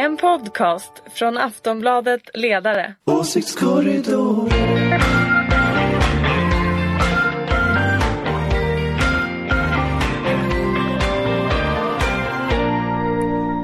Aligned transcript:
En 0.00 0.16
podcast 0.16 0.92
från 1.14 1.38
Aftonbladet 1.38 2.22
Ledare. 2.34 2.94
Åsiktskorridor. 3.04 4.50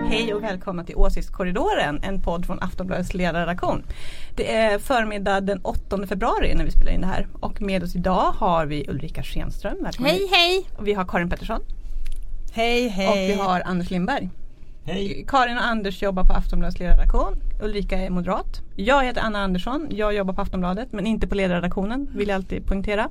Hej 0.08 0.34
och 0.34 0.42
välkomna 0.42 0.84
till 0.84 0.96
Åsiktskorridoren, 0.96 2.00
en 2.02 2.22
podd 2.22 2.46
från 2.46 2.62
Aftonbladets 2.62 3.14
ledarredaktion. 3.14 3.82
Det 4.36 4.54
är 4.54 4.78
förmiddag 4.78 5.40
den 5.40 5.60
8 5.62 6.06
februari 6.06 6.54
när 6.54 6.64
vi 6.64 6.70
spelar 6.70 6.92
in 6.92 7.00
det 7.00 7.06
här 7.06 7.28
och 7.40 7.62
med 7.62 7.82
oss 7.82 7.96
idag 7.96 8.32
har 8.38 8.66
vi 8.66 8.86
Ulrika 8.88 9.22
Schenström. 9.22 9.76
Välkommen 9.82 10.10
Hej 10.10 10.28
hej! 10.30 10.66
Och 10.76 10.86
vi 10.88 10.92
har 10.92 11.04
Karin 11.04 11.30
Pettersson 11.30 11.60
Hej 12.52 12.88
hej! 12.88 13.08
och 13.08 13.16
vi 13.16 13.42
har 13.42 13.60
Anders 13.60 13.90
Lindberg. 13.90 14.30
Hej. 14.88 15.24
Karin 15.28 15.56
och 15.56 15.64
Anders 15.64 16.02
jobbar 16.02 16.24
på 16.24 16.32
Aftonbladets 16.32 16.78
ledarredaktion. 16.78 17.36
Ulrika 17.62 17.98
är 17.98 18.10
moderat. 18.10 18.62
Jag 18.76 19.04
heter 19.04 19.20
Anna 19.20 19.38
Andersson. 19.38 19.86
Jag 19.90 20.14
jobbar 20.14 20.34
på 20.34 20.40
Aftonbladet 20.40 20.92
men 20.92 21.06
inte 21.06 21.26
på 21.26 21.34
ledarredaktionen 21.34 22.10
vill 22.14 22.28
jag 22.28 22.34
alltid 22.34 22.66
poängtera. 22.66 23.08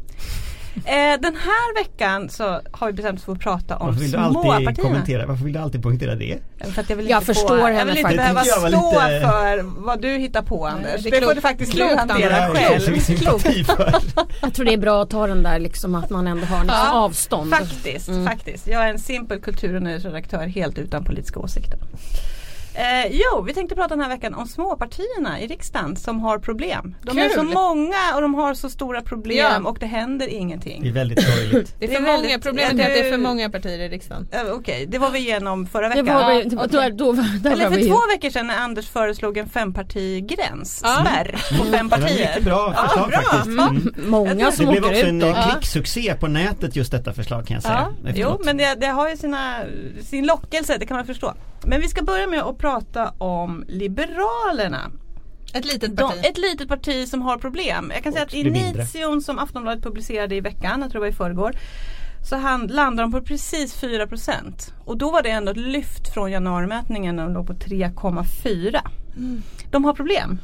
Eh, 0.75 1.21
den 1.21 1.35
här 1.35 1.83
veckan 1.83 2.29
så 2.29 2.61
har 2.71 2.87
vi 2.87 2.93
bestämt 2.93 3.19
oss 3.19 3.25
för 3.25 3.31
att 3.31 3.39
prata 3.39 3.77
om 3.77 3.85
Varför 3.87 3.99
vill 4.01 4.11
du 4.11 4.17
alltid 4.17 4.41
småpartierna. 4.41 4.75
kommentera? 4.75 5.25
Varför 5.25 5.43
vill 5.43 5.53
du 5.53 5.59
alltid 5.59 5.83
poängtera 5.83 6.15
det? 6.15 6.37
För 6.73 6.81
att 6.81 6.89
jag 6.89 6.97
vill 6.97 7.09
Jag 7.09 7.17
inte 7.17 7.25
förstår 7.25 7.47
få, 7.47 7.55
henne 7.65 7.77
Jag 7.79 7.85
vill 7.85 7.97
inte 7.97 8.15
behöva 8.15 8.43
stå 8.43 8.65
lite- 8.67 9.21
för 9.21 9.61
vad 9.85 10.01
du 10.01 10.07
hittar 10.17 10.41
på 10.41 10.67
Anders. 10.67 11.03
det 11.03 11.09
Det, 11.09 11.21
får 11.21 11.33
du 11.35 11.41
faktiskt 11.41 11.71
du 11.71 11.77
Klokt, 11.77 11.95
hantera 11.99 12.33
har 12.35 12.55
jag 12.55 12.81
själv. 12.81 12.99
Jag 14.41 14.53
tror 14.53 14.65
det 14.65 14.73
är 14.73 14.77
bra 14.77 15.01
att 15.03 15.09
ta 15.09 15.27
den 15.27 15.43
där 15.43 15.59
liksom 15.59 15.95
att 15.95 16.09
man 16.09 16.27
ändå 16.27 16.45
har 16.45 16.57
liksom 16.63 16.77
Ja, 16.85 16.91
avstånd. 16.93 17.51
Faktiskt, 17.51 18.09
faktiskt. 18.27 18.67
Jag 18.67 18.83
är 18.83 18.89
en 18.89 18.99
simpel 18.99 19.41
kultur 19.41 19.75
och 19.75 19.81
nöjesredaktör 19.81 20.47
helt 20.47 20.77
utan 20.77 21.03
politiska 21.03 21.39
åsikter. 21.39 21.79
Eh, 22.77 23.07
jo, 23.11 23.41
vi 23.41 23.53
tänkte 23.53 23.75
prata 23.75 23.89
den 23.95 24.01
här 24.01 24.09
veckan 24.09 24.33
om 24.33 24.47
småpartierna 24.47 25.41
i 25.41 25.47
riksdagen 25.47 25.95
som 25.95 26.19
har 26.19 26.39
problem. 26.39 26.95
De 27.03 27.17
är 27.17 27.27
Kul. 27.29 27.35
så 27.37 27.43
många 27.43 27.95
och 28.15 28.21
de 28.21 28.35
har 28.35 28.53
så 28.53 28.69
stora 28.69 29.01
problem 29.01 29.37
Ja. 29.63 29.69
och 29.69 29.77
det 29.79 29.85
händer 29.85 30.25
Det 30.25 30.35
är 30.35 30.37
ingenting. 30.39 30.93
väldigt 30.93 31.23
sorgligt. 31.23 31.75
Det 31.79 31.85
är 31.85 31.89
Det 31.89 31.95
för 31.95 32.01
är 32.03 32.05
många, 32.05 32.21
väldigt- 32.21 32.43
problemet 32.43 32.73
ja, 32.77 32.83
är 32.83 32.87
att 32.89 32.93
det 32.95 33.07
är 33.07 33.11
för 33.11 33.17
många 33.17 33.49
partier 33.49 33.79
i 33.79 33.89
riksdagen. 33.89 34.27
Eh, 34.31 34.41
Okej, 34.53 34.85
det 34.89 34.97
var 34.97 35.09
vi 35.11 35.19
igenom 35.19 35.65
förra 35.67 35.89
Det 35.89 36.01
veckan. 36.01 36.15
var, 36.15 36.31
Ja, 36.33 36.41
vi- 36.43 36.49
då, 36.49 36.89
då, 37.05 37.11
där 37.41 37.51
Eller 37.51 37.69
för 37.69 37.87
två 37.87 37.99
veckor 38.13 38.29
sedan 38.29 38.47
när 38.47 38.57
Anders 38.57 38.89
föreslog 38.89 39.37
en 39.37 39.49
fempartigräns, 39.49 40.81
Ja. 40.83 40.89
spärr 41.05 41.31
på 41.57 41.63
fem 41.63 41.71
Det 41.71 41.77
var 41.83 41.89
partier. 41.89 42.27
mycket 42.29 42.43
bra 42.43 42.73
förslag 42.73 43.09
bra. 43.09 43.21
faktiskt. 43.21 43.45
Mm. 43.59 43.93
många 43.97 44.33
Det 44.33 44.51
som 44.51 44.65
blev 44.65 44.83
åker 44.83 44.91
också 44.91 45.01
ut 45.01 45.07
en 45.09 45.19
då. 45.19 45.33
klicksuccé 45.51 46.15
på 46.19 46.27
nätet 46.27 46.75
just 46.75 46.91
detta 46.91 47.13
förslag 47.13 47.47
kan 47.47 47.53
jag 47.53 47.63
säga. 47.63 47.87
Ja, 48.03 48.11
jo 48.15 48.41
men 48.45 48.57
det, 48.57 48.75
det 48.81 48.87
har 48.87 49.09
ju 49.09 49.17
sina, 49.17 49.55
sin 50.03 50.25
lockelse, 50.25 50.77
det 50.77 50.85
kan 50.85 50.97
man 50.97 51.05
förstå. 51.05 51.33
Men 51.67 51.81
vi 51.81 51.87
ska 51.87 52.03
börja 52.03 52.27
med 52.27 52.39
att 52.41 52.57
prata 52.65 53.13
om 53.17 53.63
Liberalerna. 53.67 54.91
Ett 55.53 55.65
litet 55.65 55.97
De, 55.97 56.09
parti. 56.09 56.25
ett 56.25 56.37
litet 56.37 56.67
parti 56.67 57.07
som 57.07 57.21
har 57.21 57.37
problem. 57.37 57.91
Jag 57.93 58.03
kan 58.03 58.13
säga 58.13 58.23
att 58.23 58.33
Och 58.33 58.41
blir 58.41 58.51
mindre. 58.51 58.81
Inition 58.81 59.21
som 59.21 59.39
Aftonbladet 59.39 59.83
publicerade 59.83 60.35
i 60.35 60.41
veckan, 60.41 60.81
jag 60.81 60.91
tror 60.91 61.01
det 61.01 61.05
var 61.05 61.13
i 61.13 61.15
förrgår. 61.15 61.55
Så 62.29 62.35
han 62.35 62.67
landar 62.67 63.03
de 63.03 63.11
på 63.11 63.21
precis 63.21 63.81
4% 63.83 64.73
Och 64.85 64.97
då 64.97 65.11
var 65.11 65.21
det 65.21 65.29
ändå 65.29 65.51
ett 65.51 65.57
lyft 65.57 66.13
från 66.13 66.31
januarimätningen 66.31 67.15
när 67.15 67.23
de 67.23 67.33
låg 67.33 67.47
på 67.47 67.53
3,4. 67.53 68.79
De 69.71 69.85
har 69.85 69.93
problem. 69.93 70.39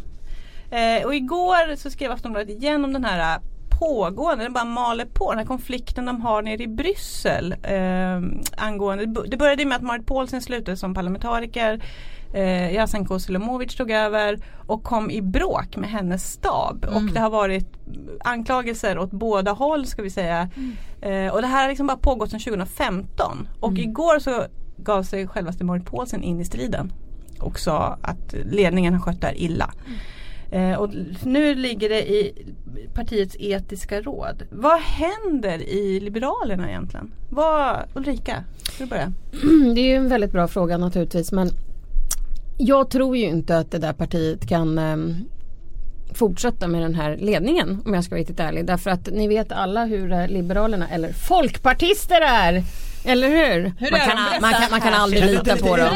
Eh, 0.71 1.05
och 1.05 1.15
igår 1.15 1.75
så 1.75 1.89
skrev 1.91 2.11
Aftonbladet 2.11 2.49
igen 2.49 2.85
om 2.85 2.93
den 2.93 3.05
här 3.05 3.39
pågående, 3.81 4.43
den 4.43 4.53
bara 4.53 4.65
maler 4.65 5.05
på, 5.05 5.31
den 5.31 5.39
här 5.39 5.45
konflikten 5.45 6.05
de 6.05 6.21
har 6.21 6.41
nere 6.41 6.63
i 6.63 6.67
Bryssel. 6.67 7.55
Eh, 7.63 8.21
angående, 8.57 9.05
det 9.27 9.37
började 9.37 9.65
med 9.65 9.75
att 9.75 9.83
Marit 9.83 10.05
Paulsen 10.05 10.41
slutade 10.41 10.77
som 10.77 10.93
parlamentariker. 10.93 11.83
Eh, 12.33 12.73
Jasenko 12.73 13.19
Selimovic 13.19 13.75
tog 13.75 13.91
över 13.91 14.39
och 14.67 14.83
kom 14.83 15.11
i 15.11 15.21
bråk 15.21 15.77
med 15.77 15.89
hennes 15.89 16.31
stab. 16.31 16.85
Och 16.95 17.01
det 17.13 17.19
har 17.19 17.29
varit 17.29 17.67
anklagelser 18.23 18.97
åt 18.97 19.11
båda 19.11 19.51
håll 19.51 19.85
ska 19.85 20.01
vi 20.01 20.09
säga. 20.09 20.49
Eh, 21.01 21.33
och 21.33 21.41
det 21.41 21.47
här 21.47 21.61
har 21.61 21.69
liksom 21.69 21.87
bara 21.87 21.97
pågått 21.97 22.29
sedan 22.29 22.39
2015. 22.39 23.47
Och 23.59 23.77
igår 23.77 24.19
så 24.19 24.45
gav 24.77 25.03
sig 25.03 25.27
självaste 25.27 25.63
Marit 25.63 25.85
Paulsen 25.85 26.23
in 26.23 26.39
i 26.39 26.45
striden. 26.45 26.93
Och 27.39 27.59
sa 27.59 27.97
att 28.01 28.33
ledningen 28.45 28.93
har 28.93 29.01
skött 29.01 29.21
det 29.21 29.27
här 29.27 29.41
illa. 29.41 29.73
Eh, 30.51 30.73
och 30.73 30.89
nu 31.23 31.55
ligger 31.55 31.89
det 31.89 32.09
i 32.09 32.45
partiets 32.93 33.35
etiska 33.39 34.01
råd. 34.01 34.43
Vad 34.49 34.79
händer 34.79 35.57
i 35.69 35.99
Liberalerna 35.99 36.69
egentligen? 36.69 37.11
Vad, 37.29 37.79
Ulrika, 37.93 38.43
ska 38.63 38.83
du 38.83 38.89
börja? 38.89 39.11
Det 39.75 39.81
är 39.81 39.85
ju 39.85 39.95
en 39.95 40.09
väldigt 40.09 40.31
bra 40.31 40.47
fråga 40.47 40.77
naturligtvis 40.77 41.31
men 41.31 41.49
jag 42.57 42.89
tror 42.89 43.17
ju 43.17 43.25
inte 43.25 43.57
att 43.57 43.71
det 43.71 43.77
där 43.77 43.93
partiet 43.93 44.47
kan 44.47 44.77
eh, 44.77 44.97
fortsätta 46.13 46.67
med 46.67 46.81
den 46.81 46.95
här 46.95 47.17
ledningen 47.17 47.81
om 47.85 47.93
jag 47.93 48.03
ska 48.03 48.15
vara 48.15 48.21
riktigt 48.21 48.39
ärlig. 48.39 48.65
Därför 48.65 48.89
att 48.89 49.09
ni 49.11 49.27
vet 49.27 49.51
alla 49.51 49.85
hur 49.85 50.11
eh, 50.11 50.27
Liberalerna 50.27 50.89
eller 50.89 51.13
folkpartister 51.13 52.21
är. 52.21 52.63
Eller 53.03 53.27
hur? 53.27 53.73
Hur 53.77 53.91
man, 53.91 53.99
kan, 53.99 54.41
man, 54.41 54.53
kan, 54.53 54.71
man 54.71 54.81
kan 54.81 54.93
aldrig 54.93 55.25
lita 55.25 55.57
på 55.57 55.77
dem. 55.77 55.89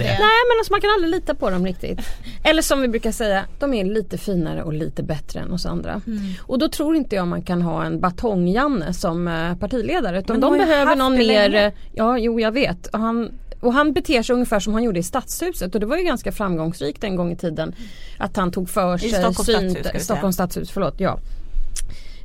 det? 0.00 0.18
Nej 0.18 0.42
men 0.48 0.58
alltså 0.58 0.72
man 0.72 0.80
kan 0.80 0.90
aldrig 0.90 1.10
lita 1.10 1.34
på 1.34 1.50
dem 1.50 1.66
riktigt. 1.66 2.00
Eller 2.44 2.62
som 2.62 2.80
vi 2.80 2.88
brukar 2.88 3.12
säga, 3.12 3.44
de 3.58 3.74
är 3.74 3.84
lite 3.84 4.18
finare 4.18 4.62
och 4.62 4.72
lite 4.72 5.02
bättre 5.02 5.40
än 5.40 5.52
oss 5.52 5.66
andra. 5.66 6.00
Mm. 6.06 6.18
Och 6.42 6.58
då 6.58 6.68
tror 6.68 6.96
inte 6.96 7.16
jag 7.16 7.28
man 7.28 7.42
kan 7.42 7.62
ha 7.62 7.84
en 7.84 8.00
batong-Janne 8.00 8.92
som 8.92 9.28
eh, 9.28 9.54
partiledare. 9.54 10.18
Utan 10.18 10.40
Men 10.40 10.40
de 10.40 10.58
behöver 10.58 10.96
någon 10.96 11.18
mer, 11.18 11.54
eh, 11.54 11.72
ja 11.92 12.18
jo 12.18 12.40
jag 12.40 12.52
vet. 12.52 12.86
Och 12.86 12.98
han, 12.98 13.32
och 13.60 13.72
han 13.72 13.92
beter 13.92 14.22
sig 14.22 14.34
ungefär 14.34 14.60
som 14.60 14.74
han 14.74 14.82
gjorde 14.82 14.98
i 14.98 15.02
Stadshuset 15.02 15.74
och 15.74 15.80
det 15.80 15.86
var 15.86 15.96
ju 15.96 16.04
ganska 16.04 16.32
framgångsrikt 16.32 17.04
en 17.04 17.16
gång 17.16 17.32
i 17.32 17.36
tiden. 17.36 17.74
Att 18.18 18.36
han 18.36 18.52
tog 18.52 18.70
för 18.70 18.98
sig 18.98 19.10
Stockholms 19.10 19.72
stadshus. 19.74 20.04
Stockholms 20.04 20.34
stadshus, 20.34 20.70
förlåt 20.70 20.94
ja. 21.00 21.18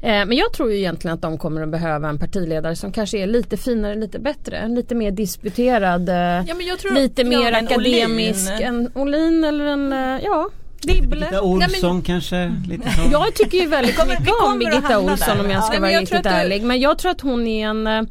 Eh, 0.04 0.26
Men 0.26 0.32
jag 0.38 0.54
tror 0.54 0.72
ju 0.72 0.78
egentligen 0.78 1.16
att 1.16 1.22
de 1.22 1.38
kommer 1.38 1.62
att 1.62 1.70
behöva 1.70 2.10
en 2.10 2.20
partiledare 2.20 2.76
som 2.76 2.92
kanske 2.92 3.18
är 3.18 3.28
lite 3.28 3.58
finare, 3.58 3.96
lite 3.96 4.20
bättre, 4.20 4.68
lite 4.68 4.96
mer 4.96 5.12
disputerad, 5.12 6.10
eh, 6.10 6.16
Ja, 6.16 6.54
men 6.58 6.66
jag 6.66 6.80
tror, 6.80 6.92
lite 6.92 7.24
mer 7.24 7.52
en 7.52 7.66
akademisk, 7.68 8.52
Olin. 8.52 8.64
en 8.68 8.92
Olin 8.96 9.44
eller 9.44 9.66
en, 9.66 9.94
eh, 9.94 10.20
ja. 10.24 10.50
Dibble. 10.82 11.08
Birgitta 11.20 11.42
Olsson 11.42 12.02
kanske? 12.02 12.54
Lite 12.70 12.90
så. 12.92 13.02
Jag 13.12 13.34
tycker 13.36 13.58
ju 13.58 13.68
väldigt 13.68 14.08
mycket 14.08 14.34
om 14.46 14.60
Birgitta 14.60 15.00
Olsson 15.00 15.38
där. 15.38 15.44
om 15.46 15.50
jag 15.50 15.58
Ja, 15.58 15.62
ska 15.62 15.74
men 15.80 15.82
vara 15.82 16.02
riktigt 16.02 16.18
att 16.18 16.24
du- 16.24 16.30
ärlig. 16.30 16.64
Men 16.64 16.80
jag 16.80 16.98
tror 16.98 17.12
att 17.12 17.22
hon 17.22 17.48
är 17.48 17.68
en 17.68 17.88
eh, 17.88 18.02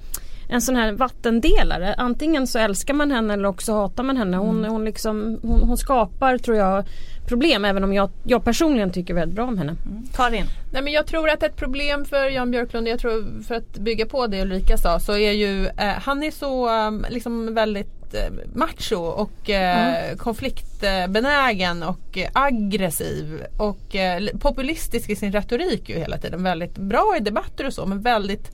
en 0.50 0.62
sån 0.62 0.76
här 0.76 0.92
vattendelare. 0.92 1.94
Antingen 1.94 2.46
så 2.46 2.58
älskar 2.58 2.94
man 2.94 3.10
henne 3.10 3.34
eller 3.34 3.48
också 3.48 3.72
hatar 3.72 4.02
man 4.02 4.16
henne. 4.16 4.36
Hon, 4.36 4.64
hon, 4.64 4.84
liksom, 4.84 5.38
hon, 5.42 5.62
hon 5.62 5.76
skapar 5.76 6.38
tror 6.38 6.56
jag 6.56 6.84
problem 7.26 7.64
även 7.64 7.84
om 7.84 7.92
jag, 7.92 8.10
jag 8.24 8.44
personligen 8.44 8.92
tycker 8.92 9.14
väldigt 9.14 9.36
bra 9.36 9.44
om 9.44 9.58
henne. 9.58 9.76
Karin. 10.16 10.44
Nej, 10.72 10.82
men 10.82 10.92
jag 10.92 11.06
tror 11.06 11.30
att 11.30 11.42
ett 11.42 11.56
problem 11.56 12.04
för 12.04 12.30
Jan 12.30 12.50
Björklund, 12.50 12.88
jag 12.88 12.98
tror 12.98 13.42
för 13.42 13.54
att 13.54 13.78
bygga 13.78 14.06
på 14.06 14.26
det 14.26 14.42
Ulrika 14.42 14.76
sa, 14.76 15.00
så 15.00 15.12
är 15.12 15.32
ju 15.32 15.66
eh, 15.66 15.88
han 16.02 16.22
är 16.22 16.30
så 16.30 16.70
um, 16.86 17.06
liksom 17.08 17.54
väldigt 17.54 18.14
eh, 18.14 18.32
macho 18.54 18.96
och 18.96 19.50
eh, 19.50 20.16
konfliktbenägen 20.16 21.82
och 21.82 22.18
eh, 22.18 22.30
aggressiv 22.32 23.44
och 23.58 23.96
eh, 23.96 24.22
populistisk 24.40 25.10
i 25.10 25.16
sin 25.16 25.32
retorik 25.32 25.88
ju 25.88 25.98
hela 25.98 26.18
tiden. 26.18 26.42
Väldigt 26.42 26.78
bra 26.78 27.14
i 27.16 27.20
debatter 27.20 27.66
och 27.66 27.72
så 27.72 27.86
men 27.86 28.02
väldigt 28.02 28.50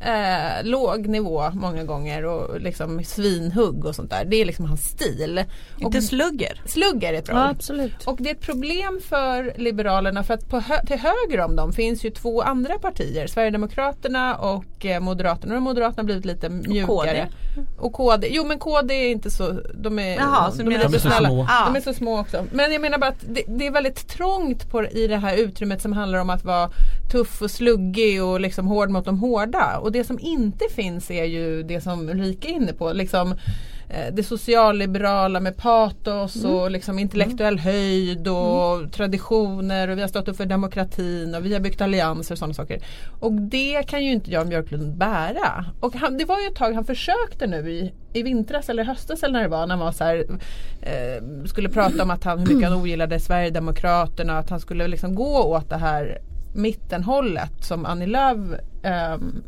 eh, 0.00 0.64
låg 0.64 1.06
nivå 1.06 1.50
många 1.54 1.84
gånger 1.84 2.24
och 2.24 2.60
liksom 2.60 3.04
svinhugg 3.04 3.84
och 3.84 3.94
sånt 3.94 4.10
där. 4.10 4.24
Det 4.24 4.36
är 4.36 4.44
liksom 4.44 4.64
hans 4.64 4.84
stil. 4.84 5.44
Inte 5.78 6.02
slugger. 6.02 6.62
slugger 6.66 7.12
är 7.14 7.18
ett 7.18 7.26
bra 7.26 7.36
Ja, 7.36 7.48
absolut. 7.50 8.04
Och 8.06 8.16
det 8.20 8.30
är 8.30 8.34
ett 8.34 8.40
problem 8.40 9.00
för 9.08 9.52
Liberalerna 9.56 10.24
för 10.24 10.34
att 10.34 10.52
hö- 10.64 10.86
till 10.86 10.98
höger 10.98 11.40
om 11.44 11.56
dem 11.56 11.72
finns 11.72 12.04
ju 12.04 12.10
två 12.10 12.42
andra 12.42 12.78
partier. 12.78 13.26
Sverigedemokraterna 13.26 14.36
och 14.36 14.86
eh, 14.86 15.00
Moderaterna. 15.00 15.56
Och 15.56 15.62
Moderaterna 15.62 16.00
har 16.02 16.04
blivit 16.04 16.24
lite 16.24 16.48
mjukare. 16.48 16.82
Och 16.82 16.88
KD. 17.04 17.26
Jo 18.30 18.44
men 18.44 18.58
KD 18.58 18.94
är 18.94 19.10
inte 19.10 19.30
så, 19.30 19.60
de 19.74 19.98
är, 19.98 20.16
Jaha, 20.16 20.50
så 20.50 20.58
de 20.58 20.64
menar 20.64 20.84
är 20.84 20.88
De 20.88 20.94
är 20.94 20.98
så 20.98 21.08
snälla. 21.08 21.28
små. 21.28 21.46
De 21.66 21.76
är 21.76 21.80
så 21.80 21.94
små 21.94 22.20
också. 22.20 22.44
Men 22.52 22.72
jag 22.72 22.80
menar 22.82 22.98
bara 22.98 23.10
att 23.10 23.24
det, 23.28 23.42
det 23.48 23.66
är 23.66 23.70
väldigt 23.70 24.08
trångt 24.08 24.70
på, 24.70 24.84
i 24.86 25.06
det 25.06 25.16
här 25.16 25.36
utrymmet 25.36 25.82
som 25.82 25.92
handlar 25.92 26.18
om 26.18 26.30
att 26.30 26.44
vara 26.44 26.70
tuff 27.12 27.42
och 27.42 27.50
sluggig 27.50 28.24
och 28.24 28.40
liksom 28.40 28.66
hård 28.66 28.90
mot 28.90 29.04
de 29.04 29.18
hårda. 29.18 29.78
Och 29.78 29.92
det 29.92 30.04
som 30.04 30.18
inte 30.20 30.64
finns 30.74 31.10
är 31.10 31.24
ju 31.24 31.62
det 31.62 31.80
som 31.80 32.08
Ulrika 32.08 32.48
är 32.48 32.52
inne 32.52 32.72
på. 32.72 32.92
Liksom, 32.92 33.34
det 34.12 34.22
socialliberala 34.22 35.40
med 35.40 35.56
patos 35.56 36.44
och 36.44 36.70
liksom 36.70 36.98
intellektuell 36.98 37.58
höjd 37.58 38.28
och 38.28 38.92
traditioner 38.92 39.88
och 39.88 39.96
vi 39.96 40.00
har 40.00 40.08
stått 40.08 40.28
upp 40.28 40.36
för 40.36 40.46
demokratin 40.46 41.34
och 41.34 41.46
vi 41.46 41.52
har 41.52 41.60
byggt 41.60 41.80
allianser 41.80 42.34
och 42.34 42.38
sådana 42.38 42.54
saker. 42.54 42.82
Och 43.20 43.32
det 43.32 43.82
kan 43.88 44.04
ju 44.04 44.12
inte 44.12 44.30
Jan 44.30 44.48
Björklund 44.48 44.96
bära. 44.96 45.64
Och 45.80 45.94
han, 45.94 46.18
det 46.18 46.24
var 46.24 46.40
ju 46.40 46.46
ett 46.46 46.56
tag 46.56 46.72
han 46.72 46.84
försökte 46.84 47.46
nu 47.46 47.70
i, 47.70 47.92
i 48.12 48.22
vintras 48.22 48.68
eller 48.68 48.84
höstas 48.84 49.22
eller 49.22 49.32
när 49.32 49.42
det 49.42 49.48
var 49.48 49.66
när 49.66 49.76
han 49.76 49.84
var 49.84 49.92
så 49.92 50.04
här, 50.04 50.24
eh, 50.80 51.44
skulle 51.44 51.68
prata 51.68 52.02
om 52.02 52.10
att 52.10 52.24
han, 52.24 52.38
hur 52.38 52.54
mycket 52.54 52.70
han 52.70 52.80
ogillade 52.80 53.20
Sverigedemokraterna 53.20 54.38
att 54.38 54.50
han 54.50 54.60
skulle 54.60 54.88
liksom 54.88 55.14
gå 55.14 55.42
åt 55.42 55.70
det 55.70 55.76
här 55.76 56.18
mittenhållet 56.54 57.64
som 57.64 57.86
Annie 57.86 58.06
Lööf 58.06 58.38
ehm, 58.82 59.42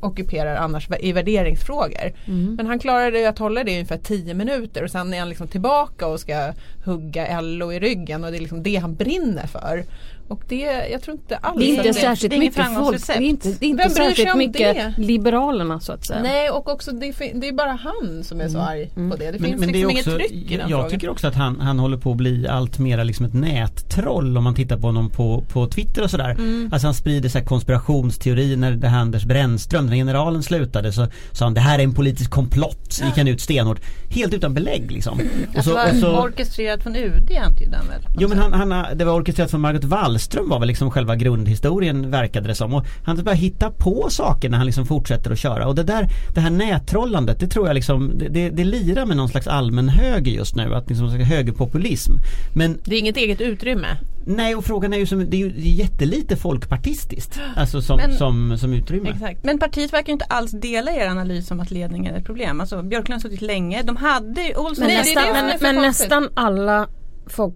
ockuperar 0.00 0.56
annars 0.56 0.88
i 1.00 1.12
värderingsfrågor. 1.12 2.12
Mm. 2.26 2.54
Men 2.54 2.66
han 2.66 2.78
klarade 2.78 3.28
att 3.28 3.38
hålla 3.38 3.64
det 3.64 3.70
i 3.70 3.74
ungefär 3.74 3.98
10 3.98 4.34
minuter 4.34 4.84
och 4.84 4.90
sen 4.90 5.14
är 5.14 5.18
han 5.18 5.28
liksom 5.28 5.48
tillbaka 5.48 6.06
och 6.06 6.20
ska 6.20 6.52
hugga 6.84 7.40
LO 7.40 7.72
i 7.72 7.80
ryggen 7.80 8.24
och 8.24 8.30
det 8.30 8.36
är 8.36 8.40
liksom 8.40 8.62
det 8.62 8.76
han 8.76 8.94
brinner 8.94 9.46
för. 9.46 9.84
Och 10.30 10.42
det, 10.48 10.88
jag 10.92 11.02
tror 11.02 11.16
inte 11.16 11.36
alls 11.36 11.58
Det 11.58 11.64
är 11.64 11.68
inte 11.68 11.90
att 11.90 11.96
särskilt 11.96 12.30
det 12.30 12.36
är 12.36 12.40
mycket 12.40 12.74
folk. 12.74 13.06
Det 13.06 13.12
är 13.12 13.20
inte, 13.20 13.48
det 13.48 13.66
är 13.66 13.70
inte 13.70 13.82
Vem 13.82 13.90
särskilt 13.90 14.32
om 14.32 14.38
mycket 14.38 14.76
det? 14.76 14.94
Liberalerna 14.98 15.80
så 15.80 15.92
att 15.92 16.06
säga. 16.06 16.22
Nej 16.22 16.50
och 16.50 16.68
också 16.68 16.92
det, 16.92 17.12
det 17.34 17.48
är 17.48 17.52
bara 17.52 17.72
han 17.72 18.24
som 18.24 18.40
är 18.40 18.48
så 18.48 18.58
arg 18.58 18.90
på 19.10 19.16
det. 19.16 19.30
Det 19.30 19.38
Men, 19.38 19.50
finns 19.50 19.60
men 19.60 19.72
det 19.72 19.82
är 19.82 19.86
liksom 19.86 19.98
också, 19.98 20.10
inget 20.10 20.30
tryck 20.30 20.50
i 20.52 20.56
den 20.56 20.68
jag 20.68 20.70
frågan. 20.70 20.90
tycker 20.90 21.08
också 21.08 21.26
att 21.28 21.34
han, 21.34 21.60
han 21.60 21.78
håller 21.78 21.96
på 21.96 22.10
att 22.10 22.16
bli 22.16 22.48
allt 22.48 22.78
mer 22.78 23.04
liksom 23.04 23.26
ett 23.26 23.34
nättroll 23.34 24.36
om 24.36 24.44
man 24.44 24.54
tittar 24.54 24.76
på 24.76 24.86
honom 24.86 25.10
på, 25.10 25.44
på 25.52 25.66
Twitter 25.66 26.02
och 26.02 26.10
sådär. 26.10 26.30
Mm. 26.30 26.70
Alltså 26.72 26.86
han 26.86 26.94
sprider 26.94 27.28
så 27.28 27.38
här 27.38 27.44
konspirationsteorier 27.44 28.56
när 28.56 28.72
det 28.72 28.88
här 28.88 29.00
Anders 29.00 29.24
Brännström, 29.24 29.86
när 29.86 29.96
generalen 29.96 30.42
slutade 30.42 30.92
så 30.92 31.06
sa 31.32 31.44
han 31.44 31.54
det 31.54 31.60
här 31.60 31.78
är 31.78 31.82
en 31.84 31.94
politisk 31.94 32.30
komplott. 32.30 32.86
Så 32.92 33.04
gick 33.04 33.16
han 33.16 33.28
ut 33.28 33.40
stenhårt. 33.40 33.80
Helt 34.10 34.34
utan 34.34 34.54
belägg 34.54 34.90
liksom. 34.90 35.20
Och 35.56 35.64
så, 35.64 35.72
och 35.72 35.80
Alltså, 35.80 36.00
så, 36.00 36.22
orkestrerat 36.22 36.82
från 36.82 36.96
UD 36.96 37.30
antydde 37.46 37.76
han 37.76 37.88
väl? 37.88 38.02
Jo 38.18 38.28
men 38.28 38.38
han, 38.38 38.52
han, 38.52 38.98
det 38.98 39.04
var 39.04 39.12
orkestrerat 39.14 39.50
från 39.50 39.60
Margot 39.60 39.84
Wallström 40.20 40.48
var 40.48 40.58
väl 40.58 40.68
liksom 40.68 40.90
själva 40.90 41.16
grundhistorien 41.16 42.10
verkade 42.10 42.48
det 42.48 42.54
som. 42.54 42.74
Och 42.74 42.86
han 43.04 43.24
bara 43.24 43.34
hitta 43.34 43.70
på 43.70 44.10
saker 44.10 44.48
när 44.48 44.56
han 44.56 44.66
liksom 44.66 44.86
fortsätter 44.86 45.30
att 45.30 45.38
köra. 45.38 45.66
Och 45.68 45.74
det 45.74 45.82
där, 45.82 46.08
det 46.34 46.40
här 46.40 46.50
nättrollandet 46.50 47.40
det 47.40 47.46
tror 47.46 47.66
jag 47.66 47.74
liksom, 47.74 48.18
det, 48.18 48.28
det, 48.28 48.50
det 48.50 48.64
lirar 48.64 49.06
med 49.06 49.16
någon 49.16 49.28
slags 49.28 49.46
allmän 49.46 49.88
höger 49.88 50.32
just 50.32 50.54
nu. 50.56 50.74
Att 50.74 50.88
liksom 50.88 51.10
högerpopulism. 51.10 52.12
Men 52.54 52.78
Det 52.84 52.94
är 52.94 52.98
inget 52.98 53.16
eget 53.16 53.40
utrymme. 53.40 53.86
nej 54.24 54.54
och 54.54 54.64
frågan 54.64 54.92
är 54.92 54.98
ju 54.98 55.06
som, 55.06 55.30
det 55.30 55.36
är 55.36 55.38
ju 55.38 55.52
jättelite 55.56 56.36
folkpartistiskt. 56.36 57.40
Alltså 57.56 57.82
som, 57.82 57.96
Men- 57.96 58.16
som, 58.16 58.58
som 58.58 58.72
utrymme. 58.72 59.10
Exakt. 59.10 59.44
Men 59.44 59.58
partiet 59.58 59.92
verkar 59.92 60.06
ju 60.08 60.12
inte 60.12 60.24
alls 60.24 60.50
dela 60.50 60.90
er 60.92 61.06
analys 61.06 61.50
om 61.50 61.60
att 61.60 61.70
ledningen 61.70 62.14
är 62.14 62.18
ett 62.18 62.24
problem. 62.24 62.60
Alltså 62.60 62.82
Björklund 62.82 63.22
har 63.22 63.30
suttit 63.30 63.42
länge. 63.42 63.82
De 63.82 63.96
hade 63.96 64.42
ju 64.42 64.54
Olsson. 64.54 64.86
Men, 64.86 64.96
nästan, 64.96 65.50
men, 65.60 65.76
nästan 65.76 66.28
alla 66.34 66.88
folk, 67.26 67.54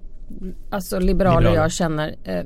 alltså 0.70 0.98
liberaler, 0.98 1.40
Liberaler. 1.40 1.62
jag 1.62 1.72
känner 1.72 2.14
eh, 2.24 2.44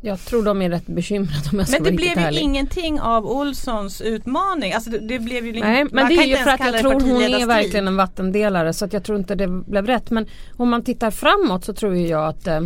jag 0.00 0.20
tror 0.20 0.42
de 0.44 0.62
är 0.62 0.70
rätt 0.70 0.86
bekymrade 0.86 1.42
om 1.52 1.58
jag 1.58 1.68
ska 1.68 1.76
Men 1.76 1.90
det 1.90 1.96
blev 1.96 2.18
ju 2.18 2.24
ärlig. 2.24 2.40
ingenting 2.40 3.00
av 3.00 3.26
Olssons 3.26 4.00
utmaning. 4.00 4.72
Alltså 4.72 4.90
det, 4.90 4.98
det 4.98 5.18
blev 5.18 5.46
ju 5.46 5.52
liksom- 5.52 5.72
Nej 5.72 5.86
men 5.92 6.08
det 6.08 6.14
är 6.14 6.26
ju 6.26 6.36
för 6.36 6.50
att 6.50 6.60
jag 6.60 6.78
tror 6.78 6.92
hon 6.92 7.22
är 7.22 7.46
verkligen 7.46 7.88
en 7.88 7.96
vattendelare 7.96 8.72
så 8.72 8.84
att 8.84 8.92
jag 8.92 9.04
tror 9.04 9.18
inte 9.18 9.34
det 9.34 9.48
blev 9.48 9.86
rätt. 9.86 10.10
Men 10.10 10.26
om 10.56 10.68
man 10.68 10.82
tittar 10.84 11.10
framåt 11.10 11.64
så 11.64 11.72
tror 11.74 11.96
ju 11.96 12.06
jag 12.06 12.28
att 12.28 12.46
eh, 12.46 12.60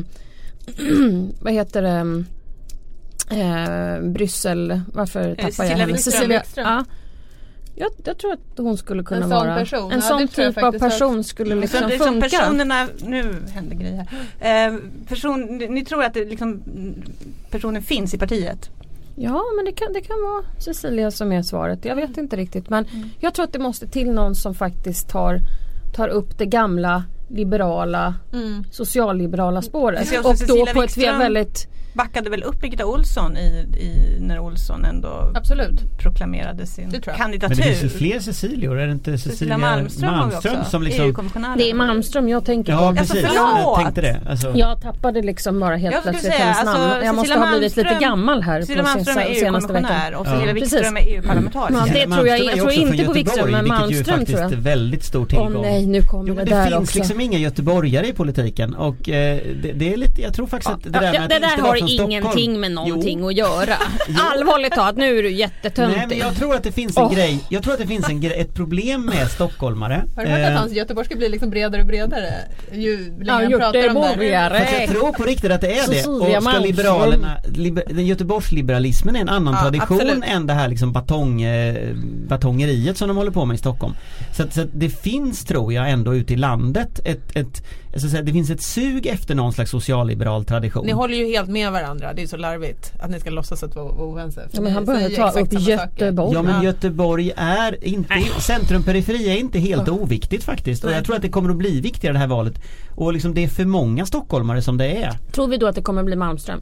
vad 1.40 1.52
heter 1.52 1.82
det 1.82 2.24
eh, 3.40 4.10
Bryssel, 4.10 4.80
varför 4.92 5.30
tappar 5.34 5.42
jag 5.44 5.52
Cecilia 5.54 5.76
henne? 5.76 5.92
Wikström. 5.92 6.28
Wikström. 6.28 6.66
Ja. 6.66 6.84
Jag, 7.74 7.90
jag 8.04 8.18
tror 8.18 8.32
att 8.32 8.40
hon 8.56 8.76
skulle 8.76 9.02
kunna 9.02 9.20
En 9.22 9.28
sån 9.28 9.38
vara 9.46 9.56
person. 9.58 9.92
en 9.92 9.98
Ja, 9.98 10.02
sån 10.02 10.28
typ 10.28 10.58
av 10.62 10.72
person 10.78 11.24
skulle 11.24 11.54
liksom 11.54 11.80
Så 11.80 11.86
det 11.88 11.94
är 11.94 11.98
som 11.98 12.06
funka. 12.06 12.28
personerna, 12.28 12.88
nu 13.04 13.34
händer 13.54 13.76
grejer 13.76 14.06
här. 14.40 14.68
Eh, 14.68 14.76
person, 15.08 15.40
ni, 15.42 15.68
ni 15.68 15.84
tror 15.84 16.04
att 16.04 16.14
det 16.14 16.24
liksom, 16.24 16.62
personen 17.50 17.82
finns 17.82 18.14
i 18.14 18.18
partiet? 18.18 18.70
Ja 19.16 19.42
men 19.56 19.64
det 19.64 19.72
kan, 19.72 19.92
det 19.92 20.00
kan 20.00 20.22
vara 20.22 20.42
Cecilia 20.58 21.10
som 21.10 21.32
är 21.32 21.42
svaret. 21.42 21.84
Jag 21.84 21.96
vet 21.96 22.16
inte 22.18 22.36
riktigt 22.36 22.68
men 22.70 22.84
Mm. 22.84 23.08
jag 23.20 23.34
tror 23.34 23.44
att 23.44 23.52
det 23.52 23.58
måste 23.58 23.86
till 23.86 24.10
någon 24.10 24.34
som 24.34 24.54
faktiskt 24.54 25.08
tar, 25.08 25.38
tar 25.96 26.08
upp 26.08 26.38
det 26.38 26.46
gamla 26.46 27.04
liberala 27.28 28.14
Mm. 28.32 28.64
socialliberala 28.70 29.62
spåret. 29.62 30.00
Också 30.02 30.16
Och 30.18 30.22
då 30.24 30.36
Cecilia 30.36 30.74
på 30.74 30.82
ett 30.82 30.96
Wikström- 30.96 31.18
väldigt 31.18 31.68
Backade 31.94 32.30
väl 32.30 32.42
upp 32.42 32.60
Birgitta 32.60 32.86
Olsson 32.86 33.36
i, 33.36 33.66
i, 33.78 34.16
när 34.20 34.38
Olsson 34.38 34.84
ändå 34.84 35.32
Absolut. 35.34 35.98
proklamerade 35.98 36.66
sin 36.66 36.90
kandidatur. 37.16 37.48
Men 37.48 37.56
det 37.56 37.62
finns 37.62 37.82
ju 37.84 37.88
fler 37.98 38.20
Cecilior, 38.20 38.78
är 38.78 38.86
det 38.86 38.92
inte 38.92 39.18
Cecilia, 39.18 39.32
Cecilia 39.32 39.58
Malmström, 39.58 40.20
också. 40.36 40.70
som 40.70 40.82
liksom 40.82 41.04
EU-kommissionären. 41.06 41.58
Det 41.58 41.70
är 41.70 41.74
Malmström 41.74 42.28
jag 42.28 42.44
tänker 42.44 42.72
Ja 42.72 42.78
på. 42.78 42.84
Alltså, 42.84 43.14
precis, 43.14 43.30
förlåt! 43.30 43.64
jag 43.66 43.76
tänkte 43.84 44.00
det. 44.00 44.20
Alltså, 44.30 44.52
Jag 44.54 44.80
tappade 44.82 45.22
liksom 45.22 45.60
bara 45.60 45.76
helt 45.76 45.94
Jag 45.94 46.02
plötsligt 46.02 46.32
säga, 46.32 46.44
hennes 46.44 46.58
alltså, 46.58 46.78
namn. 46.88 47.04
Jag 47.06 47.14
måste 47.14 47.28
Cecilia 47.28 47.46
ha 47.50 47.58
blivit 47.58 47.76
lite 47.76 47.88
Malmström- 47.90 48.00
gammal 48.00 48.42
här 48.42 48.60
Cecilia 48.60 48.82
på 48.82 48.88
Malmström 48.88 49.18
är 49.18 49.24
sen- 49.24 49.34
senaste 49.34 49.72
veckan. 49.72 49.84
EU-kommissionär 49.90 50.14
och 50.14 50.26
Ja. 50.26 50.30
Cecilia 50.32 50.54
Precis. 50.54 50.72
Wikström 50.72 50.96
är 50.96 51.00
EU-parlamentariker. 51.16 51.74
Ja, 51.74 51.84
det 51.84 51.92
tror 51.92 52.00
jag- 52.00 52.08
Malmström 52.08 52.26
är 52.26 52.44
jag 52.44 52.54
tror 52.56 52.66
också 52.66 52.80
inte 52.80 53.04
på 53.04 53.12
Wikström, 53.12 53.50
men 53.50 53.64
vilket 53.64 53.78
ju 53.78 53.80
Malmström 53.80 54.18
faktiskt 54.18 54.38
tror 54.38 54.50
jag. 54.50 54.52
är 54.52 54.56
väldigt 54.56 55.04
stor 55.04 55.20
Åh 55.20 55.26
tillgång. 55.28 55.62
nej 55.62 55.86
nu 55.86 56.02
kommer 56.02 56.24
det 56.28 56.34
men 56.34 56.44
där 56.46 56.64
det 56.64 56.70
finns 56.76 56.82
också. 56.88 56.98
liksom 56.98 57.20
inga 57.20 57.38
göteborgare 57.38 58.06
i 58.08 58.12
politiken 58.12 58.74
och 58.74 59.08
eh, 59.08 59.38
det, 59.74 59.92
är 59.92 59.96
lite, 59.96 60.22
jag 60.22 60.34
tror 60.34 60.46
faktiskt 60.46 60.70
att 60.74 60.82
det 60.82 60.90
där 60.90 61.02
Ja, 61.02 61.12
med 61.12 61.22
att 61.22 61.28
det 61.28 61.36
inte 61.36 61.46
där 61.48 61.62
vara 61.62 61.70
har 61.70 61.76
från 61.82 61.88
Stockholm- 61.88 62.10
ingenting 62.10 62.60
med 62.60 62.72
någonting 62.72 63.18
Jo. 63.20 63.28
att 63.28 63.34
göra. 63.36 63.74
Allvarligt 64.32 64.72
talat, 64.72 64.96
nu 64.96 65.18
är 65.18 65.22
du 65.22 65.30
jättetöntig. 65.30 65.96
Nej 65.96 66.06
men 66.08 66.18
jag 66.18 66.36
tror 66.36 66.54
att 66.54 66.62
det 66.62 66.72
finns 66.72 66.96
en 66.96 67.02
Åh. 67.04 67.14
grej, 67.14 67.38
jag 67.48 67.62
tror 67.62 67.72
att 67.74 67.80
det 67.80 67.86
finns 67.86 68.08
en 68.08 68.20
grej, 68.20 68.40
ett 68.40 68.54
problem 68.54 69.06
med 69.06 69.30
stockholmare. 69.30 70.04
Har 70.16 70.24
du 70.24 70.30
hört 70.30 70.40
att 70.40 70.46
Eh, 70.52 70.56
hans 70.58 70.72
göteborgska 70.72 71.16
blir 71.16 71.28
liksom 71.28 71.50
bredare 71.50 71.80
och 71.80 71.86
bredare 71.86 72.32
ju 72.72 72.96
längre 72.98 73.24
Ja, 73.26 73.32
han 73.32 73.50
pratar 73.50 73.88
om 73.88 74.18
det? 74.18 74.24
jag 74.26 74.88
tror 74.90 75.12
på 75.12 75.22
riktigt 75.24 75.50
att 75.52 75.60
det 75.60 75.78
är 75.78 75.88
det. 75.90 76.06
Och 76.36 76.42
ska 76.42 76.58
liberalerna, 76.58 77.36
liber, 77.54 77.84
Göteborgsliberalismen 78.00 79.16
är 79.16 79.20
en 79.20 79.28
annan 79.28 79.54
Ja, 79.54 79.62
tradition 79.62 80.00
absolut. 80.00 80.24
än 80.26 80.46
det 80.46 80.52
här 80.52 80.68
liksom 80.68 80.92
batong, 80.92 81.42
eh, 81.42 81.94
batongeriet 82.28 82.96
som 82.98 83.08
de 83.08 83.16
håller 83.16 83.30
på 83.30 83.44
med 83.44 83.54
i 83.54 83.58
Stockholm. 83.58 83.94
Så, 84.36 84.42
att- 84.42 84.54
så 84.54 84.60
att 84.60 84.68
det 84.72 84.88
finns 84.90 85.44
tror 85.44 85.72
jag 85.72 85.90
ändå 85.90 86.14
ute 86.14 86.32
i 86.32 86.36
landet 86.36 87.00
ett, 87.04 87.36
ett 87.36 87.62
ska 88.00 88.10
säga, 88.10 88.22
det 88.22 88.32
finns 88.32 88.50
ett 88.50 88.62
sug 88.62 89.06
efter 89.06 89.34
någon 89.34 89.52
slags 89.52 89.70
socialliberal 89.70 90.44
tradition. 90.44 90.86
Ni 90.86 90.92
håller 90.92 91.14
ju 91.14 91.26
helt 91.26 91.50
med 91.50 91.72
varandra, 91.72 92.12
det 92.12 92.22
är 92.22 92.26
så 92.26 92.36
larvigt 92.36 92.92
att 93.00 93.10
ni 93.10 93.20
ska 93.20 93.30
låtsas 93.30 93.62
att 93.62 93.76
vara 93.76 93.86
oense. 93.86 94.48
Ja, 94.52 94.60
men 94.60 94.72
han 94.72 94.84
börjar 94.84 95.10
ta 95.10 95.28
upp 95.28 95.32
samma 95.32 95.38
saker. 95.38 95.58
Göteborg. 95.58 96.34
Ja 96.34 96.42
men. 96.42 96.62
Göteborg 96.62 97.32
är 97.36 97.84
inte, 97.84 98.14
centrum-periferi 98.40 99.30
är 99.30 99.36
inte 99.36 99.58
helt 99.58 99.88
oviktigt 99.88 100.44
faktiskt 100.44 100.84
och 100.84 100.92
jag 100.92 101.04
tror 101.04 101.16
att 101.16 101.22
det 101.22 101.28
kommer 101.28 101.50
att 101.50 101.56
bli 101.56 101.80
viktigare 101.80 102.12
det 102.12 102.18
här 102.18 102.26
valet. 102.26 102.62
Och 102.90 103.12
liksom 103.12 103.34
det 103.34 103.44
är 103.44 103.48
för 103.48 103.64
många 103.64 104.06
stockholmare 104.06 104.62
som 104.62 104.78
det 104.78 105.02
är. 105.02 105.12
Tror 105.32 105.48
vi 105.48 105.56
då 105.56 105.66
att 105.66 105.74
det 105.74 105.82
kommer 105.82 106.02
bli 106.02 106.16
Malmström? 106.16 106.60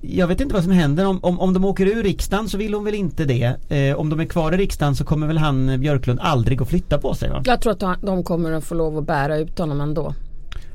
Jag 0.00 0.26
vet 0.26 0.40
inte 0.40 0.54
vad 0.54 0.62
som 0.64 0.72
händer 0.72 1.06
om, 1.06 1.18
om, 1.24 1.40
om 1.40 1.54
de 1.54 1.64
åker 1.64 1.86
ur 1.86 2.02
riksdagen 2.02 2.48
så 2.48 2.58
vill 2.58 2.74
hon 2.74 2.84
väl 2.84 2.94
inte 2.94 3.24
det. 3.24 3.56
Eh, 3.68 3.96
om 3.96 4.10
de 4.10 4.20
är 4.20 4.24
kvar 4.24 4.52
i 4.52 4.56
riksdagen 4.56 4.96
så 4.96 5.04
kommer 5.04 5.26
väl 5.26 5.38
han 5.38 5.68
eh, 5.68 5.76
Björklund 5.76 6.20
aldrig 6.22 6.62
att 6.62 6.68
flytta 6.68 6.98
på 6.98 7.14
sig 7.14 7.30
va? 7.30 7.42
Jag 7.44 7.60
tror 7.60 7.72
att 7.84 8.02
de 8.02 8.24
kommer 8.24 8.52
att 8.52 8.64
få 8.64 8.74
lov 8.74 8.98
att 8.98 9.04
bära 9.06 9.36
ut 9.38 9.58
honom 9.58 9.80
ändå. 9.80 10.14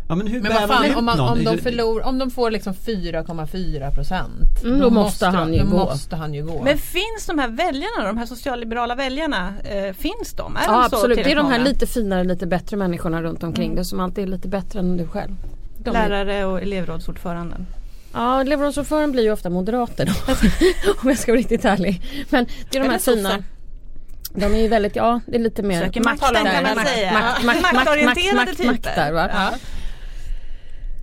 Ja 0.09 0.15
men 0.15 0.27
hur 0.27 0.41
Men 0.41 0.51
bär 0.51 0.59
vad 0.59 0.69
man 0.69 0.77
fan 0.77 0.85
ut 0.91 0.97
om, 0.97 1.05
man, 1.05 1.17
någon? 1.17 1.29
om, 1.37 1.43
de 1.43 1.57
förlor, 1.57 2.01
om 2.05 2.19
de 2.19 2.31
får 2.31 2.51
liksom 2.51 2.73
4,4 2.73 3.93
procent 3.95 4.63
Mm, 4.63 4.79
då 4.79 4.89
måste 4.89 5.25
han 5.27 5.53
ju 5.53 5.59
då 5.59 5.65
gå. 5.69 5.77
måste 5.77 6.15
han 6.15 6.33
ju 6.33 6.45
gå. 6.45 6.61
Men 6.63 6.77
finns 6.77 7.25
de 7.27 7.39
här 7.39 7.47
väljarna, 7.47 8.07
de 8.07 8.17
här 8.17 8.25
socialliberala 8.25 8.95
väljarna, 8.95 9.53
eh, 9.63 9.93
finns 9.93 10.33
de? 10.37 10.55
Är 10.55 10.59
Ja 10.67 10.81
de 10.83 10.89
så 10.89 10.95
absolut, 10.95 11.17
det 11.17 11.31
är 11.31 11.35
de 11.35 11.45
här 11.45 11.57
många? 11.59 11.63
lite 11.69 11.87
finare, 11.87 12.23
lite 12.23 12.47
bättre 12.47 12.77
människorna 12.77 13.21
runt 13.21 13.43
omkring 13.43 13.65
Mm. 13.65 13.75
det 13.77 13.85
som 13.85 13.99
alltid 13.99 14.23
är 14.23 14.27
lite 14.27 14.47
bättre 14.47 14.79
än 14.79 14.97
du 14.97 15.07
själv. 15.07 15.31
De 15.77 15.89
är- 15.89 15.93
Lärare 16.09 16.45
och 16.45 16.61
elevrådsordföranden. 16.61 17.65
Ja, 18.13 18.41
elevrådsordföranden 18.41 19.11
blir 19.11 19.23
ju 19.23 19.31
ofta 19.31 19.49
moderater 19.49 20.05
då. 20.05 20.11
om 21.01 21.09
jag 21.09 21.17
ska 21.17 21.31
vara 21.31 21.39
riktigt 21.39 21.65
ärlig. 21.65 22.01
Men 22.29 22.45
det 22.71 22.77
är 22.77 22.83
de 22.83 22.89
här 22.89 22.99
fina. 22.99 23.43
De 24.35 24.45
är 24.53 24.61
ju 24.61 24.67
väldigt, 24.67 24.95
ja 24.95 25.19
det 25.25 25.35
är 25.35 25.39
lite 25.39 25.63
mer 25.63 25.81
Söker 25.81 26.01
där. 26.01 26.75
Makt, 26.75 26.87
säga. 26.89 27.13
Makt, 27.13 27.43
makt, 27.43 27.61
makt, 27.61 27.73
Maktorienterade 27.73 28.35
makt, 28.35 28.47
makt, 28.47 28.65
makt 28.65 28.83
typer. 28.83 28.95
där 28.95 29.11
va. 29.11 29.29
ja. 29.33 29.51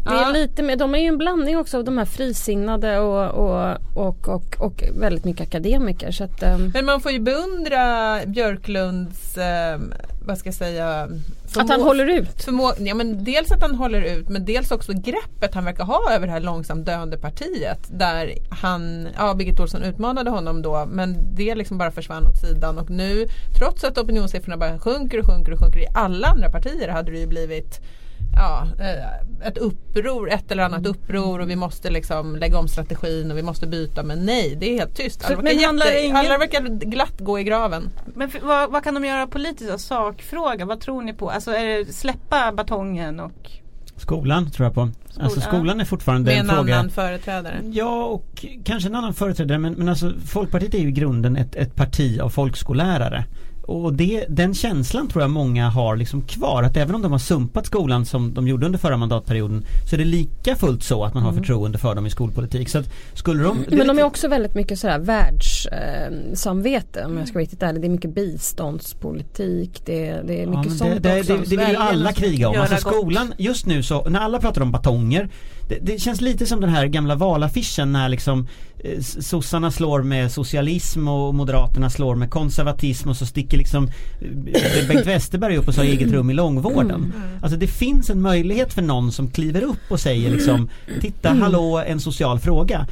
Det 0.05 0.11
är 0.11 0.33
lite 0.33 0.63
mer, 0.63 0.77
de 0.77 0.95
är 0.95 0.99
ju 0.99 1.07
en 1.07 1.19
blandning 1.19 1.59
också 1.59 1.79
av 1.79 1.85
de 1.85 1.99
här 1.99 2.05
frisinnade 2.05 2.99
och, 2.99 3.31
och, 3.31 3.77
och, 3.95 4.29
och, 4.29 4.57
och 4.59 4.85
väldigt 4.95 5.25
mycket 5.25 5.47
akademiker. 5.49 6.11
Så 6.11 6.25
att, 6.25 6.43
ehm, 6.43 6.71
Men 6.75 6.85
man 6.85 7.01
får 7.01 7.13
ju 7.13 7.21
beundra 7.21 8.19
Björklunds, 8.27 9.39
eh, 9.39 9.81
vad 10.27 10.39
ska 10.39 10.49
jag 10.49 10.55
säga, 10.55 11.09
att 11.57 11.69
han 11.69 11.83
håller 11.83 12.07
ut. 12.07 12.45
Förmå- 12.45 12.75
ja, 12.79 12.95
men 12.95 13.25
dels 13.25 13.53
att 13.53 13.63
han 13.63 13.75
håller 13.75 14.03
ut 14.03 14.29
men 14.29 14.45
dels 14.45 14.71
också 14.71 14.93
greppet 14.93 15.55
han 15.55 15.65
verkar 15.65 15.85
ha 15.85 16.13
över 16.13 16.27
det 16.27 16.33
här 16.33 16.41
långsamt 16.41 16.87
döende 16.87 17.19
partiet. 17.19 17.79
Där 17.91 18.35
han, 18.51 19.09
ja 19.17 19.35
Birgit 19.35 19.61
Olsson 19.61 19.83
utmanade 19.83 20.31
honom 20.31 20.63
då 20.63 20.87
men 20.93 21.35
det 21.35 21.55
liksom 21.55 21.79
bara 21.79 21.91
försvann 21.91 22.27
åt 22.27 22.41
sidan 22.41 22.79
och 22.79 22.91
nu 22.91 23.27
trots 23.59 23.85
att 23.85 23.99
opinionssiffrorna 23.99 24.57
bara 24.57 24.79
sjunker 24.79 25.19
och 25.21 25.27
sjunker 25.27 25.53
och 25.53 25.59
sjunker 25.59 25.81
i 25.81 25.87
alla 25.95 26.29
andra 26.29 26.51
partier 26.51 26.89
hade 26.89 27.13
det 27.13 27.19
ju 27.19 27.27
blivit 27.27 27.81
ja, 28.37 28.67
eh, 28.81 29.47
ett 29.49 29.59
uppror, 29.59 30.31
ett 30.31 30.51
eller 30.53 30.63
annat 30.63 30.87
uppror 30.87 31.41
och 31.41 31.51
vi 31.51 31.57
måste 31.57 31.91
liksom 31.91 32.37
lägga 32.37 32.59
om 32.59 32.69
strategin 32.69 33.31
och 33.31 33.39
vi 33.39 33.43
måste 33.43 33.67
byta 33.67 34.03
men 34.03 34.19
nej 34.27 34.57
det 34.61 34.67
är 34.75 34.79
helt 34.79 34.97
tyst. 34.97 35.25
Alla 35.25 35.37
Så- 35.37 35.43
verkar, 35.43 35.57
men 35.57 35.65
handlar 35.65 35.87
jätte, 35.87 36.01
ingen- 36.01 36.17
alla 36.17 36.39
verkar 36.39 36.61
glatt 36.91 37.21
gå 37.21 37.39
i 37.39 37.45
graven. 37.45 37.89
Men 38.15 38.29
för, 38.31 38.41
vad, 38.41 38.71
vad 38.73 38.85
kan 38.85 38.95
de 38.95 39.05
göra 39.05 39.27
politiskt? 39.27 39.71
Alltså, 39.71 39.87
sakfråga, 39.87 40.65
vad 40.65 40.81
tror 40.81 41.03
ni 41.03 41.13
på? 41.13 41.31
Alltså 41.31 41.51
är 41.51 41.67
det 41.79 41.93
släppa 41.93 42.53
batongen 42.53 43.21
och 43.21 43.51
Skolan 43.97 44.51
tror 44.51 44.67
jag 44.67 44.75
på. 44.75 44.81
Alltså 45.21 45.41
Skolan. 45.41 45.61
skolan 45.61 45.81
är 45.81 45.85
fortfarande 45.85 46.31
Med 46.31 46.41
en 46.41 46.51
en 46.51 46.57
fråga. 46.57 46.75
annan 46.75 46.91
företrädare. 46.91 47.61
Ja 47.73 48.05
och 48.05 48.47
kanske 48.65 48.89
en 48.89 48.95
annan 48.95 49.15
företrädare 49.15 49.59
men, 49.59 49.73
men 49.73 49.89
alltså 49.89 50.13
Folkpartiet 50.27 50.75
är 50.75 50.79
ju 50.79 50.89
i 50.89 50.93
grunden 50.93 51.37
ett, 51.37 51.57
ett 51.57 51.77
parti 51.77 52.21
av 52.21 52.29
folkskollärare. 52.31 53.25
Och 53.63 53.93
det, 53.93 54.25
den 54.29 54.55
känslan 54.55 55.09
tror 55.09 55.23
jag 55.23 55.31
många 55.31 55.69
har 55.69 55.97
liksom 55.97 56.23
kvar 56.23 56.63
att 56.63 56.77
även 56.77 56.95
om 56.95 57.03
de 57.03 57.13
har 57.13 57.19
sumpat 57.19 57.67
skolan 57.67 58.07
som 58.07 58.35
de 58.35 58.49
gjorde 58.49 58.67
under 58.67 58.79
förra 58.79 58.97
mandatperioden 58.97 59.65
så 59.91 59.97
är 59.97 59.99
det 59.99 60.05
lika 60.05 60.57
fullt 60.57 60.83
så 60.83 61.05
att 61.05 61.15
man 61.15 61.23
har 61.23 61.33
förtroende 61.33 61.79
för 61.79 61.95
dem 61.95 62.07
i 62.07 62.11
skolpolitik. 62.11 62.69
Så 62.69 62.83
skulle 63.15 63.43
de, 63.43 63.65
Men 63.71 63.87
de 63.87 63.99
är 63.99 64.03
också 64.03 64.29
väldigt 64.29 64.55
mycket 64.55 64.79
sådär 64.79 64.99
världssamvete 64.99 67.05
om 67.05 67.19
jag 67.19 67.29
ska 67.29 67.35
vara 67.35 67.43
riktigt 67.43 67.63
ärlig. 67.63 67.81
Det 67.83 67.87
är 67.87 67.91
mycket 67.91 68.15
biståndspolitik, 68.15 69.83
det, 69.87 70.09
är- 70.09 70.23
det 70.23 70.43
är 70.43 70.47
Ja, 70.47 70.51
mycket 70.51 70.67
men 70.67 70.79
sånt 70.79 71.03
det, 71.03 71.13
det, 71.13 71.21
också. 71.21 71.37
det, 71.37 71.43
det 71.51 71.57
vill 71.57 71.69
ju 71.69 71.77
alla 71.77 72.13
kriga 72.13 72.49
om. 72.49 72.57
Alltså 72.61 72.77
skolan, 72.77 73.35
just 73.39 73.67
nu 73.67 73.83
så, 73.83 74.05
när 74.09 74.21
alla 74.21 74.41
pratar 74.41 74.63
om 74.63 74.73
batonger 74.73 75.29
det, 75.69 75.79
det 75.83 75.99
känns 76.01 76.21
lite 76.21 76.47
som 76.47 76.61
den 76.61 76.71
här 76.71 76.87
gamla 76.87 77.15
valaffischen 77.15 77.93
när 77.93 78.09
liksom 78.09 78.49
eh, 78.85 79.01
sossarna 79.01 79.71
slår 79.71 80.03
med 80.03 80.33
socialism 80.33 81.09
och 81.09 81.35
moderaterna 81.35 81.91
slår 81.91 82.15
med 82.15 82.31
konservatism 82.31 83.09
och 83.09 83.17
så 83.17 83.27
sticker 83.27 83.50
liksom 83.59 83.89
eh, 84.21 84.89
Bengt 84.89 85.07
Westerberg 85.07 85.57
upp 85.57 85.69
och 85.69 85.75
så 85.75 85.81
har 85.81 85.87
eget 85.87 86.11
rum 86.13 86.31
i 86.31 86.35
långvården. 86.35 87.13
Alltså 87.43 87.59
det 87.59 87.67
finns 87.67 88.11
en 88.11 88.21
möjlighet 88.23 88.73
för 88.73 88.83
någon 88.83 89.13
som 89.13 89.31
kliver 89.31 89.63
upp 89.63 89.91
och 89.91 90.01
säger 90.01 90.31
liksom 90.31 90.69
Titta, 91.01 91.29
hallå, 91.29 91.83
en 91.87 92.01
social 92.01 92.39
fråga. 92.39 92.87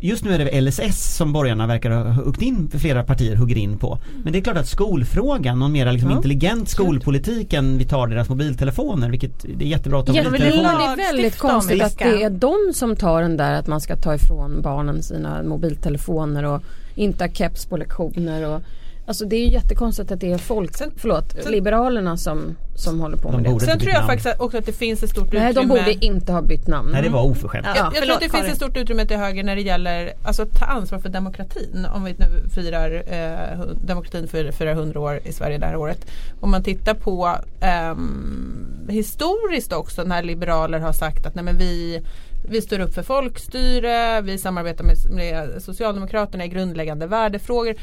Just 0.00 0.24
nu 0.24 0.34
är 0.34 0.38
det 0.38 0.60
LSS 0.60 1.16
som 1.16 1.32
borgarna 1.32 1.66
verkar 1.66 1.90
ha 1.90 2.02
huggit 2.10 2.42
in, 2.42 2.70
flera 2.78 3.02
partier 3.02 3.36
hugger 3.36 3.56
in 3.56 3.78
på. 3.78 3.98
Men 4.24 4.32
det 4.32 4.38
är 4.38 4.42
klart 4.42 4.56
att 4.56 4.68
skolfrågan, 4.68 5.58
någon 5.58 5.72
mer 5.72 5.92
liksom 5.92 6.10
Ja. 6.10 6.16
intelligent 6.16 6.68
skolpolitik 6.68 7.52
än 7.52 7.78
vi 7.78 7.84
tar 7.84 8.06
deras 8.06 8.28
mobiltelefoner, 8.28 9.10
vilket 9.10 9.44
det 9.58 9.64
är 9.64 9.68
jättebra 9.68 10.00
att 10.00 10.06
ta 10.06 10.12
Ja, 10.14 10.22
men 10.22 10.32
det 10.32 10.38
mobiltelefoner. 10.38 10.92
är 10.92 10.96
väldigt 10.96 11.38
konstigt 11.38 11.82
att 11.82 11.98
det 11.98 12.22
är 12.22 12.30
de 12.30 12.56
som 12.74 12.96
tar 12.96 13.22
den 13.22 13.36
där 13.36 13.52
att 13.52 13.66
man 13.66 13.80
ska 13.80 13.96
ta 13.96 14.14
ifrån 14.14 14.62
barnen 14.62 15.02
sina 15.02 15.42
mobiltelefoner 15.42 16.44
och 16.44 16.62
inte 16.94 17.24
ha 17.24 17.32
keps 17.32 17.66
på 17.66 17.76
lektioner. 17.76 18.48
Och, 18.48 18.60
alltså 19.06 19.24
det 19.24 19.36
är 19.36 19.40
ju 19.40 19.52
jättekonstigt 19.52 20.12
att 20.12 20.20
det 20.20 20.32
är 20.32 20.38
folk, 20.38 20.76
Sen- 20.76 20.92
förlåt, 20.96 21.32
sen- 21.42 21.52
liberalerna 21.52 22.16
som, 22.16 22.56
som 22.74 23.00
håller 23.00 23.16
på 23.16 23.30
De 23.30 23.42
med 23.42 23.54
det. 23.54 23.60
Sen 23.60 23.78
tror 23.78 23.92
jag 23.92 23.98
namn. 23.98 24.06
faktiskt 24.06 24.40
också 24.40 24.58
att 24.58 24.66
det 24.66 24.72
finns 24.72 25.02
ett 25.02 25.10
stort 25.10 25.32
Nej, 25.32 25.50
utrymme 25.50 25.74
de 25.74 25.78
borde 25.78 26.04
inte 26.04 26.32
ha 26.32 26.42
bytt 26.42 26.66
namn. 26.66 26.90
Nej 26.92 27.02
det 27.02 27.08
var 27.08 27.22
oförskämt. 27.22 27.66
Ja. 27.66 27.76
jag, 27.76 27.94
jag 27.96 28.02
tror 28.02 28.14
att 28.14 28.20
det 28.20 28.28
finns 28.28 28.48
ett 28.48 28.56
stort 28.56 28.76
utrymme 28.76 29.06
till 29.06 29.16
höger 29.16 29.44
när 29.44 29.56
det 29.56 29.62
gäller 29.62 30.12
alltså, 30.24 30.42
att 30.42 30.58
ta 30.58 30.64
ansvar 30.64 30.98
för 30.98 31.08
demokratin. 31.08 31.86
Om 31.94 32.04
vi 32.04 32.12
nu 32.18 32.48
firar 32.54 33.02
eh, 33.06 33.60
demokratin 33.86 34.28
firar 34.28 34.72
100 34.72 35.00
år 35.00 35.20
i 35.24 35.32
Sverige 35.32 35.58
det 35.58 35.66
här 35.66 35.76
året. 35.76 36.06
Om 36.40 36.50
man 36.50 36.62
tittar 36.62 36.94
på 36.94 37.36
ehm, 37.60 38.86
historiskt 38.88 39.72
också 39.72 40.02
när 40.02 40.22
liberaler 40.22 40.78
har 40.78 40.92
sagt 40.92 41.26
att 41.26 41.34
nej, 41.34 41.44
men 41.44 41.58
vi 41.58 42.02
vi 42.48 42.62
står 42.62 42.80
upp 42.80 42.94
för 42.94 43.02
folkstyre, 43.02 44.20
vi 44.20 44.38
samarbetar 44.38 44.84
med, 44.84 44.96
med 45.10 45.62
Socialdemokraterna 45.62 46.44
i 46.44 46.48
grundläggande 46.48 47.06
värdefrågor. 47.06 47.74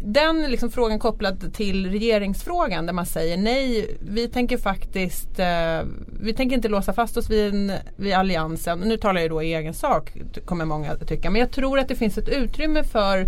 Den 0.00 0.42
liksom 0.42 0.70
frågan 0.70 0.98
kopplad 0.98 1.54
till 1.54 1.90
regeringsfrågan 1.90 2.86
där 2.86 2.92
man 2.92 3.06
säger 3.06 3.36
nej, 3.36 3.96
vi 4.00 4.28
tänker 4.28 4.58
faktiskt, 4.58 5.38
eh, 5.38 5.80
vi 6.20 6.32
tänker 6.32 6.56
inte 6.56 6.68
låsa 6.68 6.92
fast 6.92 7.16
oss 7.16 7.30
vid, 7.30 7.54
en, 7.54 7.72
vid 7.96 8.14
alliansen. 8.14 8.78
Nu 8.78 8.96
talar 8.96 9.20
jag 9.20 9.30
då 9.30 9.42
i 9.42 9.54
egen 9.54 9.74
sak, 9.74 10.12
kommer 10.44 10.64
många 10.64 10.92
att 10.92 11.08
tycka. 11.08 11.30
Men 11.30 11.40
jag 11.40 11.50
tror 11.50 11.78
att 11.78 11.88
det 11.88 11.96
finns 11.96 12.18
ett 12.18 12.28
utrymme 12.28 12.84
för 12.84 13.26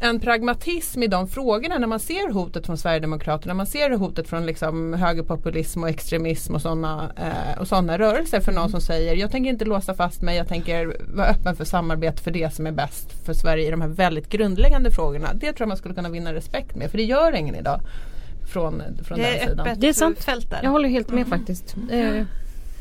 en 0.00 0.20
pragmatism 0.20 1.02
i 1.02 1.06
de 1.06 1.28
frågorna 1.28 1.78
när 1.78 1.86
man 1.86 2.00
ser 2.00 2.32
hotet 2.32 2.66
från 2.66 2.78
Sverigedemokraterna, 2.78 3.52
när 3.52 3.56
man 3.56 3.66
ser 3.66 3.90
hotet 3.90 4.28
från 4.28 4.46
liksom 4.46 4.92
högerpopulism 4.92 5.82
och 5.82 5.88
extremism 5.88 6.54
och 6.54 6.62
sådana 6.62 7.12
eh, 7.16 7.60
och 7.60 7.68
såna 7.68 7.98
rörelser 7.98 8.40
för 8.40 8.52
någon 8.52 8.70
som 8.70 8.80
säger 8.80 9.14
jag 9.14 9.30
tänker 9.30 9.50
inte 9.50 9.64
låsa 9.64 9.94
fast 9.94 10.22
mig, 10.22 10.36
jag 10.36 10.48
tänker 10.48 10.96
vara 11.14 11.26
öppen 11.26 11.56
för 11.56 11.64
samarbete 11.64 12.22
för 12.22 12.30
det 12.30 12.54
som 12.54 12.66
är 12.66 12.72
bäst 12.72 13.26
för 13.26 13.32
Sverige 13.32 13.68
i 13.68 13.70
de 13.70 13.80
här 13.80 13.88
väldigt 13.88 14.28
grundläggande 14.28 14.90
frågorna. 14.90 15.28
Det 15.34 15.46
tror 15.46 15.60
jag 15.60 15.68
man 15.68 15.76
skulle 15.76 15.94
kunna 15.94 16.08
vinna 16.08 16.34
respekt 16.34 16.76
med 16.76 16.90
för 16.90 16.98
det 16.98 17.04
gör 17.04 17.32
ingen 17.34 17.54
idag 17.54 17.80
från, 18.52 18.82
från 19.04 19.18
Det 19.18 19.24
den 19.24 19.34
är 19.34 19.46
sidan. 19.46 19.60
öppet 19.66 19.80
Det 19.80 19.88
är 19.88 19.92
sant. 19.92 20.24
fält 20.24 20.50
där. 20.50 20.60
Jag 20.62 20.70
håller 20.70 20.88
helt 20.88 21.10
med 21.10 21.26
faktiskt. 21.26 21.76
Eh, 21.90 22.22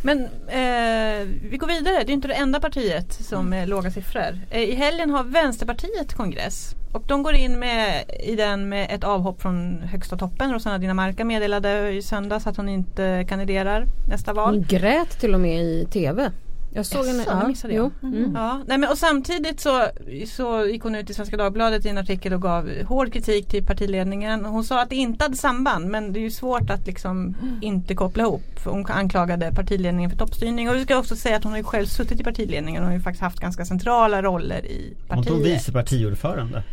Men 0.01 0.23
eh, 0.47 1.27
vi 1.49 1.57
går 1.59 1.67
vidare, 1.67 2.03
det 2.03 2.11
är 2.11 2.13
inte 2.13 2.27
det 2.27 2.33
enda 2.33 2.59
partiet 2.59 3.13
som 3.13 3.53
är 3.53 3.67
låga 3.67 3.91
siffror. 3.91 4.39
Eh, 4.49 4.61
I 4.61 4.75
helgen 4.75 5.09
har 5.09 5.23
Vänsterpartiet 5.23 6.13
kongress. 6.13 6.75
Och 6.93 7.03
de 7.07 7.23
går 7.23 7.33
in 7.33 7.59
med, 7.59 8.03
i 8.23 8.35
den 8.35 8.69
med 8.69 8.87
ett 8.91 9.03
avhopp 9.03 9.41
från 9.41 9.81
högsta 9.81 10.17
toppen. 10.17 10.53
Rosanna 10.53 10.77
Dinamarca 10.77 11.25
meddelade 11.25 11.89
i 11.89 12.01
söndags 12.01 12.47
att 12.47 12.57
hon 12.57 12.69
inte 12.69 13.25
kandiderar 13.29 13.85
nästa 14.09 14.33
val. 14.33 14.53
Hon 14.55 14.63
grät 14.63 15.19
till 15.19 15.33
och 15.33 15.39
med 15.39 15.61
i 15.61 15.87
TV. 15.91 16.31
Jag 16.75 16.85
såg 16.85 17.05
henne. 17.05 17.23
Det 17.41 17.47
missade 17.47 17.73
jag. 17.73 17.91
Jo. 18.01 18.07
Mm. 18.07 18.31
Ja, 18.35 18.61
nej 18.67 18.77
men 18.77 18.89
och 18.89 18.97
samtidigt 18.97 19.59
så, 19.59 19.87
så 20.27 20.65
gick 20.65 20.83
hon 20.83 20.95
ut 20.95 21.09
i 21.09 21.13
Svenska 21.13 21.37
Dagbladet 21.37 21.85
i 21.85 21.89
en 21.89 21.97
artikel 21.97 22.33
och 22.33 22.41
gav 22.41 22.69
hård 22.87 23.13
kritik 23.13 23.47
till 23.47 23.63
partiledningen. 23.65 24.45
Hon 24.45 24.63
sa 24.63 24.81
att 24.81 24.89
det 24.89 24.95
inte 24.95 25.23
hade 25.25 25.35
samband 25.37 25.85
men 25.87 26.13
det 26.13 26.19
är 26.19 26.21
ju 26.21 26.31
svårt 26.31 26.69
att 26.69 26.87
liksom 26.87 27.35
inte 27.61 27.95
koppla 27.95 28.23
ihop. 28.23 28.43
Hon 28.65 28.85
anklagade 28.89 29.51
partiledningen 29.51 30.09
för 30.09 30.17
toppstyrning 30.17 30.69
och 30.69 30.75
vi 30.75 30.83
ska 30.83 30.97
också 30.97 31.15
säga 31.15 31.37
att 31.37 31.43
hon 31.43 31.51
har 31.53 31.57
ju 31.57 31.63
själv 31.63 31.85
suttit 31.85 32.21
i 32.21 32.23
partiledningen 32.23 32.81
och 32.83 32.87
har 32.87 32.95
ju 32.95 33.01
faktiskt 33.01 33.21
haft 33.21 33.39
ganska 33.39 33.65
centrala 33.65 34.21
roller 34.21 34.65
i 34.65 34.93
Hon 35.09 35.23
tog 35.23 35.37
partiet. 35.37 35.55
vice 35.59 35.71
partiordförande. 35.71 36.63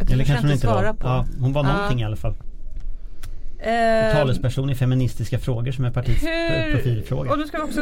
Eller 0.00 0.16
jag 0.18 0.26
kanske 0.26 0.44
hon 0.44 0.52
inte 0.52 0.66
svara 0.66 0.86
var. 0.86 0.92
på. 0.92 1.06
Ja, 1.06 1.26
hon 1.40 1.52
var 1.52 1.64
Ja. 1.64 1.72
någonting 1.76 2.00
i 2.00 2.04
alla 2.04 2.16
fall. 2.16 2.34
Eh, 3.66 4.12
Talesperson 4.12 4.70
i 4.70 4.74
feministiska 4.74 5.38
frågor 5.38 5.72
som 5.72 5.84
är 5.84 5.90
partiets 5.90 6.22
Hur, 6.22 6.72
profilfråga. 6.72 7.30
och 7.30 7.38
då 7.38 7.44
ska 7.44 7.56
vi 7.58 7.64
också, 7.64 7.80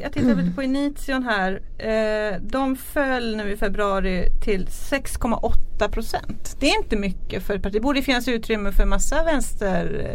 jag 0.00 0.12
tittar 0.12 0.34
lite 0.34 0.50
på 0.54 0.62
Inition 0.62 1.22
här. 1.22 1.60
Eh, 1.78 2.40
de 2.42 2.76
föll 2.76 3.36
nu 3.36 3.52
i 3.52 3.56
februari 3.56 4.28
till 4.44 4.66
6,8 4.66 5.88
procent. 5.88 6.56
Det 6.60 6.70
är 6.70 6.76
inte 6.82 6.96
mycket 6.96 7.42
för 7.42 7.54
ett 7.54 7.62
parti. 7.62 7.72
Det 7.72 7.80
borde 7.80 8.02
finnas 8.02 8.28
utrymme 8.28 8.72
för 8.72 8.84
massa 8.84 9.24
vänster, 9.24 10.06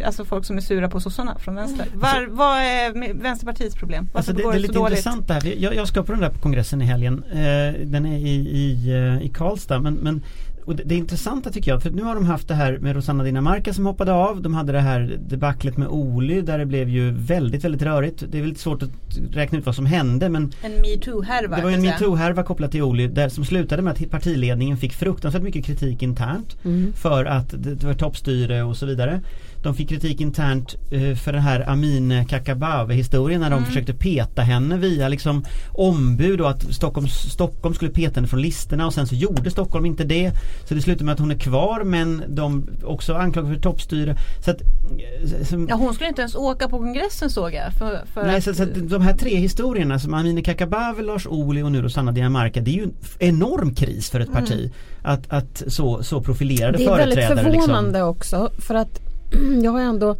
eh, 0.00 0.06
alltså 0.06 0.24
folk 0.24 0.44
som 0.44 0.56
är 0.56 0.60
sura 0.60 0.88
på 0.90 1.00
sossarna 1.00 1.38
från 1.38 1.54
vänster. 1.54 1.86
Var, 1.94 2.26
vad 2.30 2.58
är 2.58 3.12
Vänsterpartiets 3.22 3.74
problem? 3.76 4.08
Varför 4.12 4.18
Alltså 4.18 4.32
det, 4.32 4.42
går 4.42 4.52
det 4.52 4.58
är 4.58 4.60
lite 4.60 4.74
dåligt? 4.74 4.90
intressant 4.98 5.28
det 5.28 5.34
här. 5.34 5.54
Jag, 5.58 5.74
jag 5.74 5.88
ska 5.88 6.02
på 6.02 6.12
den 6.12 6.20
där 6.20 6.30
kongressen 6.30 6.82
i 6.82 6.84
helgen. 6.84 7.24
Eh, 7.30 7.38
den 7.86 8.06
är 8.06 8.18
i, 8.18 8.34
i, 8.34 8.92
eh, 8.92 9.26
i 9.26 9.28
Karlstad. 9.28 9.80
Men, 9.80 9.94
men 9.94 10.22
och 10.64 10.76
det, 10.76 10.82
det 10.82 10.94
intressanta 10.94 11.50
tycker 11.50 11.70
jag, 11.70 11.82
för 11.82 11.90
nu 11.90 12.02
har 12.02 12.14
de 12.14 12.26
haft 12.26 12.48
det 12.48 12.54
här 12.54 12.78
med 12.78 12.96
Rosanna 12.96 13.24
Dinamarca 13.24 13.74
som 13.74 13.86
hoppade 13.86 14.12
av. 14.12 14.42
De 14.42 14.54
hade 14.54 14.72
det 14.72 14.80
här 14.80 15.18
debaclet 15.28 15.76
med 15.76 15.88
Oly 15.88 16.40
där 16.40 16.58
det 16.58 16.66
blev 16.66 16.88
ju 16.88 17.10
väldigt, 17.10 17.64
väldigt 17.64 17.82
rörigt. 17.82 18.24
Det 18.28 18.38
är 18.38 18.42
väldigt 18.42 18.60
svårt 18.60 18.82
att 18.82 18.90
räkna 19.32 19.58
ut 19.58 19.66
vad 19.66 19.74
som 19.74 19.86
hände 19.86 20.28
men 20.28 20.52
En 20.62 20.72
metoo-härva. 20.72 21.56
det 21.56 21.62
var 21.62 21.70
en 21.70 21.82
metoo-härva 21.82 22.42
kopplat 22.42 22.70
till 22.70 22.82
Oly 22.82 23.08
där, 23.08 23.28
som 23.28 23.44
slutade 23.44 23.82
med 23.82 23.92
att 23.92 24.10
partiledningen 24.10 24.76
fick 24.76 24.92
fruktansvärt 24.92 25.42
mycket 25.42 25.64
kritik 25.64 26.02
internt 26.02 26.56
för 26.94 27.24
att 27.24 27.50
det, 27.50 27.74
det 27.74 27.86
var 27.86 27.94
toppstyre 27.94 28.62
och 28.62 28.76
så 28.76 28.86
vidare. 28.86 29.20
De 29.62 29.74
fick 29.74 29.88
kritik 29.88 30.20
internt 30.20 30.76
eh, 30.90 31.14
för 31.16 31.32
den 31.32 31.42
här 31.42 31.68
Amin 31.68 32.26
Kakabaveh 32.28 32.96
historien 32.96 33.40
när 33.40 33.50
de 33.50 33.64
försökte 33.64 33.94
peta 33.94 34.42
henne 34.42 34.76
via 34.76 35.08
liksom 35.08 35.44
ombud 35.72 36.40
och 36.40 36.50
att 36.50 36.74
Stockholm, 36.74 37.08
Stockholm 37.08 37.74
skulle 37.74 37.90
peta 37.90 38.14
henne 38.14 38.28
från 38.28 38.42
listorna 38.42 38.86
och 38.86 38.94
sen 38.94 39.06
så 39.06 39.14
gjorde 39.14 39.50
Stockholm 39.50 39.86
inte 39.86 40.04
det. 40.04 40.32
Så 40.64 40.74
det 40.74 40.80
slutade 40.80 41.04
med 41.04 41.12
att 41.12 41.18
hon 41.18 41.30
är 41.30 41.38
kvar 41.38 41.84
men 41.84 42.24
de 42.28 42.68
också 42.84 43.14
anklagade 43.14 43.54
för 43.54 43.62
toppstyre. 43.62 44.16
Så 44.44 44.50
att, 44.50 44.60
eh, 44.60 45.44
som, 45.44 45.68
Ja, 45.68 45.74
hon 45.74 45.94
skulle 45.94 46.08
inte 46.08 46.22
ens 46.22 46.34
åka 46.34 46.68
på 46.68 46.78
kongressen 46.78 47.30
såg 47.30 47.54
jag. 47.54 47.72
För, 47.72 48.00
för 48.14 48.26
Nej, 48.26 48.36
att, 48.36 48.44
så, 48.44 48.54
så 48.54 48.62
att 48.62 48.88
de 48.88 49.02
här 49.02 49.16
tre 49.16 49.36
historierna 49.36 49.98
som 49.98 50.14
Amineh 50.14 50.44
Kakabaveh, 50.44 51.04
Lars 51.04 51.26
Ohly 51.26 51.62
och 51.62 51.72
nu 51.72 51.82
Rosanna 51.82 52.12
Dinamarca 52.12 52.60
det 52.60 52.70
är 52.70 52.74
ju 52.74 52.82
en 52.82 52.94
enorm 53.18 53.74
kris 53.74 54.10
för 54.10 54.20
ett 54.20 54.32
parti 54.32 54.72
att, 55.02 55.32
att 55.32 55.62
så, 55.66 56.02
så 56.02 56.20
profilerade 56.20 56.78
Det 56.78 56.84
är 56.84 56.96
väldigt 56.96 57.18
företrädare 57.18 57.52
förvånande 57.52 57.90
liksom. 57.90 58.08
också 58.08 58.50
för 58.58 58.74
att 58.74 59.00
jag 59.62 59.70
har 59.72 59.80
ändå 59.80 60.16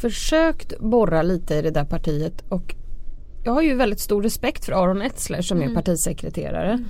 försökt 0.00 0.78
borra 0.78 1.22
lite 1.22 1.54
i 1.54 1.62
det 1.62 1.70
där 1.70 1.84
partiet 1.84 2.44
och 2.48 2.74
jag 3.44 3.52
har 3.52 3.62
ju 3.62 3.74
väldigt 3.74 4.00
stor 4.00 4.22
respekt 4.22 4.64
för 4.64 4.72
Aron 4.72 5.02
Etzler 5.02 5.42
som 5.42 5.58
Mm. 5.58 5.70
är 5.70 5.74
partisekreterare. 5.74 6.84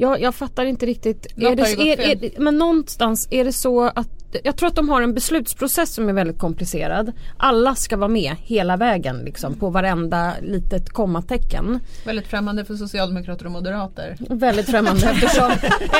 Jag, 0.00 0.20
jag 0.20 0.34
fattar 0.34 0.64
inte 0.64 0.86
riktigt. 0.86 1.36
Något 1.36 1.52
Är 1.52 1.56
det, 1.56 1.62
har 1.62 1.68
ju 1.68 1.76
gått 1.76 1.86
är, 1.86 1.96
fel. 1.96 2.24
är, 2.36 2.40
men 2.40 2.58
någonstans 2.58 3.28
är 3.30 3.44
det 3.44 3.52
så 3.52 3.82
att 3.84 4.08
jag 4.42 4.56
tror 4.56 4.68
att 4.68 4.74
de 4.74 4.88
har 4.88 5.02
en 5.02 5.14
beslutsprocess 5.14 5.94
som 5.94 6.08
är 6.08 6.12
väldigt 6.12 6.38
komplicerad. 6.38 7.12
Alla 7.36 7.74
ska 7.74 7.96
vara 7.96 8.08
med 8.08 8.36
hela 8.42 8.76
vägen 8.76 9.18
liksom 9.24 9.54
på 9.54 9.70
varenda 9.70 10.32
litet 10.42 10.90
kommatecken. 10.90 11.80
Väldigt 12.04 12.26
främmande 12.26 12.64
för 12.64 12.74
socialdemokrater 12.74 13.44
och 13.46 13.50
moderater. 13.52 14.16
Väldigt 14.28 14.66
främmande 14.70 15.06
eftersom, 15.10 15.50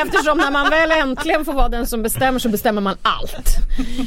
eftersom 0.07 0.39
när 0.39 0.51
man 0.51 0.71
väl 0.71 0.91
äntligen 0.91 1.45
får 1.45 1.53
vara 1.53 1.69
den 1.69 1.87
som 1.87 2.03
bestämmer 2.03 2.39
så 2.39 2.49
bestämmer 2.49 2.81
man 2.81 2.97
allt. 3.03 3.57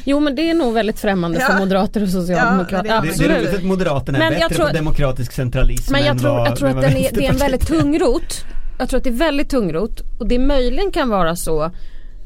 Jo 0.05 0.19
men 0.19 0.35
det 0.35 0.49
är 0.49 0.53
nog 0.53 0.73
väldigt 0.73 0.99
främmande 0.99 1.39
för 1.39 1.53
Ja. 1.53 1.59
moderater 1.59 2.03
och 2.03 2.09
socialdemokrater. 2.09 2.89
Ja, 2.89 2.93
Det, 2.95 3.01
det 3.01 3.07
är 3.07 3.09
Absolut. 3.11 3.37
roligt 3.37 3.55
att 3.55 3.63
Moderaterna 3.63 4.17
är 4.17 4.29
Men 4.29 4.39
bättre 4.39 4.55
tror- 4.55 4.67
på 4.67 4.73
demokratisk 4.73 5.31
centralism 5.31 5.91
Men 5.91 6.01
jag 6.01 6.09
än 6.09 6.19
tror, 6.19 6.29
vad, 6.29 6.47
jag 6.47 6.55
tror 6.57 6.69
att 6.69 6.81
den 6.81 6.97
är, 6.97 7.09
det 7.13 7.25
är 7.25 7.29
en 7.29 7.37
väldigt 7.37 7.67
tungrot. 7.67 8.45
Jag 8.77 8.89
tror 8.89 8.97
att 8.97 9.03
det 9.03 9.09
är 9.09 9.13
väldigt 9.13 9.49
tungrot 9.49 10.01
och 10.19 10.27
det 10.27 10.39
möjligen 10.39 10.91
kan 10.91 11.09
vara 11.09 11.35
så 11.35 11.71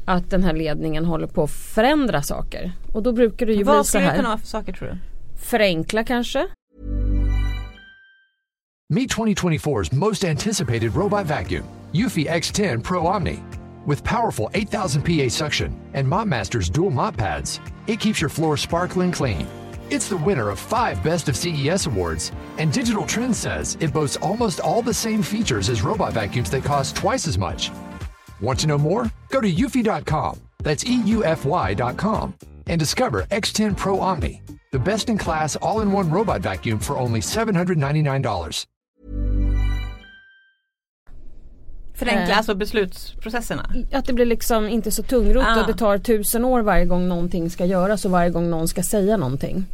att 0.04 0.30
den 0.30 0.42
här 0.42 0.52
ledningen 0.52 1.04
håller 1.04 1.26
på 1.26 1.42
att 1.42 1.50
förändra 1.50 2.22
saker. 2.22 2.72
Och 2.92 3.02
då 3.02 3.12
brukar 3.12 3.46
det 3.46 3.52
ju 3.52 3.56
bli 3.56 3.64
vad 3.64 3.86
så 3.86 3.88
skulle 3.88 4.04
det 4.04 4.10
kunna 4.10 4.22
här. 4.22 4.28
vara 4.28 4.38
för 4.38 4.46
saker 4.46 4.72
tror 4.72 4.88
du? 4.88 4.98
Förenkla 5.40 6.04
kanske. 6.04 6.46
Meet 8.94 9.10
2024's 9.10 9.94
most 9.94 10.24
anticipated 10.24 10.96
robot 10.96 11.26
vacuum, 11.26 11.64
Eufy 11.94 12.26
X10 12.26 12.82
Pro 12.84 13.06
Omni. 13.06 13.38
With 13.86 14.04
powerful 14.04 14.50
8000 14.54 15.02
PA 15.02 15.28
suction 15.30 15.72
and 15.94 16.06
MopMaster's 16.06 16.70
dual 16.70 16.90
mop 16.90 17.16
pads, 17.16 17.60
it 17.86 18.00
keeps 18.00 18.22
your 18.22 18.30
floor 18.30 18.56
sparkling 18.56 19.12
clean. 19.12 19.46
It's 19.90 20.08
the 20.08 20.16
winner 20.18 20.50
of 20.50 20.58
five 20.58 21.02
Best 21.02 21.28
of 21.28 21.36
CES 21.36 21.86
awards, 21.86 22.32
and 22.58 22.72
Digital 22.72 23.06
Trends 23.06 23.38
says 23.38 23.76
it 23.80 23.92
boasts 23.92 24.18
almost 24.20 24.60
all 24.60 24.82
the 24.82 24.92
same 24.94 25.22
features 25.22 25.68
as 25.70 25.82
robot 25.82 26.12
vacuums 26.12 26.50
that 26.50 26.62
cost 26.64 26.96
twice 26.96 27.26
as 27.28 27.38
much. 27.38 27.70
Want 28.40 28.58
to 28.60 28.66
know 28.66 28.78
more? 28.78 29.06
Go 29.30 29.40
to 29.40 29.50
eufy.com, 29.50 30.36
that's 30.62 30.84
E 30.84 31.02
EUFY.com, 31.06 32.34
and 32.66 32.78
discover 32.78 33.22
X10 33.30 33.76
Pro 33.76 33.98
Omni, 34.00 34.42
the 34.72 34.78
best 34.78 35.08
in 35.08 35.16
class 35.18 35.56
all 35.56 35.80
in 35.80 35.90
one 35.92 36.10
robot 36.10 36.40
vacuum 36.42 36.78
for 36.78 36.98
only 36.98 37.20
$799. 37.20 38.66
Förenkla 41.94 42.32
Eh. 42.32 42.36
alltså 42.38 42.54
beslutsprocesserna. 42.54 43.70
Att 43.92 44.04
det 44.06 44.12
blir 44.12 44.26
liksom 44.26 44.68
inte 44.68 44.90
så 44.90 45.02
tungrot 45.02 45.44
Ah. 45.46 45.60
och 45.60 45.66
det 45.66 45.74
tar 45.74 45.98
tusen 45.98 46.44
år 46.44 46.62
varje 46.62 46.84
gång 46.84 47.08
någonting 47.08 47.50
ska 47.50 47.64
göras 47.64 48.04
och 48.04 48.10
varje 48.10 48.30
gång 48.30 48.50
någon 48.50 48.68
ska 48.68 48.82
säga 48.82 49.16
någonting. 49.16 49.66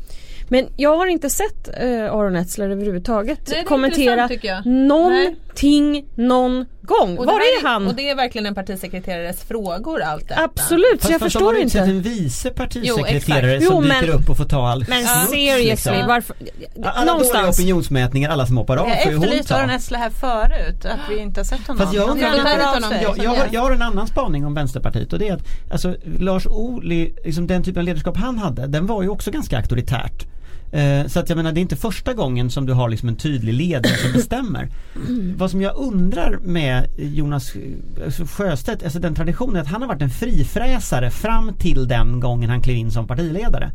Men 0.48 0.66
jag 0.76 0.96
har 0.96 1.06
inte 1.06 1.30
sett 1.30 1.68
eh, 1.80 2.12
Aron 2.12 2.36
Etzler 2.36 2.70
överhuvudtaget 2.70 3.40
Nej, 3.50 3.64
kommentera 3.64 4.28
jag. 4.42 4.66
någonting 4.66 6.04
någon 6.14 6.66
gång. 6.82 7.18
Och 7.18 7.26
Var 7.26 7.34
är 7.40 7.62
han? 7.66 7.86
Och 7.86 7.94
det 7.94 8.10
är 8.10 8.14
verkligen 8.14 8.46
en 8.46 8.54
partisekreterares 8.54 9.44
frågor 9.44 10.00
allt 10.02 10.28
detta. 10.28 10.42
Absolut, 10.44 10.86
så 10.92 10.98
Fast, 10.98 11.10
jag 11.10 11.20
fast 11.20 11.32
de 11.34 11.38
förstår 11.38 11.52
har 11.52 11.60
inte. 11.60 11.78
en 11.78 12.02
vice 12.02 12.48
Jo, 12.48 12.54
partisekreterare 12.56 13.54
exakt. 13.56 13.72
som 13.72 13.84
Jo, 13.84 13.90
dyker 13.92 14.06
men- 14.06 14.10
upp 14.20 14.30
och 14.30 14.36
får 14.36 14.44
ta 14.44 14.68
all 14.68 14.84
Men 14.88 15.02
smuts, 15.06 15.30
seriously, 15.30 15.64
liksom. 15.70 15.94
varför? 16.06 16.36
Alla 16.82 16.94
dåliga 16.94 17.04
Någonstans. 17.12 17.58
opinionsmätningar, 17.58 18.30
alla 18.30 18.46
som 18.46 18.56
hoppar 18.56 18.76
av 18.76 18.88
Jag 18.88 19.02
får 19.02 19.12
ju 19.12 19.16
hon 19.16 19.24
efterlyste 19.24 19.54
ta. 19.54 19.60
Aron 19.60 19.70
Essle 19.70 19.98
här 19.98 20.10
förut, 20.10 20.84
att 20.84 21.00
vi 21.10 21.18
inte 21.18 21.40
har 21.40 21.44
sett 21.44 21.66
honom. 21.66 21.82
Fast 21.82 21.94
jag 21.94 22.10
undrar 22.10 22.30
sig. 22.90 23.02
Jag, 23.02 23.18
jag, 23.24 23.30
har, 23.30 23.46
jag 23.50 23.60
har 23.60 23.70
en 23.72 23.82
annan 23.82 24.06
spaning 24.06 24.46
om 24.46 24.54
Vänsterpartiet 24.54 25.12
och 25.12 25.18
det 25.18 25.28
är 25.28 25.34
att 25.34 25.42
alltså, 25.70 25.96
Lars 26.18 26.46
Ohly, 26.46 27.10
liksom 27.24 27.46
den 27.46 27.62
typen 27.62 27.80
av 27.80 27.84
ledarskap 27.86 28.16
han 28.16 28.38
hade, 28.38 28.66
den 28.66 28.86
var 28.86 29.02
ju 29.02 29.08
också 29.08 29.30
ganska 29.30 29.56
auktoritärt. 29.56 30.26
Eh, 30.74 31.06
så 31.06 31.20
att 31.20 31.28
jag 31.28 31.36
menar 31.36 31.52
det 31.52 31.60
är 31.60 31.62
inte 31.62 31.76
första 31.76 32.14
gången 32.14 32.50
som 32.50 32.66
du 32.66 32.72
har 32.72 32.88
liksom 32.88 33.08
en 33.08 33.16
tydlig 33.16 33.54
ledare 33.54 33.96
som 33.96 34.12
bestämmer. 34.12 34.68
Vad 35.36 35.50
som 35.50 35.62
jag 35.62 35.76
undrar 35.76 36.38
med 36.42 36.86
Jonas 36.96 37.54
eh, 37.54 37.60
alltså 38.04 38.24
Sjöstedt, 38.26 38.82
alltså 38.82 38.98
den 38.98 39.14
traditionen 39.14 39.62
att 39.62 39.68
han 39.68 39.82
har 39.82 39.88
varit 39.88 40.02
en 40.02 40.10
frifräsare 40.10 41.10
fram 41.10 41.54
till 41.58 41.88
den 41.88 42.20
gången 42.20 42.50
han 42.50 42.62
klev 42.62 42.76
in 42.76 42.90
som 42.90 43.06
partiledare. 43.06 43.70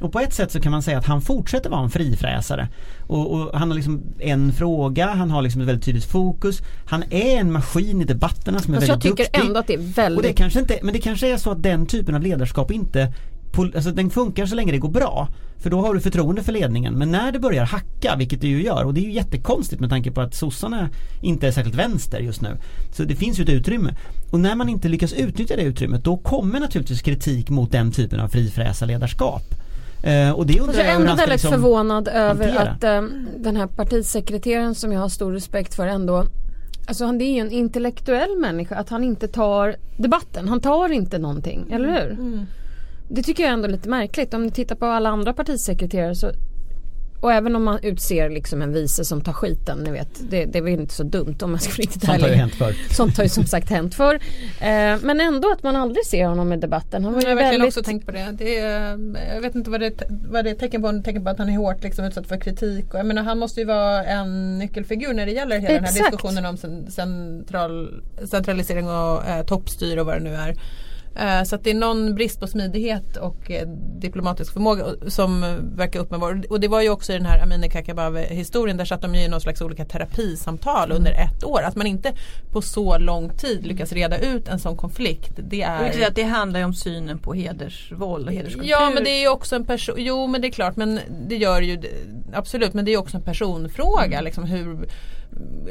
Och 0.00 0.12
på 0.12 0.20
ett 0.20 0.34
sätt 0.34 0.52
så 0.52 0.60
kan 0.60 0.72
man 0.72 0.82
säga 0.82 0.98
att 0.98 1.06
han 1.06 1.22
fortsätter 1.22 1.70
vara 1.70 1.82
en 1.82 1.90
frifräsare. 1.90 2.68
Och, 3.06 3.32
och 3.32 3.58
han 3.58 3.70
har 3.70 3.76
liksom 3.76 4.02
en 4.18 4.52
fråga, 4.52 5.10
han 5.10 5.30
har 5.30 5.42
liksom 5.42 5.60
ett 5.60 5.68
väldigt 5.68 5.84
tydligt 5.84 6.04
fokus. 6.04 6.62
Han 6.86 7.04
är 7.10 7.40
en 7.40 7.52
maskin 7.52 8.02
i 8.02 8.04
debatterna 8.04 8.58
som 8.58 8.74
är 8.74 8.80
jag 8.80 8.86
väldigt 8.86 9.02
tycker 9.02 9.24
duktig. 9.24 9.40
ändå 9.40 9.60
att 9.60 9.66
det 9.66 9.74
är 9.74 9.78
Och 9.78 9.84
det 9.84 9.96
väldigt 9.96 10.36
kanske 10.36 10.60
inte, 10.60 10.78
men 10.82 10.92
det 10.92 11.00
kanske 11.00 11.32
är 11.32 11.36
så 11.36 11.50
att 11.50 11.62
den 11.62 11.86
typen 11.86 12.14
av 12.14 12.22
ledarskap 12.22 12.70
inte 12.70 13.12
Alltså 13.58 13.90
den 13.90 14.10
funkar 14.10 14.46
så 14.46 14.54
länge 14.54 14.72
det 14.72 14.78
går 14.78 14.88
bra. 14.88 15.28
För 15.58 15.70
då 15.70 15.80
har 15.80 15.94
du 15.94 16.00
förtroende 16.00 16.42
för 16.42 16.52
ledningen. 16.52 16.94
Men 16.94 17.10
när 17.10 17.32
det 17.32 17.38
börjar 17.38 17.64
hacka, 17.64 18.16
vilket 18.18 18.40
det 18.40 18.48
ju 18.48 18.62
gör 18.62 18.84
och 18.84 18.94
det 18.94 19.00
är 19.00 19.04
ju 19.04 19.12
jättekonstigt 19.12 19.80
med 19.80 19.90
tanke 19.90 20.10
på 20.10 20.20
att 20.20 20.34
sossarna 20.34 20.88
inte 21.20 21.46
är 21.46 21.52
särskilt 21.52 21.76
vänster 21.76 22.20
just 22.20 22.42
nu. 22.42 22.56
Så 22.92 23.04
det 23.04 23.16
finns 23.16 23.38
ju 23.38 23.42
ett 23.42 23.50
utrymme. 23.50 23.94
Och 24.30 24.40
när 24.40 24.54
man 24.54 24.68
inte 24.68 24.88
lyckas 24.88 25.12
utnyttja 25.12 25.56
det 25.56 25.62
utrymmet 25.62 26.04
då 26.04 26.16
kommer 26.16 26.60
naturligtvis 26.60 27.02
kritik 27.02 27.50
mot 27.50 27.72
den 27.72 27.92
typen 27.92 28.20
av 28.20 28.28
frifräsarledarskap. 28.28 29.42
Eh, 30.02 30.30
och 30.30 30.46
det 30.46 30.60
undrar 30.60 30.78
jag 30.78 30.86
är 30.86 30.94
ändå 30.94 31.06
väldigt 31.06 31.28
liksom 31.28 31.52
förvånad 31.52 32.08
över 32.08 32.52
hantera. 32.52 32.70
att 32.70 32.84
eh, 32.84 33.02
den 33.38 33.56
här 33.56 33.66
partisekreteraren 33.66 34.74
som 34.74 34.92
jag 34.92 35.00
har 35.00 35.08
stor 35.08 35.32
respekt 35.32 35.74
för 35.74 35.86
ändå 35.86 36.26
Alltså 36.86 37.04
han 37.04 37.18
det 37.18 37.24
är 37.24 37.34
ju 37.34 37.40
en 37.40 37.50
intellektuell 37.50 38.38
människa 38.38 38.76
att 38.76 38.88
han 38.88 39.04
inte 39.04 39.28
tar 39.28 39.76
debatten. 39.96 40.48
Han 40.48 40.60
tar 40.60 40.92
inte 40.92 41.18
någonting, 41.18 41.66
eller 41.70 41.88
hur? 41.88 42.10
Mm. 42.10 42.46
Det 43.14 43.22
tycker 43.22 43.42
jag 43.42 43.52
ändå 43.52 43.68
är 43.68 43.72
lite 43.72 43.88
märkligt. 43.88 44.34
Om 44.34 44.42
ni 44.42 44.50
tittar 44.50 44.76
på 44.76 44.86
alla 44.86 45.08
andra 45.08 45.32
partisekreterare 45.32 46.14
så 46.14 46.30
och 47.20 47.32
även 47.32 47.56
om 47.56 47.64
man 47.64 47.78
utser 47.82 48.30
liksom 48.30 48.62
en 48.62 48.72
vice 48.72 49.04
som 49.04 49.20
tar 49.20 49.32
skiten, 49.32 49.78
ni 49.78 49.90
vet. 49.90 50.30
Det, 50.30 50.44
det 50.44 50.58
är 50.58 50.62
väl 50.62 50.72
inte 50.72 50.94
så 50.94 51.02
dumt 51.02 51.36
om 51.42 51.50
man 51.50 51.60
ska 51.60 51.70
vara 51.70 51.76
riktigt 51.76 52.02
Sånt 52.04 52.12
har 52.12 52.18
ju 52.18 52.24
ärlig. 52.24 52.36
hänt 52.36 52.54
förr. 52.54 52.74
Sånt 52.90 53.16
har 53.16 53.24
ju 53.24 53.30
som 53.30 53.44
sagt 53.44 53.70
hänt 53.70 53.94
förr. 53.94 54.14
Eh, 54.60 54.96
men 55.02 55.20
ändå 55.20 55.52
att 55.52 55.62
man 55.62 55.76
aldrig 55.76 56.06
ser 56.06 56.26
honom 56.26 56.52
i 56.52 56.56
debatten. 56.56 57.04
Han 57.04 57.12
var 57.12 57.20
Jag 57.22 57.28
ju 57.28 57.28
har 57.28 57.34
verkligen 57.36 57.60
väldigt... 57.60 57.78
också 57.78 57.90
tänkt 57.90 58.06
på 58.06 58.12
det. 58.12 58.34
det 58.38 58.58
är, 58.58 58.98
jag 59.34 59.40
vet 59.40 59.54
inte 59.54 59.70
vad 59.70 59.80
det, 59.80 60.02
vad 60.30 60.44
det 60.44 60.50
är 60.50 60.54
tecken 60.54 60.82
på. 60.82 60.88
Ett 60.88 61.04
tecken 61.04 61.24
på 61.24 61.30
att 61.30 61.38
han 61.38 61.48
är 61.48 61.56
hårt 61.56 61.82
liksom, 61.82 62.04
utsatt 62.04 62.26
för 62.26 62.40
kritik. 62.40 62.94
Och 62.94 62.98
jag 62.98 63.06
menar, 63.06 63.22
han 63.22 63.38
måste 63.38 63.60
ju 63.60 63.66
vara 63.66 64.04
en 64.04 64.58
nyckelfigur 64.58 65.14
när 65.14 65.26
det 65.26 65.32
gäller 65.32 65.56
hela 65.58 65.74
den 65.74 65.84
här 65.84 65.90
Exakt. 65.90 66.10
diskussionen 66.10 66.46
om 66.46 66.56
cen- 66.56 66.90
central, 66.90 68.02
centralisering 68.30 68.88
och 68.88 69.26
eh, 69.26 69.42
toppstyr 69.44 69.96
och 69.98 70.06
vad 70.06 70.16
det 70.16 70.20
nu 70.20 70.34
är. 70.34 70.56
Eh, 71.16 71.42
Så 71.44 71.54
att 71.54 71.64
det 71.64 71.70
är 71.70 71.74
någon 71.74 72.14
brist 72.14 72.40
på 72.40 72.46
smidighet 72.46 73.16
och 73.16 73.50
eh, 73.50 73.68
diplomatisk 74.00 74.52
förmåga 74.52 74.84
som 75.08 75.40
verkar 75.76 76.00
uppenbar. 76.00 76.42
Och 76.50 76.60
det 76.60 76.68
var 76.68 76.80
ju 76.80 76.88
också 76.90 77.12
i 77.12 77.16
den 77.16 77.26
här 77.26 77.42
Amineh 77.42 77.70
Kakabaveh 77.70 78.22
historien 78.32 78.76
där 78.76 78.84
satt 78.84 79.02
de 79.02 79.14
ju 79.14 79.20
i 79.20 79.28
någon 79.28 79.40
slags 79.40 79.60
olika 79.62 79.84
terapisamtal 79.84 80.84
Mm. 80.90 80.96
under 80.96 81.12
ett 81.12 81.44
år. 81.44 81.62
Att 81.62 81.76
man 81.76 81.86
inte 81.86 82.12
på 82.52 82.62
så 82.62 82.98
lång 82.98 83.28
tid 83.36 83.66
lyckas 83.66 83.92
reda 83.92 84.18
ut 84.18 84.48
en 84.48 84.58
sån 84.58 84.76
konflikt. 84.76 85.32
Det 85.36 85.62
är... 85.62 86.06
att 86.08 86.14
det 86.14 86.22
handlar 86.22 86.60
ju 86.60 86.66
om 86.66 86.74
synen 86.74 87.18
på 87.18 87.32
hedersvåld 87.34 88.26
och 88.26 88.32
hederskultur. 88.32 88.70
Ja 88.70 88.90
men 88.94 89.04
det 89.04 89.10
är 89.10 89.20
ju 89.20 89.28
också 89.28 89.56
en 89.56 89.64
person, 89.64 89.94
jo 89.98 90.26
men 90.26 90.40
det 90.40 90.48
är 90.48 90.52
klart 90.52 90.76
men 90.76 91.00
det 91.28 91.36
gör 91.36 91.60
ju 91.62 91.80
absolut 92.32 92.74
men 92.74 92.84
det 92.84 92.90
är 92.92 92.96
också 92.98 93.16
en 93.16 93.22
personfråga 93.22 94.04
Mm. 94.18 94.24
liksom 94.24 94.44
hur 94.44 94.88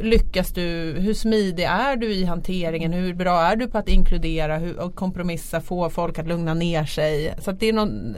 lyckas 0.02 0.52
du, 0.52 0.96
hur 1.00 1.14
smidig 1.14 1.64
är 1.64 1.96
du 1.96 2.14
i 2.14 2.26
hanteringen, 2.26 2.94
hur 2.94 3.14
bra 3.14 3.42
är 3.42 3.56
du 3.56 3.68
på 3.68 3.78
att 3.78 3.90
inkludera 3.90 4.58
hur, 4.58 4.80
och 4.80 4.96
kompromissa, 4.96 5.62
få 5.62 5.90
folk 5.90 6.20
att 6.20 6.28
lugna 6.28 6.54
ner 6.54 6.86
sig. 6.86 7.34
Så 7.40 7.52
det 7.52 7.70
är 7.70 7.74
någon, 7.74 8.16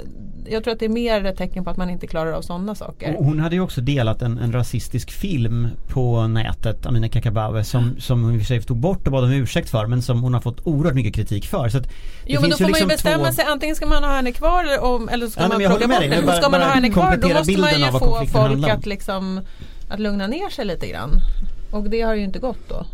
jag 0.49 0.63
tror 0.63 0.73
att 0.73 0.79
det 0.79 0.85
är 0.85 0.89
mer 0.89 1.25
ett 1.25 1.37
tecken 1.37 1.63
på 1.63 1.69
att 1.69 1.77
man 1.77 1.89
inte 1.89 2.07
klarar 2.07 2.31
av 2.31 2.41
sådana 2.41 2.75
saker. 2.75 3.15
Hon 3.19 3.39
hade 3.39 3.55
ju 3.55 3.61
också 3.61 3.81
delat 3.81 4.21
en, 4.21 4.37
en 4.37 4.51
rasistisk 4.51 5.11
film 5.11 5.67
på 5.87 6.27
nätet, 6.27 6.85
Amina 6.85 7.09
Kakabaveh, 7.09 7.63
som, 7.63 7.95
som 7.99 8.23
hon 8.23 8.33
i 8.33 8.37
och 8.37 8.41
för 8.41 8.47
sig 8.47 8.61
tog 8.61 8.77
bort 8.77 9.07
och 9.07 9.11
bad 9.11 9.23
om 9.23 9.31
ursäkt 9.31 9.69
för 9.69 9.87
men 9.87 10.01
som 10.01 10.21
hon 10.21 10.33
har 10.33 10.41
fått 10.41 10.67
oerhört 10.67 10.95
mycket 10.95 11.15
kritik 11.15 11.45
för. 11.45 11.69
Så 11.69 11.79
Jo 12.25 12.41
men 12.41 12.49
då 12.49 12.55
får 12.57 12.63
man 12.63 12.69
ju 12.69 12.73
liksom 12.73 12.87
bestämma 12.87 13.25
två... 13.25 13.33
sig, 13.33 13.45
antingen 13.45 13.75
ska 13.75 13.85
man 13.85 14.03
ha 14.03 14.15
henne 14.15 14.31
kvar 14.31 14.63
eller, 14.63 14.83
om, 14.83 15.09
eller 15.09 15.25
så 15.25 15.31
ska 15.31 15.41
Ja, 15.41 15.47
man 15.47 15.57
plocka 15.57 15.87
bort 15.87 16.01
henne. 16.01 16.37
Ska 16.37 16.49
man 16.49 16.61
ha 16.61 16.69
henne 16.69 16.89
kvar 16.89 17.17
då 17.17 17.27
måste 17.27 17.57
man 17.57 17.79
ju 17.79 17.85
få 17.85 18.25
folk 18.25 18.69
att 18.69 18.85
liksom 18.85 19.41
att 19.93 19.99
lugna 19.99 20.27
ner 20.27 20.49
sig 20.49 20.65
lite 20.65 20.87
grann. 20.87 21.21
Och 21.71 21.89
det 21.89 22.01
har 22.01 22.13
ju 22.15 22.23
inte 22.23 22.39
gått 22.39 22.69
då. 22.69 22.85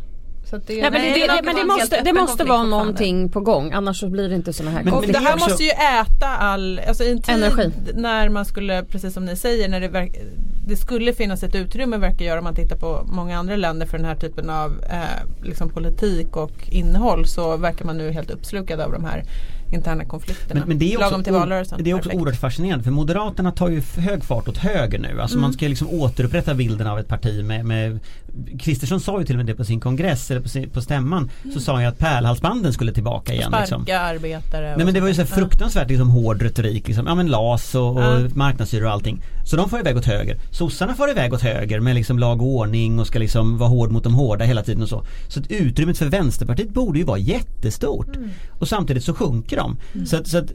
Det, 0.52 0.60
Nej, 0.68 0.82
men 0.82 0.92
det, 0.92 1.00
Nej, 1.00 1.28
det, 1.28 1.34
det 1.36 1.42
men 1.44 1.56
det 1.56 1.66
måste, 1.66 2.02
det 2.02 2.14
måste 2.14 2.44
vara 2.44 2.64
någonting 2.64 3.30
på 3.30 3.40
gång 3.40 3.72
annars 3.74 4.00
så 4.00 4.10
blir 4.10 4.30
det 4.30 4.36
inte 4.36 4.54
sådana 4.54 4.72
här 4.78 4.84
Men- 4.84 4.94
Och 4.94 5.02
men 5.02 5.12
det 5.12 5.18
är 5.18 5.22
här 5.22 5.38
måste 5.40 5.64
ju 5.64 5.70
äta 5.70 6.28
all, 6.28 6.82
alltså 6.88 7.04
i 7.04 7.12
en 7.12 7.22
tid 7.22 7.36
Energi. 7.36 7.72
när 7.94 8.30
man 8.30 8.46
skulle, 8.46 8.84
precis 8.84 9.14
som 9.14 9.26
ni 9.26 9.36
säger, 9.36 9.70
när 9.70 9.80
det, 9.80 9.88
verk, 9.88 10.16
det 10.68 10.76
skulle 10.76 11.14
finnas 11.14 11.44
ett 11.44 11.56
utrymme 11.56 11.98
verkar 11.98 12.26
göra 12.26 12.38
om 12.40 12.44
man 12.44 12.56
tittar 12.56 12.76
på 12.76 13.02
många 13.06 13.38
andra 13.40 13.56
länder 13.56 13.86
för 13.86 13.98
den 13.98 14.06
här 14.06 14.16
typen 14.16 14.50
av 14.50 14.72
eh, 14.92 15.44
liksom 15.44 15.70
politik 15.70 16.38
och 16.38 16.52
innehåll 16.72 17.26
så 17.26 17.58
verkar 17.58 17.86
man 17.86 17.98
nu 17.98 18.12
helt 18.12 18.32
uppslukad 18.32 18.80
av 18.80 18.92
de 18.92 19.06
här 19.06 19.24
interna 19.72 20.06
konflikterna. 20.06 20.60
Men, 20.60 20.70
men 20.70 20.80
det 20.80 20.94
är 20.94 20.98
Lagom 21.00 21.14
också, 21.14 21.24
till 21.24 21.34
valrörelsen. 21.34 21.84
det 21.84 21.90
är 21.90 21.94
också 21.94 22.10
Perfekt. 22.10 22.22
oerhört 22.22 22.40
fascinerande 22.40 22.84
för 22.84 22.92
Moderaterna 22.92 23.52
tar 23.52 23.70
ju 23.70 23.82
hög 23.98 24.24
fart 24.24 24.48
åt 24.48 24.58
höger 24.58 25.00
nu. 25.00 25.22
Alltså 25.22 25.36
Mm. 25.36 25.42
man 25.42 25.54
ska 25.54 25.68
liksom 25.68 25.90
återupprätta 25.90 26.54
bilden 26.54 26.88
av 26.88 27.00
ett 27.00 27.08
parti 27.08 27.44
med, 27.44 27.66
med 27.66 28.00
Kristersson 28.60 29.00
sa 29.00 29.20
ju 29.20 29.26
till 29.26 29.36
och 29.36 29.38
med 29.38 29.46
det 29.46 29.56
på 29.56 29.63
sin 29.65 29.80
kongress 29.80 30.32
eller 30.32 30.42
på, 30.42 30.50
sin, 30.50 30.70
på 30.70 30.82
stämman 30.82 31.30
så 31.54 31.60
sa 31.60 31.74
han 31.74 31.82
ju 31.82 31.88
att 31.88 31.98
pärlhalsbanden 31.98 32.74
skulle 32.74 32.94
tillbaka 32.94 33.34
igen. 33.34 33.48
Sparka 33.48 33.60
Liksom. 33.60 33.86
arbetare. 34.00 34.76
Nej 34.78 34.86
men 34.86 34.94
det 34.94 35.02
var 35.02 35.08
ju 35.08 35.13
så 35.13 35.26
fruktansvärt 35.26 35.89
liksom, 35.89 36.10
hård 36.10 36.42
retorik 36.42 36.88
liksom. 36.88 37.08
Ja 37.08 37.15
men 37.15 37.28
LAS 37.28 37.76
och, 37.76 37.98
och 37.98 38.36
marknadshyror 38.36 38.86
och 38.86 38.92
allting. 38.92 39.22
Så 39.46 39.56
de 39.56 39.70
får 39.70 39.80
iväg 39.80 39.98
åt 39.98 40.06
höger. 40.06 40.38
Sossarna 40.52 40.94
får 40.96 41.10
iväg 41.10 41.34
åt 41.34 41.42
höger 41.42 41.80
med 41.80 41.96
liksom 41.96 42.20
lag 42.20 42.42
och 42.42 42.48
ordning 42.48 43.00
och 43.00 43.08
ska 43.08 43.20
liksom 43.20 43.58
vara 43.58 43.70
hård 43.70 43.92
mot 43.92 44.04
de 44.04 44.13
hårda 44.13 44.46
hela 44.46 44.63
tiden 44.63 44.84
och 44.84 44.89
så. 44.89 45.06
Så 45.28 45.39
att 45.39 45.52
utrymmet 45.52 45.98
för 45.98 46.06
Vänsterpartiet 46.06 46.70
borde 46.70 47.00
ju 47.00 47.06
vara 47.06 47.18
jättestort. 47.18 48.15
Mm. 48.15 48.30
Och 48.60 48.68
samtidigt 48.68 49.04
så 49.04 49.13
sjunker 49.13 49.58
de. 49.58 49.78
Så, 50.06 50.18
att, 50.18 50.28
så 50.28 50.38
att 50.38 50.52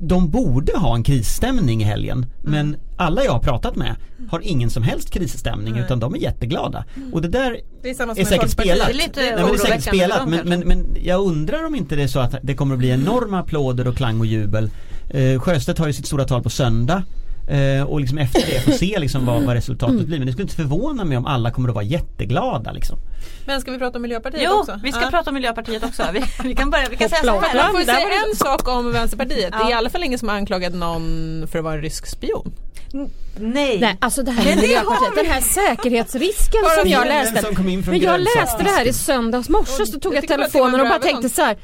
de 0.00 0.30
borde 0.30 0.78
ha 0.78 0.94
en 0.94 1.02
krisstämning 1.02 1.82
i 1.82 1.84
helgen. 1.84 2.18
Mm. 2.18 2.26
Men 2.52 2.76
alla 2.96 3.24
jag 3.24 3.32
har 3.32 3.40
pratat 3.40 3.76
med 3.76 3.96
har 4.30 4.40
ingen 4.40 4.70
som 4.70 4.82
helst 4.82 5.10
krisstämning 5.10 5.78
utan 5.78 6.00
de 6.00 6.14
är 6.14 6.18
jätteglada. 6.18 6.84
Och 7.12 7.22
det 7.22 7.28
där 7.28 7.60
Det 7.82 7.88
är 7.90 8.20
är 8.20 8.24
säkert 8.24 8.50
spelat. 8.50 8.86
Det 8.86 8.92
är 8.92 8.96
lite 8.96 9.20
Nej, 9.20 9.32
men 9.36 9.46
det 9.46 9.52
är 9.52 9.58
säkert 9.58 9.82
spelat 9.84 10.28
men, 10.28 10.48
men, 10.48 10.60
men 10.60 10.96
jag 11.02 11.20
undrar 11.26 11.66
om 11.66 11.74
inte 11.74 11.96
det 11.96 12.02
är 12.02 12.06
så 12.08 12.20
att 12.20 12.34
det 12.42 12.54
kommer 12.54 12.74
att 12.74 12.78
bli 12.78 12.90
enorma 12.90 13.38
applåder 13.40 13.88
och 13.88 13.96
klang 13.96 14.20
och 14.20 14.26
jubel. 14.26 14.70
Eh, 15.10 15.40
Sjöstedt 15.40 15.78
har 15.78 15.86
ju 15.86 15.92
sitt 15.92 16.06
stora 16.06 16.24
tal 16.24 16.42
på 16.42 16.50
söndag. 16.50 17.02
Eh, 17.48 17.82
och 17.82 18.00
liksom 18.00 18.18
efter 18.18 18.40
det 18.40 18.60
får 18.60 18.72
se 18.72 18.98
liksom 18.98 19.26
vad, 19.26 19.42
vad 19.42 19.54
resultatet 19.54 20.06
blir. 20.06 20.18
Men 20.18 20.26
det 20.26 20.32
skulle 20.32 20.42
inte 20.44 20.56
förvåna 20.56 21.04
mig 21.04 21.16
om 21.16 21.26
alla 21.26 21.50
kommer 21.50 21.68
att 21.68 21.74
vara 21.74 21.84
jätteglada 21.84 22.72
liksom. 22.72 22.98
Men 23.46 23.60
ska 23.60 23.70
vi 23.70 23.78
prata 23.78 23.98
om 23.98 24.02
Miljöpartiet 24.02 24.42
Jo, 24.46 24.58
också? 24.60 24.80
vi 24.82 24.92
ska 24.92 25.00
Ja. 25.00 25.10
prata 25.10 25.30
om 25.30 25.34
Miljöpartiet 25.34 25.84
också. 25.84 26.02
Vi, 26.12 26.22
vi 26.44 26.54
kan 26.54 26.70
börja, 26.70 26.88
vi 26.90 26.96
kan 26.96 27.08
säga 27.08 27.22
så 27.22 27.40
här. 27.40 27.54
Man 27.62 27.72
får 27.72 27.80
säga 27.84 28.06
en 28.30 28.36
sak 28.36 28.68
om 28.68 28.92
Vänsterpartiet. 28.92 29.52
Det 29.52 29.56
är 29.58 29.60
Ja. 29.60 29.70
i 29.70 29.72
alla 29.72 29.90
fall 29.90 30.02
ingen 30.04 30.18
som 30.18 30.28
har 30.28 30.36
anklagat 30.36 30.74
någon 30.74 31.46
för 31.50 31.58
att 31.58 31.64
vara 31.64 31.74
en 31.74 31.82
rysk 31.82 32.06
spion. 32.06 32.52
Nej. 32.92 33.78
Nej, 33.80 33.96
alltså 34.00 34.22
det 34.22 34.30
här 34.30 34.44
det 34.44 34.56
Miljöpartiet, 34.56 35.14
den 35.14 35.26
här 35.26 35.40
säkerhetsrisken 35.40 36.60
som 36.80 36.88
jag 36.90 37.00
den 37.00 37.08
läste. 37.08 37.42
som 37.42 37.54
kom 37.56 37.68
in 37.68 37.82
från 37.82 37.92
Men 37.92 38.00
jag 38.00 38.20
läste 38.20 38.62
det 38.62 38.70
här 38.70 38.84
i 38.84 38.92
söndags 38.92 39.48
morse 39.48 39.86
så 39.86 40.00
tog 40.00 40.14
jag 40.14 40.24
jag 40.24 40.28
telefonen 40.28 40.80
och 40.80 40.86
bara 40.88 40.98
tänkte 40.98 41.28
så 41.28 41.42
här. 41.42 41.56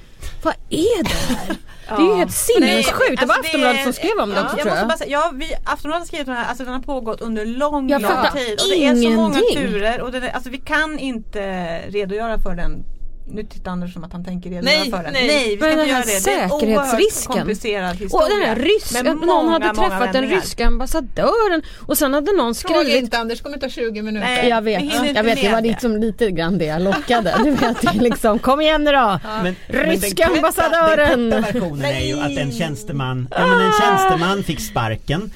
Vad 0.43 0.55
är 0.71 1.03
det 1.05 1.11
här? 1.37 1.57
Det 1.89 1.95
är 2.03 2.07
ju 2.07 2.15
helt 2.15 2.33
sinnessjukt. 2.33 3.21
Det 3.21 3.27
var 3.27 3.35
Alltså, 3.35 3.47
Aftonbladet 3.49 3.79
är- 3.81 3.83
som 3.85 3.93
skrev 3.93 4.19
om 4.21 4.31
det 4.31 4.37
ja, 4.37 4.43
också 4.43 4.57
jag 4.57 4.63
tror 4.63 4.71
måste 4.71 4.81
jag. 4.81 4.89
bara 4.89 4.99
säga, 4.99 5.11
ja, 5.11 5.31
vi, 5.35 5.55
Aftonbladet 5.65 6.01
har 6.03 6.07
skrivit 6.07 6.29
om 6.29 6.35
det 6.35 6.41
här, 6.41 6.49
alltså 6.49 6.65
den 6.65 6.73
har 6.73 6.81
pågått 6.81 7.21
under 7.21 7.47
lång, 7.47 7.91
Jag 7.91 8.03
lång 8.03 8.11
tid. 8.35 8.61
Och 8.61 8.69
det 8.71 8.85
är 8.85 8.95
så 8.95 9.11
många 9.11 9.39
ingenting. 9.39 9.57
turer 9.73 10.01
och 10.01 10.13
det, 10.13 10.31
alltså, 10.31 10.51
vi 10.51 10.59
kan 10.59 10.99
inte 10.99 11.41
redogöra 11.89 12.39
för 12.39 12.55
den 12.55 12.85
nu 13.31 13.43
tittar 13.43 13.71
Anders 13.71 13.93
som 13.93 14.05
att 14.05 14.13
han 14.13 14.25
tänker 14.25 14.51
redogöra 14.51 14.79
Nej, 14.79 14.91
för 14.91 15.03
den. 15.03 15.13
nej. 15.13 15.27
Nej, 15.27 15.49
vi 15.51 15.57
ska 15.57 15.67
Men 15.67 15.79
inte 15.79 15.91
göra 15.91 16.03
det. 16.05 16.25
Det 16.25 16.31
är 16.31 16.45
en 16.45 16.51
oerhört 16.53 16.91
säkerhetsrisken. 16.91 17.33
komplicerad 17.33 17.97
historia. 17.97 18.25
Och 18.25 18.31
den 18.31 18.49
här 18.49 18.57
ryska, 18.57 19.03
med 19.03 19.17
någon 19.17 19.27
många, 19.27 19.51
hade 19.53 19.73
många 19.73 19.89
träffat 19.89 20.13
den 20.13 20.29
ryska 20.29 20.67
ambassadören 20.67 21.63
och 21.87 21.99
sen 21.99 22.15
hade 22.15 22.33
någon 22.33 22.55
Fråga 22.55 22.81
skrivit 22.81 23.03
inte 23.03 23.19
Anders, 23.19 23.41
kommer 23.43 23.59
ta 23.59 23.69
20 23.69 24.03
minuter. 24.03 24.27
Nej. 24.27 24.49
jag 24.49 24.63
vet, 24.63 24.83
jag 25.15 25.25
vet 25.25 25.41
det 25.43 25.49
var 25.49 25.61
det. 25.61 25.69
liksom 25.69 25.97
lite 25.97 26.31
grann 26.31 26.59
det 26.59 26.65
jag 26.65 26.83
lockade. 26.83 27.35
Du 27.45 27.51
vet 27.51 27.81
det 27.81 27.89
är 27.89 28.01
liksom, 28.01 28.39
kom 28.39 28.61
igen 28.61 28.85
nu 28.85 28.93
då! 28.93 29.21
Men, 29.43 29.57
Ryska 29.67 30.27
den 30.29 30.37
ambassadören. 30.37 31.31
Den 31.31 31.43
korta 31.43 31.53
versionen 31.59 31.85
är 31.85 32.01
ju 32.07 32.21
att 32.21 32.39
en 32.39 32.53
tjänsteman, 32.53 33.29
ja 33.31 33.47
men 33.47 33.61
en 33.67 33.73
tjänsteman 33.81 34.43
fick 34.45 34.61
sparken 34.61 35.31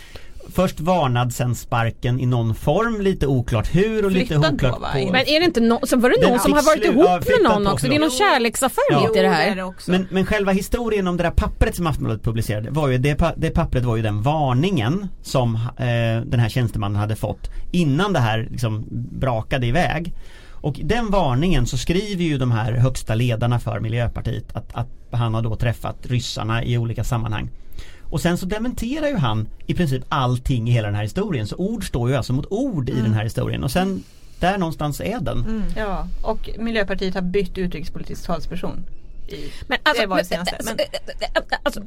Först 0.54 0.80
varnad, 0.80 1.34
sen 1.34 1.54
sparken 1.54 2.20
i 2.20 2.26
någon 2.26 2.54
form, 2.54 3.00
lite 3.00 3.26
oklart 3.26 3.74
hur 3.74 4.04
och 4.04 4.10
lite 4.10 4.26
Flyttad 4.26 4.54
oklart 4.54 4.74
på. 4.74 5.12
Men 5.12 5.20
är 5.28 5.38
det 5.40 5.44
inte 5.44 5.60
någon, 5.60 5.86
så 5.86 5.96
var 5.96 6.10
det 6.10 6.28
någon 6.28 6.38
som 6.40 6.52
har 6.52 6.62
varit 6.62 6.84
ihop 6.84 7.04
ja, 7.04 7.20
med 7.26 7.50
någon 7.52 7.64
på, 7.64 7.70
också? 7.70 7.88
Det 7.88 7.94
är 7.94 8.00
någon 8.00 8.10
kärleksaffär 8.10 8.82
Ja. 8.90 9.00
mitt 9.08 9.16
i 9.16 9.22
det 9.22 9.28
här. 9.28 9.72
Men, 9.90 10.08
men 10.10 10.26
själva 10.26 10.52
historien 10.52 11.08
om 11.08 11.16
det 11.16 11.22
där 11.22 11.30
pappret 11.30 11.76
som 11.76 11.86
Aftonbladet 11.86 12.22
publicerade 12.22 12.70
var 12.70 12.88
ju 12.88 12.98
det, 12.98 13.14
pa- 13.14 13.34
det 13.36 13.50
pappret 13.50 13.84
var 13.84 13.96
ju 13.96 14.02
den 14.02 14.22
varningen 14.22 15.08
som 15.22 15.54
eh, 15.54 16.26
den 16.26 16.40
här 16.40 16.48
tjänstemannen 16.48 16.96
hade 17.00 17.16
fått 17.16 17.50
innan 17.72 18.12
det 18.12 18.20
här 18.20 18.48
liksom 18.50 18.84
brakade 18.90 19.66
iväg. 19.66 20.14
Och 20.50 20.80
den 20.84 21.10
varningen 21.10 21.66
så 21.66 21.78
skriver 21.78 22.24
ju 22.24 22.38
de 22.38 22.50
här 22.50 22.72
högsta 22.72 23.14
ledarna 23.14 23.58
för 23.58 23.80
Miljöpartiet 23.80 24.44
att, 24.56 24.74
att 24.74 24.88
han 25.10 25.34
har 25.34 25.42
då 25.42 25.56
träffat 25.56 25.96
ryssarna 26.06 26.64
i 26.64 26.78
olika 26.78 27.04
sammanhang. 27.04 27.50
Och 28.12 28.20
sen 28.20 28.38
så 28.38 28.46
dementerar 28.46 29.08
ju 29.08 29.16
han 29.16 29.48
i 29.66 29.74
princip 29.74 30.02
allting 30.08 30.68
i 30.68 30.72
hela 30.72 30.88
den 30.88 30.94
här 30.94 31.02
historien. 31.02 31.46
Så 31.46 31.56
ord 31.56 31.86
står 31.86 32.10
ju 32.10 32.16
alltså 32.16 32.32
mot 32.32 32.46
ord 32.50 32.88
i 32.88 32.92
den 32.92 33.14
här 33.14 33.24
historien. 33.24 33.64
Och 33.64 33.70
sen 33.70 34.02
där 34.40 34.58
någonstans 34.58 35.00
är 35.00 35.20
den. 35.20 35.64
Ja, 35.76 36.08
och 36.22 36.50
Miljöpartiet 36.58 37.14
har 37.14 37.22
bytt 37.22 37.58
utrikespolitisk 37.58 38.26
talsperson. 38.26 38.84
Men 39.66 39.78
alltså, 39.82 40.02
det 40.02 40.06
var 40.06 40.18
det 40.18 40.24
senaste. 40.24 40.56
Men, 40.64 40.76
alltså, 41.62 41.80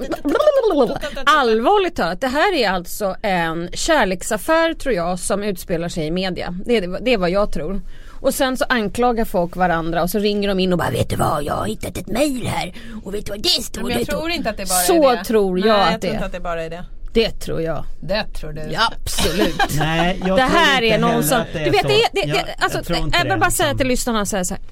allvarligt 1.26 1.96
talat, 1.96 2.20
det 2.20 2.28
här 2.28 2.54
är 2.54 2.70
alltså 2.70 3.16
en 3.22 3.68
kärleksaffär 3.72 4.74
tror 4.74 4.94
jag 4.94 5.18
som 5.18 5.42
utspelar 5.42 5.88
sig 5.88 6.06
i 6.06 6.10
media. 6.10 6.54
Det 6.64 6.76
är, 6.76 7.00
det 7.00 7.12
är 7.12 7.18
vad 7.18 7.30
jag 7.30 7.52
tror. 7.52 7.80
Och 8.20 8.34
sen 8.34 8.56
så 8.56 8.64
anklagar 8.68 9.24
folk 9.24 9.56
varandra 9.56 10.02
och 10.02 10.10
så 10.10 10.18
ringer 10.18 10.48
de 10.48 10.58
in 10.60 10.72
och 10.72 10.78
bara 10.78 10.90
vet 10.90 11.10
du 11.10 11.16
vad 11.16 11.42
jag 11.44 11.54
har 11.54 11.66
hittat 11.66 11.96
ett 11.96 12.06
mail 12.08 12.46
här 12.46 12.72
och 13.04 13.14
vet 13.14 13.26
du 13.26 13.30
vad 13.30 13.42
det 13.42 13.48
står? 13.48 13.82
Men 13.82 13.90
jag 13.90 14.00
Det 14.00 14.04
tror 14.04 14.30
inte 14.30 14.50
att 14.50 14.56
det 14.56 14.68
bara 14.68 14.78
Så 14.78 15.08
är 15.10 15.16
det. 15.16 15.24
tror 15.24 15.58
jag 15.58 15.66
Nej, 15.66 15.80
att 15.80 15.90
jag 15.90 16.00
det 16.00 16.00
tror 16.00 16.14
inte 16.14 16.26
att 16.26 16.32
det 16.32 16.40
bara 16.40 16.62
är 16.64 16.70
det. 16.70 16.84
Det 17.12 17.30
tror 17.30 17.62
jag. 17.62 17.84
Det 18.00 18.24
tror 18.24 18.52
du. 18.52 18.60
Ja, 18.72 18.92
absolut. 19.02 19.62
Nej, 19.78 20.20
jag 20.26 20.38
det 20.38 20.42
tror 20.48 20.58
här 20.58 20.82
inte 20.82 20.94
är 20.96 20.98
någon 21.00 21.22
som, 21.24 21.40
att 21.40 21.46
det 21.52 21.58
är 21.60 21.64
du 21.64 21.70
vet 21.70 21.80
så. 21.82 21.88
det 21.88 21.94
är, 21.94 22.08
det, 22.12 22.20
Jag- 22.20 22.46
det, 22.46 22.54
alltså, 22.58 22.78
jag 22.78 22.86
tror 22.86 22.98
jag 22.98 23.04
vill 23.22 23.28
det, 23.30 23.36
bara 23.36 23.50
säga 23.50 23.66
liksom. 23.66 23.78
till 23.78 23.86
lyssnarna 23.88 24.26
så 24.26 24.36
här, 24.36 24.44
så 24.44 24.54
här. 24.54 24.62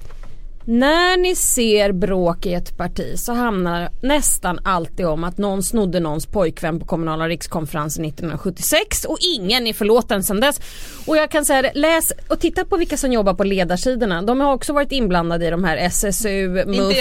När 0.66 1.16
ni 1.16 1.34
ser 1.36 1.92
bråk 1.92 2.46
i 2.46 2.54
ett 2.54 2.76
parti 2.76 3.18
så 3.18 3.32
handlar 3.32 3.90
nästan 4.02 4.58
alltid 4.64 5.06
om 5.06 5.24
att 5.24 5.38
någon 5.38 5.62
snodde 5.62 6.00
någons 6.00 6.26
pojkvän 6.26 6.80
på 6.80 6.86
kommunala 6.86 7.28
rikskonferensen 7.28 8.04
1976 8.04 9.04
och 9.04 9.18
ingen 9.36 9.66
är 9.66 9.72
förlåten 9.72 10.24
sedan 10.24 10.40
dess. 10.40 10.60
Och 11.06 11.16
jag 11.16 11.30
kan 11.30 11.44
säga 11.44 11.62
det, 11.62 11.72
läs 11.74 12.12
och 12.28 12.40
titta 12.40 12.64
på 12.64 12.76
vilka 12.76 12.96
som 12.96 13.12
jobbar 13.12 13.34
på 13.34 13.44
ledarsidorna. 13.44 14.22
De 14.22 14.40
har 14.40 14.52
också 14.52 14.72
varit 14.72 14.92
inblandade 14.92 15.46
i 15.46 15.50
de 15.50 15.64
här 15.64 15.76
SSU, 15.76 16.48
MUF, 16.66 16.96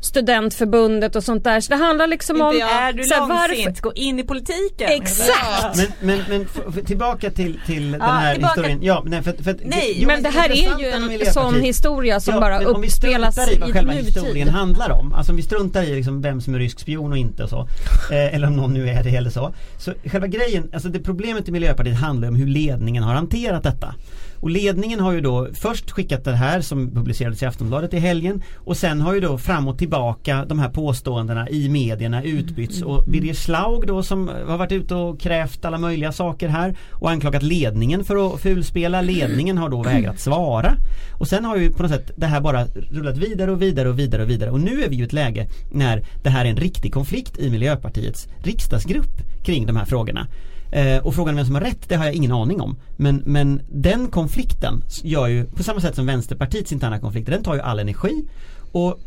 studentförbundet 0.00 1.16
och 1.16 1.24
sånt 1.24 1.44
där. 1.44 1.60
Så 1.60 1.70
det 1.72 1.76
handlar 1.76 2.06
liksom 2.06 2.36
Inte 2.36 2.46
om 2.46 2.56
jag. 2.58 2.70
är 2.70 2.92
du 2.92 3.02
här, 3.14 3.48
långsint, 3.48 3.80
gå 3.80 3.92
in 3.94 4.18
i 4.18 4.22
politiken. 4.22 4.90
Exakt! 4.92 5.76
Men, 5.76 6.18
men, 6.28 6.46
men 6.74 6.84
tillbaka 6.84 7.30
till, 7.30 7.60
till 7.66 7.92
den 7.92 8.00
Ja, 8.00 8.06
här 8.06 8.34
tillbaka. 8.34 8.60
historien. 8.60 8.78
Ja, 8.82 9.02
men 9.06 9.24
för, 9.24 9.32
för, 9.32 9.56
Nej, 9.64 9.92
jo, 9.96 10.06
Men 10.06 10.22
det 10.22 10.28
här 10.28 10.50
är 10.50 10.78
ju 10.80 10.88
en 11.26 11.32
sån 11.32 11.60
historia 11.60 12.20
som 12.20 12.34
Ja, 12.34 12.40
bara 12.40 12.70
om 12.70 12.85
vi 12.86 12.90
struntar 12.90 13.52
i 13.52 13.58
vad 13.58 13.72
själva 13.72 13.92
nutid. 13.92 14.06
historien 14.06 14.48
handlar 14.48 14.90
om. 14.90 15.12
Alltså 15.12 15.32
om 15.32 15.36
vi 15.36 15.42
struntar 15.42 15.82
i 15.82 15.94
liksom 15.94 16.22
vem 16.22 16.40
som 16.40 16.54
är 16.54 16.58
rysk 16.58 16.80
spion 16.80 17.12
och 17.12 17.18
inte 17.18 17.42
och 17.42 17.50
så. 17.50 17.68
Eh, 18.10 18.34
eller 18.34 18.46
om 18.46 18.56
någon 18.56 18.72
nu 18.72 18.88
är 18.88 19.04
det 19.04 19.16
eller 19.16 19.30
så. 19.30 19.54
Så 19.78 19.92
själva 20.04 20.26
grejen, 20.26 20.70
alltså 20.72 20.88
det 20.88 20.98
problemet 21.00 21.48
i 21.48 21.52
Miljöpartiet 21.52 21.96
handlar 21.96 22.28
om 22.28 22.36
hur 22.36 22.46
ledningen 22.46 23.02
har 23.02 23.14
hanterat 23.14 23.62
detta. 23.62 23.94
Och 24.40 24.50
ledningen 24.50 25.00
har 25.00 25.12
ju 25.12 25.20
då 25.20 25.48
först 25.54 25.90
skickat 25.90 26.24
det 26.24 26.36
här 26.36 26.60
som 26.60 26.90
publicerades 26.90 27.42
i 27.42 27.46
Aftonbladet 27.46 27.94
i 27.94 27.98
helgen 27.98 28.42
och 28.56 28.76
sen 28.76 29.00
har 29.00 29.14
ju 29.14 29.20
då 29.20 29.38
fram 29.38 29.68
och 29.68 29.78
tillbaka 29.78 30.44
de 30.44 30.58
här 30.58 30.68
påståendena 30.68 31.48
i 31.48 31.68
medierna 31.68 32.22
utbytts 32.22 32.82
och 32.82 33.04
Birger 33.06 33.34
Schlaug 33.34 33.86
då 33.86 34.02
som 34.02 34.28
har 34.28 34.58
varit 34.58 34.72
ute 34.72 34.94
och 34.94 35.20
krävt 35.20 35.64
alla 35.64 35.78
möjliga 35.78 36.12
saker 36.12 36.48
här 36.48 36.76
och 36.90 37.10
anklagat 37.10 37.42
ledningen 37.42 38.04
för 38.04 38.34
att 38.34 38.40
fulspela. 38.40 39.00
Ledningen 39.00 39.58
har 39.58 39.68
då 39.68 39.82
vägrat 39.82 40.20
svara. 40.20 40.76
Och 41.18 41.28
sen 41.28 41.44
har 41.44 41.56
ju 41.56 41.72
på 41.72 41.82
något 41.82 41.92
sätt 41.92 42.10
det 42.16 42.26
här 42.26 42.40
bara 42.40 42.64
rullat 42.90 43.16
vidare 43.16 43.50
och 43.50 43.62
vidare 43.62 43.88
och 43.88 43.98
vidare 43.98 44.22
och 44.22 44.30
vidare 44.30 44.50
och 44.50 44.60
nu 44.60 44.82
är 44.82 44.88
vi 44.88 44.96
ju 44.96 45.02
i 45.02 45.06
ett 45.06 45.12
läge 45.12 45.48
när 45.72 46.04
det 46.22 46.30
här 46.30 46.44
är 46.44 46.50
en 46.50 46.56
riktig 46.56 46.92
konflikt 46.92 47.38
i 47.38 47.50
Miljöpartiets 47.50 48.28
riksdagsgrupp 48.38 49.44
kring 49.44 49.66
de 49.66 49.76
här 49.76 49.84
frågorna. 49.84 50.26
Eh, 50.70 51.06
och 51.06 51.14
frågan 51.14 51.32
om 51.32 51.36
vem 51.36 51.46
som 51.46 51.54
har 51.54 51.62
rätt, 51.62 51.88
det 51.88 51.96
har 51.96 52.04
jag 52.04 52.14
ingen 52.14 52.32
aning 52.32 52.60
om. 52.60 52.76
Men, 52.96 53.22
men 53.26 53.60
den 53.68 54.08
konflikten 54.08 54.84
gör 55.02 55.26
ju, 55.26 55.44
på 55.44 55.62
samma 55.62 55.80
sätt 55.80 55.94
som 55.94 56.06
Vänsterpartiets 56.06 56.72
interna 56.72 56.98
konflikter, 56.98 57.32
den 57.32 57.42
tar 57.42 57.54
ju 57.54 57.60
all 57.60 57.78
energi. 57.78 58.24
Och 58.72 59.00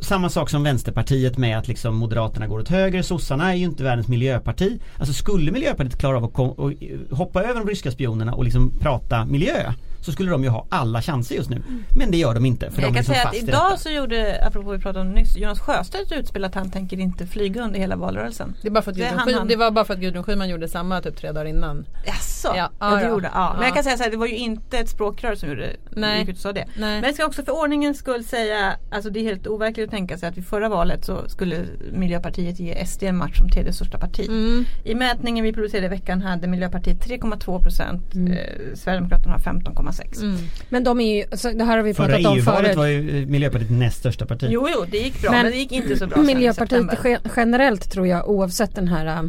samma 0.00 0.28
sak 0.28 0.50
som 0.50 0.62
Vänsterpartiet 0.62 1.38
med 1.38 1.58
att 1.58 1.68
liksom 1.68 1.96
Moderaterna 1.96 2.46
går 2.46 2.60
åt 2.60 2.68
höger, 2.68 3.02
sossarna 3.02 3.52
är 3.52 3.56
ju 3.56 3.64
inte 3.64 3.84
världens 3.84 4.08
miljöparti. 4.08 4.80
Alltså 4.98 5.14
skulle 5.14 5.52
Miljöpartiet 5.52 5.98
klara 5.98 6.16
av 6.16 6.24
att 6.24 6.38
eh, 6.38 7.16
hoppa 7.16 7.42
över 7.42 7.54
de 7.54 7.68
ryska 7.68 7.90
spionerna 7.90 8.34
och 8.34 8.44
liksom 8.44 8.72
prata 8.80 9.24
miljö 9.24 9.72
så 10.00 10.12
skulle 10.12 10.30
de 10.30 10.42
ju 10.44 10.48
ha 10.50 10.66
alla 10.68 11.02
chanser 11.02 11.34
just 11.34 11.50
nu. 11.50 11.62
Men 11.96 12.10
det 12.10 12.16
gör 12.16 12.34
de 12.34 12.46
inte 12.46 12.70
för 12.70 12.82
Jag 12.82 12.90
de 12.90 12.94
kan 12.94 13.04
säga 13.04 13.22
fast 13.22 13.36
att 13.36 13.42
idag 13.48 13.78
så 13.78 13.88
gjorde, 13.90 14.44
apropå 14.46 14.70
vi 14.70 14.78
pratade 14.78 15.00
om 15.08 15.12
nyss, 15.12 15.36
Jonas 15.36 15.60
Sjöstedt 15.60 16.12
ett 16.12 16.18
utspel 16.18 16.44
att 16.44 16.54
han 16.54 16.70
tänker 16.70 17.00
inte 17.00 17.26
flyga 17.26 17.62
under 17.62 17.78
hela 17.80 17.96
valrörelsen. 17.96 18.54
Det, 18.62 18.68
är 18.68 18.72
bara 18.72 18.82
för 18.82 18.90
att 18.90 18.96
Det 18.96 19.04
han, 19.04 19.34
han. 19.34 19.48
det 19.48 19.56
var 19.56 19.70
bara 19.70 19.84
för 19.84 19.94
att 19.94 20.00
Gudrun 20.00 20.22
Schyman 20.22 20.48
gjorde 20.48 20.68
samma 20.68 21.00
typ 21.00 21.16
tre 21.16 21.32
dagar 21.32 21.44
innan. 21.46 21.86
Jaså? 22.06 22.48
Ja, 22.56 22.70
Ja, 22.80 22.90
ja, 22.90 22.96
det 22.96 23.02
ja. 23.02 23.08
gjorde, 23.08 23.30
ja. 23.34 23.50
Men 23.52 23.60
Ja. 23.62 23.66
jag 23.66 23.74
kan 23.74 23.84
säga 23.84 23.96
så 23.96 24.02
här, 24.02 24.10
det 24.10 24.16
var 24.16 24.26
ju 24.26 24.36
inte 24.36 24.78
ett 24.78 24.88
språkrör 24.88 25.34
som 25.34 25.48
gjorde, 25.48 25.76
Nej. 25.90 26.20
gick 26.20 26.28
ut 26.28 26.34
och 26.36 26.40
sa 26.42 26.52
det. 26.52 26.64
Nej. 26.76 26.94
Men 27.00 27.02
jag 27.04 27.14
ska 27.14 27.26
också 27.26 27.42
för 27.42 27.52
ordningens 27.62 27.98
skull 27.98 28.24
säga, 28.24 28.72
alltså 28.90 29.10
det 29.10 29.20
är 29.20 29.24
helt 29.24 29.46
overkligt 29.46 29.84
att 29.84 29.90
tänka 29.90 30.18
sig 30.18 30.28
att 30.28 30.36
vid 30.36 30.46
förra 30.46 30.68
valet 30.68 31.04
så 31.04 31.28
skulle 31.28 31.56
Miljöpartiet 31.92 32.60
ge 32.60 32.86
SD 32.86 33.02
en 33.02 33.16
match 33.16 33.38
som 33.38 33.48
tredje 33.48 33.72
största 33.72 33.98
parti. 33.98 34.26
Mm. 34.28 34.64
I 34.84 34.94
mätningen 34.94 35.44
vi 35.44 35.52
producerade 35.52 35.86
i 35.86 35.88
veckan 35.88 36.22
hade 36.22 36.46
Miljöpartiet 36.48 37.06
3,2 37.06 37.62
procent, 37.62 38.14
Mm. 38.14 38.32
eh, 38.32 38.38
Sverigedemokraterna 38.74 39.32
har 39.32 39.40
15,6. 39.90 40.38
Men 40.68 40.84
de 40.84 41.00
är 41.00 41.16
ju, 41.16 41.24
alltså, 41.30 41.50
det 41.50 41.64
här 41.64 41.76
har 41.76 41.84
vi 41.84 41.94
Förra 41.94 42.06
pratat 42.06 42.26
om 42.26 42.36
EU-valet 42.36 42.64
förut. 42.64 42.76
var 42.76 42.86
ju 42.86 43.22
eh, 43.22 43.26
Miljöpartiet 43.26 43.70
näst 43.70 43.98
största 43.98 44.26
parti. 44.26 44.46
Jo, 44.50 44.68
jo, 44.74 44.84
det 44.90 44.98
gick 44.98 45.22
bra 45.22 45.30
Men 45.30 45.42
men, 45.42 45.52
det 45.52 45.58
gick 45.58 45.72
inte 45.72 45.96
så 45.96 46.06
bra 46.06 46.22
Miljöpartiet 46.22 47.20
generellt 47.36 47.90
tror 47.90 48.06
jag 48.06 48.28
oavsett 48.30 48.74
den 48.74 48.88
här 48.88 49.06
äh, 49.06 49.22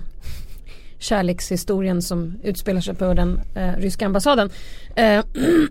kärlekshistorien 1.02 2.02
som 2.02 2.39
utspelar 2.43 2.82
sig 2.82 2.95
på 2.95 3.13
den 3.13 3.41
äh, 3.56 3.74
ryska 3.78 4.06
ambassaden 4.06 4.50
äh, 4.95 5.06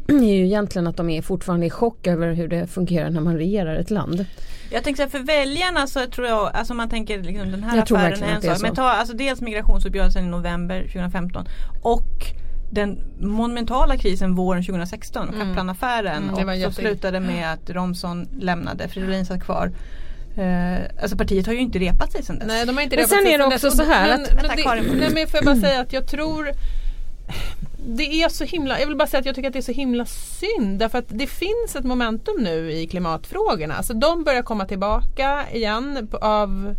är 0.08 0.34
ju 0.34 0.46
egentligen 0.46 0.86
att 0.86 0.96
de 0.96 1.10
är 1.10 1.22
fortfarande 1.22 1.66
i 1.66 1.70
chock 1.70 2.06
över 2.06 2.32
hur 2.32 2.48
det 2.48 2.66
fungerar 2.66 3.10
när 3.10 3.20
man 3.20 3.36
regerar 3.36 3.76
ett 3.76 3.90
land. 3.90 4.26
Jag 4.72 4.84
tänker 4.84 4.96
så 4.96 5.02
här, 5.02 5.10
för 5.10 5.26
väljarna 5.26 5.86
så 5.86 6.06
tror 6.06 6.26
jag, 6.26 6.50
alltså 6.54 6.74
man 6.74 6.88
tänker 6.88 7.22
liksom 7.22 7.50
den 7.50 7.62
här 7.62 7.76
Jag 7.76 7.82
affären 7.82 8.22
är 8.22 8.34
en 8.34 8.42
sak. 8.42 8.62
Men 8.62 8.70
så. 8.70 8.76
ta 8.76 8.90
alltså 8.90 9.16
dels 9.16 9.40
migrationsuppgörelsen 9.40 10.24
i 10.24 10.28
november 10.28 10.82
2015 10.82 11.48
och 11.82 12.39
den 12.70 12.98
monumentala 13.20 13.96
krisen 13.96 14.34
våren 14.34 14.64
2016, 14.64 15.26
Kaplanaffären 15.40 16.22
Mm, 16.22 16.34
det 16.34 16.44
var 16.44 16.52
och 16.52 16.56
så 16.58 16.60
jätte- 16.62 16.74
slutade 16.74 17.20
med 17.20 17.52
att 17.52 17.70
Romson 17.70 18.28
lämnade, 18.40 18.88
Fridolin 18.88 19.26
satt 19.26 19.42
kvar. 19.44 19.70
Eh, 20.36 21.02
alltså 21.02 21.16
partiet 21.16 21.46
har 21.46 21.52
ju 21.52 21.60
inte 21.60 21.78
repat 21.78 22.12
sig 22.12 22.22
sedan 22.22 22.38
dess. 22.38 22.48
Nej 22.48 22.66
de 22.66 22.76
har 22.76 22.82
inte 22.82 22.96
Men 22.96 23.04
repat 23.04 23.10
sen 23.10 23.22
sig 23.24 23.34
är 23.34 23.38
det 23.38 23.44
också 23.44 23.66
dess. 23.68 23.76
så 23.76 23.82
här 23.84 24.06
men, 24.08 24.22
att- 24.22 24.28
men 24.34 24.42
Vänta, 24.42 24.74
det, 24.74 24.82
nej 24.82 25.10
men 25.14 25.26
får 25.26 25.36
jag 25.38 25.44
bara 25.44 25.56
säga 25.56 25.80
att 25.80 25.92
jag 25.92 26.06
tror 26.06 26.50
det 27.88 28.22
är 28.22 28.28
så 28.28 28.44
himla, 28.44 28.80
jag 28.80 28.86
vill 28.86 28.96
bara 28.96 29.08
säga 29.08 29.20
att 29.20 29.26
jag 29.26 29.34
tycker 29.34 29.48
att 29.48 29.52
det 29.52 29.58
är 29.58 29.62
så 29.62 29.72
himla 29.72 30.04
synd 30.06 30.78
därför 30.78 30.98
att 30.98 31.04
det 31.08 31.26
finns 31.26 31.76
ett 31.76 31.84
momentum 31.84 32.34
nu 32.40 32.72
i 32.72 32.86
klimatfrågorna. 32.86 33.74
Alltså 33.74 33.94
de 33.94 34.24
börjar 34.24 34.42
komma 34.42 34.64
tillbaka 34.64 35.44
igen 35.52 36.08
av 36.20 36.74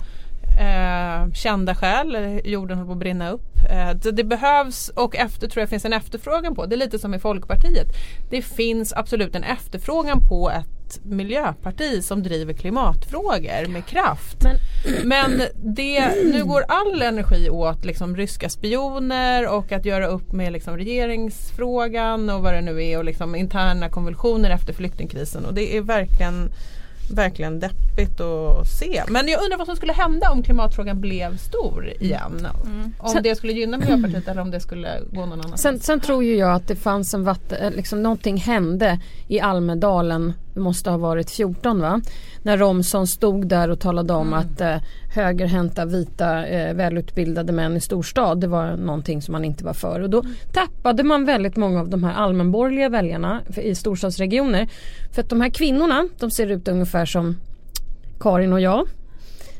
eh, 0.59 1.31
kända 1.33 1.75
skäl, 1.75 2.41
jorden 2.45 2.77
håller 2.77 2.87
på 2.87 2.91
att 2.93 2.97
brinna 2.99 3.29
upp. 3.31 3.47
Eh, 3.69 4.11
det 4.13 4.23
behövs 4.23 4.89
och 4.89 5.15
efter 5.15 5.47
tror 5.47 5.61
jag 5.61 5.69
finns 5.69 5.85
en 5.85 5.93
efterfrågan 5.93 6.55
på, 6.55 6.65
det 6.65 6.75
är 6.75 6.77
lite 6.77 6.99
som 6.99 7.13
i 7.13 7.19
Folkpartiet. 7.19 7.87
Det 8.29 8.41
finns 8.41 8.93
absolut 8.93 9.35
en 9.35 9.43
efterfrågan 9.43 10.19
på 10.29 10.49
ett 10.49 10.65
ett 10.91 11.05
miljöparti 11.05 12.03
som 12.03 12.23
driver 12.23 12.53
klimatfrågor 12.53 13.67
med 13.67 13.85
kraft. 13.85 14.37
Men- 14.43 14.57
Men 15.03 15.41
det, 15.63 16.11
nu 16.33 16.43
går 16.45 16.63
all 16.67 17.01
energi 17.01 17.49
åt 17.49 17.85
liksom 17.85 18.15
ryska 18.17 18.49
spioner 18.49 19.47
och 19.47 19.71
att 19.71 19.85
göra 19.85 20.07
upp 20.07 20.31
med 20.31 20.53
liksom 20.53 20.77
regeringsfrågan 20.77 22.29
och 22.29 22.41
vad 22.41 22.53
det 22.53 22.61
nu 22.61 22.83
är 22.83 22.97
och 22.97 23.05
liksom 23.05 23.35
interna 23.35 23.89
konvulsioner 23.89 24.49
efter 24.49 24.73
flyktingkrisen 24.73 25.45
och 25.45 25.53
det 25.53 25.77
är 25.77 25.81
verkligen 25.81 26.51
verkligen 27.11 27.59
deppigt 27.59 28.21
att 28.21 28.67
se. 28.67 29.03
Men 29.07 29.27
jag 29.27 29.43
undrar 29.43 29.57
vad 29.57 29.67
som 29.67 29.75
skulle 29.75 29.93
hända 29.93 30.29
om 30.31 30.43
klimatfrågan 30.43 31.01
blev 31.01 31.37
stor 31.37 31.93
igen. 31.99 32.47
Om 32.97 33.09
Sen- 33.09 33.23
det 33.23 33.35
skulle 33.35 33.53
gynna 33.53 33.77
Miljöpartiet 33.77 34.27
eller 34.27 34.41
om 34.41 34.51
det 34.51 34.59
skulle 34.59 34.99
gå 35.11 35.19
någon 35.19 35.31
annanstans. 35.31 35.61
Sen, 35.61 35.79
sen 35.79 35.99
tror 35.99 36.23
ju 36.23 36.35
jag 36.35 36.53
att 36.53 36.67
det 36.67 36.75
fanns 36.75 37.13
en 37.13 37.23
vatten, 37.23 37.73
liksom 37.73 38.03
någonting 38.03 38.37
hände 38.37 38.99
i 39.27 39.39
Almedalen, 39.39 40.33
måste 40.55 40.89
ha 40.89 40.97
varit 40.97 41.31
14 41.31 41.81
va? 41.81 42.01
När 42.43 42.57
Romson 42.57 43.07
stod 43.07 43.47
där 43.47 43.69
och 43.69 43.79
talade 43.79 44.13
om 44.13 44.33
att 44.33 44.61
eh, 44.61 44.75
högerhänta 45.13 45.85
vita 45.85 46.47
eh, 46.47 46.73
välutbildade 46.73 47.53
män 47.53 47.77
i 47.77 47.81
storstad 47.81 48.41
det 48.41 48.47
var 48.47 48.77
någonting 48.77 49.21
som 49.21 49.31
man 49.31 49.45
inte 49.45 49.63
var 49.63 49.73
för 49.73 49.99
och 49.99 50.09
då 50.09 50.23
tappade 50.53 51.03
man 51.03 51.25
väldigt 51.25 51.55
många 51.55 51.79
av 51.79 51.89
de 51.89 52.03
här 52.03 52.13
allmänborgerliga 52.13 52.89
väljarna 52.89 53.41
för- 53.49 53.61
i 53.61 53.75
storstadsregioner. 53.75 54.67
För 55.11 55.21
att 55.21 55.29
de 55.29 55.41
här 55.41 55.49
kvinnorna 55.49 56.07
de 56.19 56.31
ser 56.31 56.47
ut 56.47 56.67
ungefär 56.67 57.05
som 57.05 57.37
Karin 58.19 58.53
och 58.53 58.61
jag. 58.61 58.87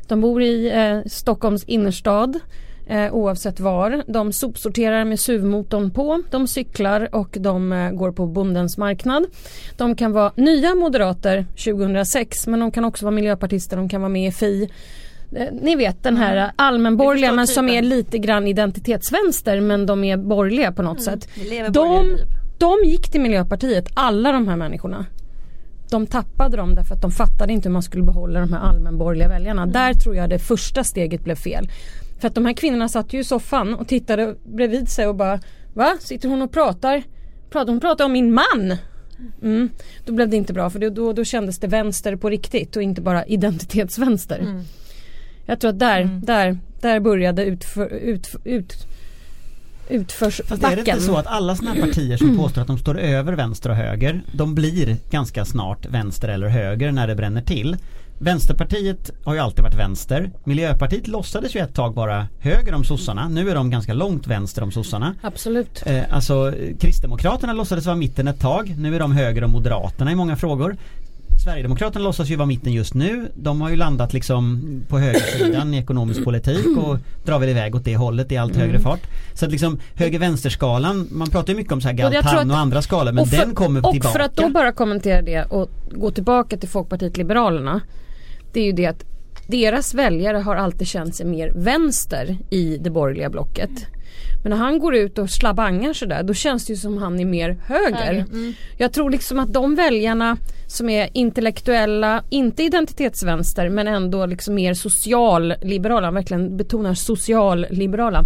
De 0.08 0.20
bor 0.20 0.42
i 0.42 0.70
eh, 0.70 1.00
Stockholms 1.10 1.64
innerstad 1.64 2.40
eh, 2.86 3.14
oavsett 3.14 3.60
var. 3.60 4.02
De 4.06 4.32
sopsorterar 4.32 5.04
med 5.04 5.20
SUV-motorn 5.20 5.90
på. 5.90 6.22
De 6.30 6.46
cyklar 6.48 7.08
och 7.12 7.36
de 7.40 7.72
eh, 7.72 7.90
går 7.90 8.12
på 8.12 8.26
bondens 8.26 8.78
marknad. 8.78 9.26
De 9.76 9.96
kan 9.96 10.12
vara 10.12 10.32
nya 10.36 10.74
moderater 10.74 11.46
2006 11.64 12.46
men 12.46 12.60
de 12.60 12.70
kan 12.70 12.84
också 12.84 13.04
vara 13.04 13.14
miljöpartister, 13.14 13.76
de 13.76 13.88
kan 13.88 14.00
vara 14.00 14.08
med 14.08 14.28
i 14.28 14.32
Fi. 14.32 14.70
Eh, 15.36 15.46
Ni 15.62 15.76
vet 15.76 16.02
den 16.02 16.16
här 16.16 16.52
allmänborgerliga 16.56 17.30
Vi 17.30 17.36
men 17.36 17.46
förstår 17.46 17.60
som 17.62 17.68
är 17.68 17.82
lite 17.82 18.18
grann 18.18 18.46
identitetsvänster 18.46 19.60
men 19.60 19.86
de 19.86 20.04
är 20.04 20.16
borgerliga 20.16 20.72
på 20.72 20.82
något 20.82 21.02
sätt. 21.02 21.28
Vi 21.34 21.50
lever 21.50 21.70
De, 21.70 22.18
de 22.58 22.84
gick 22.84 23.10
till 23.10 23.20
Miljöpartiet, 23.20 23.88
alla 23.94 24.32
de 24.32 24.48
här 24.48 24.56
människorna. 24.56 25.06
De 25.90 26.06
tappade 26.06 26.56
dem 26.56 26.74
därför 26.74 26.94
att 26.94 27.02
de 27.02 27.10
fattade 27.10 27.52
inte 27.52 27.68
hur 27.68 27.72
man 27.72 27.82
skulle 27.82 28.02
behålla 28.04 28.40
de 28.40 28.52
här 28.52 28.60
allmänborgerliga 28.60 29.28
väljarna. 29.28 29.66
Där 29.66 29.94
tror 29.94 30.16
jag 30.16 30.30
det 30.30 30.38
första 30.38 30.84
steget 30.84 31.24
blev 31.24 31.34
fel. 31.36 31.68
För 32.22 32.28
att 32.28 32.34
de 32.34 32.46
här 32.46 32.52
kvinnorna 32.52 32.88
satt 32.88 33.12
ju 33.12 33.20
i 33.20 33.24
soffan 33.24 33.74
och 33.74 33.88
tittade 33.88 34.36
bredvid 34.44 34.88
sig 34.88 35.06
och 35.06 35.14
bara 35.14 35.40
Va? 35.74 35.96
Sitter 36.00 36.28
hon 36.28 36.42
och 36.42 36.52
pratar? 36.52 37.02
pratar 37.50 37.72
hon 37.72 37.80
pratar 37.80 38.04
om 38.04 38.12
min 38.12 38.34
man! 38.34 38.76
Mm. 39.42 39.70
Då 40.04 40.12
blev 40.12 40.28
det 40.28 40.36
inte 40.36 40.52
bra 40.52 40.70
för 40.70 40.78
då, 40.78 40.90
då, 40.90 41.12
då 41.12 41.24
kändes 41.24 41.58
det 41.58 41.66
vänster 41.66 42.16
på 42.16 42.30
riktigt 42.30 42.76
och 42.76 42.82
inte 42.82 43.00
bara 43.00 43.24
identitetsvänster. 43.24 44.62
Jag 45.46 45.60
tror 45.60 45.70
att 45.70 45.78
där, 45.78 46.20
där, 46.22 46.58
där 46.80 47.00
började 47.00 47.44
utför, 47.44 47.86
ut, 47.86 48.36
ut, 48.44 48.72
Fast 48.72 48.82
är 49.84 49.88
det 49.88 49.96
utförsbacken. 49.96 50.78
inte 50.78 51.00
så 51.00 51.16
att 51.16 51.26
alla 51.26 51.56
sådana 51.56 51.74
här 51.74 51.82
partier 51.82 52.16
som 52.16 52.36
påstår 52.36 52.60
att 52.60 52.66
de 52.66 52.78
står 52.78 52.98
över 52.98 53.32
vänster 53.32 53.70
och 53.70 53.76
höger 53.76 54.22
De 54.32 54.54
blir 54.54 54.96
ganska 55.10 55.44
snart 55.44 55.86
vänster 55.86 56.28
eller 56.28 56.48
höger 56.48 56.92
när 56.92 57.06
det 57.06 57.14
bränner 57.14 57.42
till 57.42 57.76
Vänsterpartiet 58.22 59.10
har 59.24 59.34
ju 59.34 59.40
alltid 59.40 59.62
varit 59.62 59.74
vänster 59.78 60.30
Miljöpartiet 60.44 61.08
låtsades 61.08 61.56
ju 61.56 61.60
ett 61.60 61.74
tag 61.74 61.94
vara 61.94 62.26
höger 62.38 62.74
om 62.74 62.84
sossarna 62.84 63.28
Nu 63.28 63.50
är 63.50 63.54
de 63.54 63.70
ganska 63.70 63.94
långt 63.94 64.26
vänster 64.26 64.62
om 64.62 64.72
sossarna 64.72 65.14
Absolut. 65.22 65.82
eh, 65.86 66.02
Alltså 66.10 66.52
Kristdemokraterna 66.80 67.52
låtsades 67.52 67.86
vara 67.86 67.96
mitten 67.96 68.28
ett 68.28 68.40
tag 68.40 68.74
Nu 68.78 68.94
är 68.94 69.00
de 69.00 69.12
höger 69.12 69.44
om 69.44 69.50
Moderaterna 69.50 70.12
i 70.12 70.14
många 70.14 70.36
frågor 70.36 70.76
Sverigedemokraterna 71.44 72.04
låtsas 72.04 72.28
ju 72.28 72.36
vara 72.36 72.46
mitten 72.46 72.72
just 72.72 72.94
nu. 72.94 73.28
De 73.34 73.60
har 73.60 73.70
ju 73.70 73.76
landat 73.76 74.12
liksom 74.12 74.62
på 74.88 74.98
högersidan 74.98 75.74
i 75.74 75.78
ekonomisk 75.78 76.24
politik 76.24 76.66
och 76.76 76.98
drar 77.24 77.38
väl 77.38 77.48
iväg 77.48 77.74
åt 77.74 77.84
det 77.84 77.96
hållet 77.96 78.32
i 78.32 78.36
allt 78.36 78.56
högre 78.56 78.80
fart. 78.80 79.00
Så 79.34 79.44
att 79.44 79.50
liksom 79.50 79.78
höger-vänsterskalan, 79.94 81.08
man 81.10 81.30
pratar 81.30 81.52
ju 81.52 81.56
mycket 81.56 81.72
om 81.72 81.80
så 81.80 81.88
här 81.88 82.06
Och 82.06 82.12
Galtan 82.12 82.50
och 82.50 82.56
andra 82.56 82.82
skalor 82.82 83.12
men 83.12 83.22
och 83.22 83.28
för, 83.28 83.36
den 83.36 83.54
kommer 83.54 83.86
och 83.86 83.92
tillbaka. 83.92 84.12
för 84.12 84.20
att 84.20 84.36
då 84.36 84.48
bara 84.48 84.72
kommentera 84.72 85.22
det 85.22 85.44
och 85.44 85.70
gå 85.90 86.10
tillbaka 86.10 86.56
till 86.56 86.68
Folkpartiet 86.68 87.16
Liberalerna. 87.16 87.80
Det 88.52 88.60
är 88.60 88.64
ju 88.64 88.72
det 88.72 88.86
att 88.86 89.04
deras 89.46 89.94
väljare 89.94 90.36
har 90.36 90.56
alltid 90.56 90.86
känt 90.86 91.14
sig 91.14 91.26
mer 91.26 91.52
vänster 91.54 92.38
i 92.50 92.76
det 92.76 92.90
borgerliga 92.90 93.30
blocket. 93.30 93.70
Men 94.42 94.50
när 94.50 94.56
han 94.56 94.78
går 94.78 94.94
ut 94.94 95.18
och 95.18 95.30
slabangar 95.30 95.92
sådär 95.92 96.22
då 96.22 96.34
känns 96.34 96.66
det 96.66 96.72
ju 96.72 96.76
som 96.76 96.98
han 96.98 97.20
är 97.20 97.24
mer 97.24 97.56
höger. 97.66 98.24
Jag 98.78 98.92
tror 98.92 99.10
liksom 99.10 99.38
att 99.38 99.52
de 99.52 99.74
väljarna 99.74 100.36
som 100.66 100.88
är 100.88 101.08
intellektuella, 101.12 102.22
inte 102.30 102.62
identitetsvänster 102.62 103.68
men 103.68 103.88
ändå 103.88 104.26
liksom 104.26 104.54
mer 104.54 104.74
socialliberala, 104.74 106.10
verkligen 106.10 106.56
betonar 106.56 106.94
socialliberala. 106.94 108.24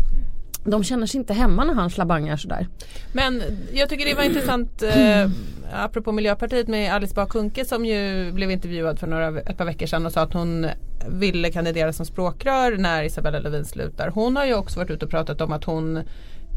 De 0.64 0.84
känner 0.84 1.06
sig 1.06 1.18
inte 1.18 1.34
hemma 1.34 1.64
när 1.64 1.74
han 1.74 1.90
slabangar 1.90 2.36
sådär. 2.36 2.68
Men 3.12 3.42
jag 3.72 3.88
tycker 3.88 4.06
det 4.06 4.14
var 4.14 4.22
intressant 4.22 4.82
eh, 4.82 5.30
apropå 5.72 6.12
Miljöpartiet 6.12 6.68
med 6.68 6.94
Alice 6.94 7.14
Bah 7.14 7.26
Kuhnke 7.26 7.64
som 7.64 7.84
ju 7.84 8.32
blev 8.32 8.50
intervjuad 8.50 8.98
för 8.98 9.06
några, 9.06 9.40
ett 9.40 9.58
par 9.58 9.64
veckor 9.64 9.86
sedan 9.86 10.06
och 10.06 10.12
sa 10.12 10.20
att 10.20 10.32
hon 10.32 10.66
ville 11.08 11.50
kandidera 11.50 11.92
som 11.92 12.06
språkrör 12.06 12.76
när 12.76 13.02
Isabella 13.02 13.38
Lövin 13.38 13.64
slutar. 13.64 14.08
Hon 14.08 14.36
har 14.36 14.44
ju 14.44 14.54
också 14.54 14.78
varit 14.78 14.90
ute 14.90 15.04
och 15.04 15.10
pratat 15.10 15.40
om 15.40 15.52
att 15.52 15.64
hon 15.64 15.96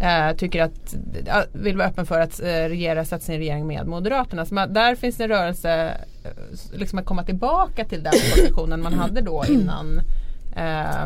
eh, 0.02 0.36
tycker 0.38 0.64
att, 0.64 0.96
vill 1.54 1.78
vara 1.78 1.88
öppen 1.88 2.06
för 2.06 2.20
att 2.20 2.40
eh, 2.40 2.46
regera, 2.46 3.06
sätta 3.06 3.24
sin 3.26 3.38
regering 3.38 3.68
med 3.68 3.88
Moderaterna. 3.88 4.46
Så 4.46 4.54
man, 4.54 4.74
där 4.74 4.96
finns 4.96 5.18
det 5.18 5.24
en 5.24 5.30
rörelse 5.30 5.98
eh, 6.24 6.32
liksom 6.80 7.00
att 7.00 7.06
komma 7.06 7.24
tillbaka 7.24 7.86
till 7.86 8.04
den 8.04 8.14
positionen 8.14 8.82
man 8.82 8.94
hade 8.94 9.22
då 9.22 9.44
innan 9.50 10.02
eh, 10.56 11.06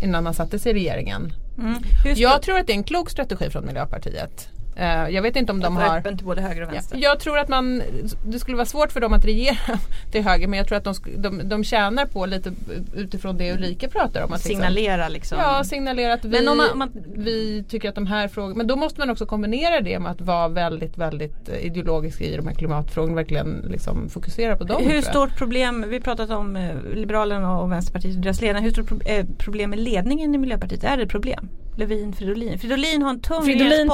innan 0.00 0.24
man 0.24 0.34
satte 0.34 0.58
sig 0.58 0.70
i 0.70 0.74
regeringen. 0.74 1.32
Mm. 1.58 1.74
Jag 2.16 2.42
tror 2.42 2.58
att 2.58 2.66
det 2.66 2.72
är 2.72 2.76
en 2.76 2.84
klok 2.84 3.10
strategi 3.10 3.50
från 3.50 3.66
Miljöpartiet. 3.66 4.48
Eh, 4.76 5.08
jag 5.08 5.22
vet 5.22 5.36
inte 5.36 5.52
om 5.52 5.60
de 5.60 5.64
de 5.64 5.76
har 5.76 5.98
öppen 5.98 6.16
till 6.16 6.26
både 6.26 6.40
höger 6.40 6.62
och 6.62 6.68
Ja, 6.68 6.72
vänster. 6.72 6.98
jag 7.02 7.20
tror 7.20 7.38
att 7.38 7.48
man, 7.48 7.82
det 8.26 8.38
skulle 8.38 8.56
vara 8.56 8.66
svårt 8.66 8.92
för 8.92 9.00
dem 9.00 9.12
att 9.12 9.24
regera 9.24 9.56
till 10.12 10.22
höger 10.24 10.48
men 10.48 10.56
jag 10.58 10.68
tror 10.68 10.78
att 10.78 10.84
de, 10.84 10.94
de, 11.16 11.48
de 11.48 11.64
tjänar 11.64 12.06
på 12.06 12.26
lite 12.26 12.52
utifrån 12.96 13.36
det 13.36 13.52
Ulrika 13.52 13.88
pratar 13.88 14.20
om. 14.22 14.32
Att 14.32 14.38
liksom- 14.44 14.48
Signalera 14.50 15.08
liksom. 15.08 15.38
Ja, 15.38 15.64
signalera 15.64 16.12
att 16.14 16.24
vi, 16.24 16.28
Men 16.28 16.48
om 16.48 16.56
man- 16.56 16.70
om 16.72 16.78
man- 16.78 17.04
vi 17.14 17.64
tycker 17.68 17.88
att 17.88 17.94
de 17.94 18.06
här 18.06 18.28
frågorna, 18.28 18.54
men 18.56 18.66
då 18.66 18.76
måste 18.76 19.00
man 19.00 19.10
också 19.10 19.26
kombinera 19.26 19.80
det 19.80 19.98
med 19.98 20.12
att 20.12 20.20
vara 20.20 20.48
väldigt, 20.48 20.98
väldigt 20.98 21.48
eh, 21.48 21.66
ideologisk 21.66 22.20
i 22.20 22.36
de 22.36 22.46
här 22.46 22.54
klimatfrågorna, 22.54 23.14
verkligen 23.16 23.64
liksom 23.70 24.08
fokusera 24.08 24.56
på 24.56 24.64
dem. 24.64 24.82
Hur 24.86 25.02
stort 25.02 25.36
problem, 25.36 25.84
vi 25.88 26.00
pratat 26.00 26.30
om 26.30 26.56
eh, 26.56 26.74
Liberalerna 26.94 27.58
och 27.60 27.72
Vänsterpartiet 27.72 28.16
och 28.16 28.22
deras 28.22 28.40
ledare. 28.40 28.62
Hur 28.62 28.70
stort 28.70 28.88
pro- 28.88 29.00
eh, 29.06 29.26
problem 29.38 29.70
med 29.70 29.78
ledningen 29.78 30.34
i 30.34 30.38
Miljöpartiet? 30.38 30.84
Är 30.84 30.96
det 30.96 31.02
ett 31.02 31.08
problem? 31.08 31.48
Levin, 31.76 32.12
Fridolin. 32.12 32.58
Fridolin 32.58 33.02
har 33.02 33.10
en 33.10 33.20
tung 33.20 33.42
Fridolin, 33.44 33.90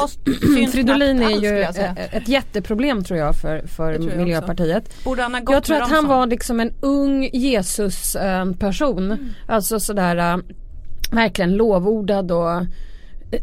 Fridolin 0.73 1.23
är 1.23 1.41
ju 1.41 1.63
ett, 2.13 2.29
jätteproblem 2.29 3.05
tror 3.05 3.19
jag 3.19 3.37
för, 3.37 3.67
för 3.67 3.93
jag 3.93 4.17
Miljöpartiet. 4.17 5.05
Borde 5.05 5.23
han 5.23 5.35
ha 5.35 5.41
gått 5.41 5.55
Jag 5.55 5.65
tror 5.65 5.77
att 5.77 5.91
han 5.91 6.09
var 6.09 6.27
liksom 6.27 6.61
en 6.61 6.73
ung 6.81 7.31
Jesus 7.33 8.17
eh, 8.17 8.53
person. 8.53 9.05
Mm. 9.05 9.29
Alltså 9.47 9.81
sådär 9.81 10.17
eh, 10.17 10.39
verkligen 11.11 11.57
lovordad 11.57 12.33
och 12.33 12.53
eh, 12.53 12.63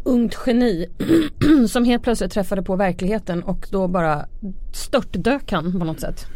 ungt 0.04 0.38
geni 0.46 0.86
som 1.68 1.84
helt 1.84 2.02
plötsligt 2.02 2.32
träffade 2.32 2.62
på 2.62 2.76
verkligheten 2.76 3.42
och 3.42 3.66
då 3.70 3.88
bara 3.88 4.26
störtdök 4.72 5.52
han 5.52 5.78
på 5.78 5.84
något 5.84 6.00
sätt. 6.00 6.26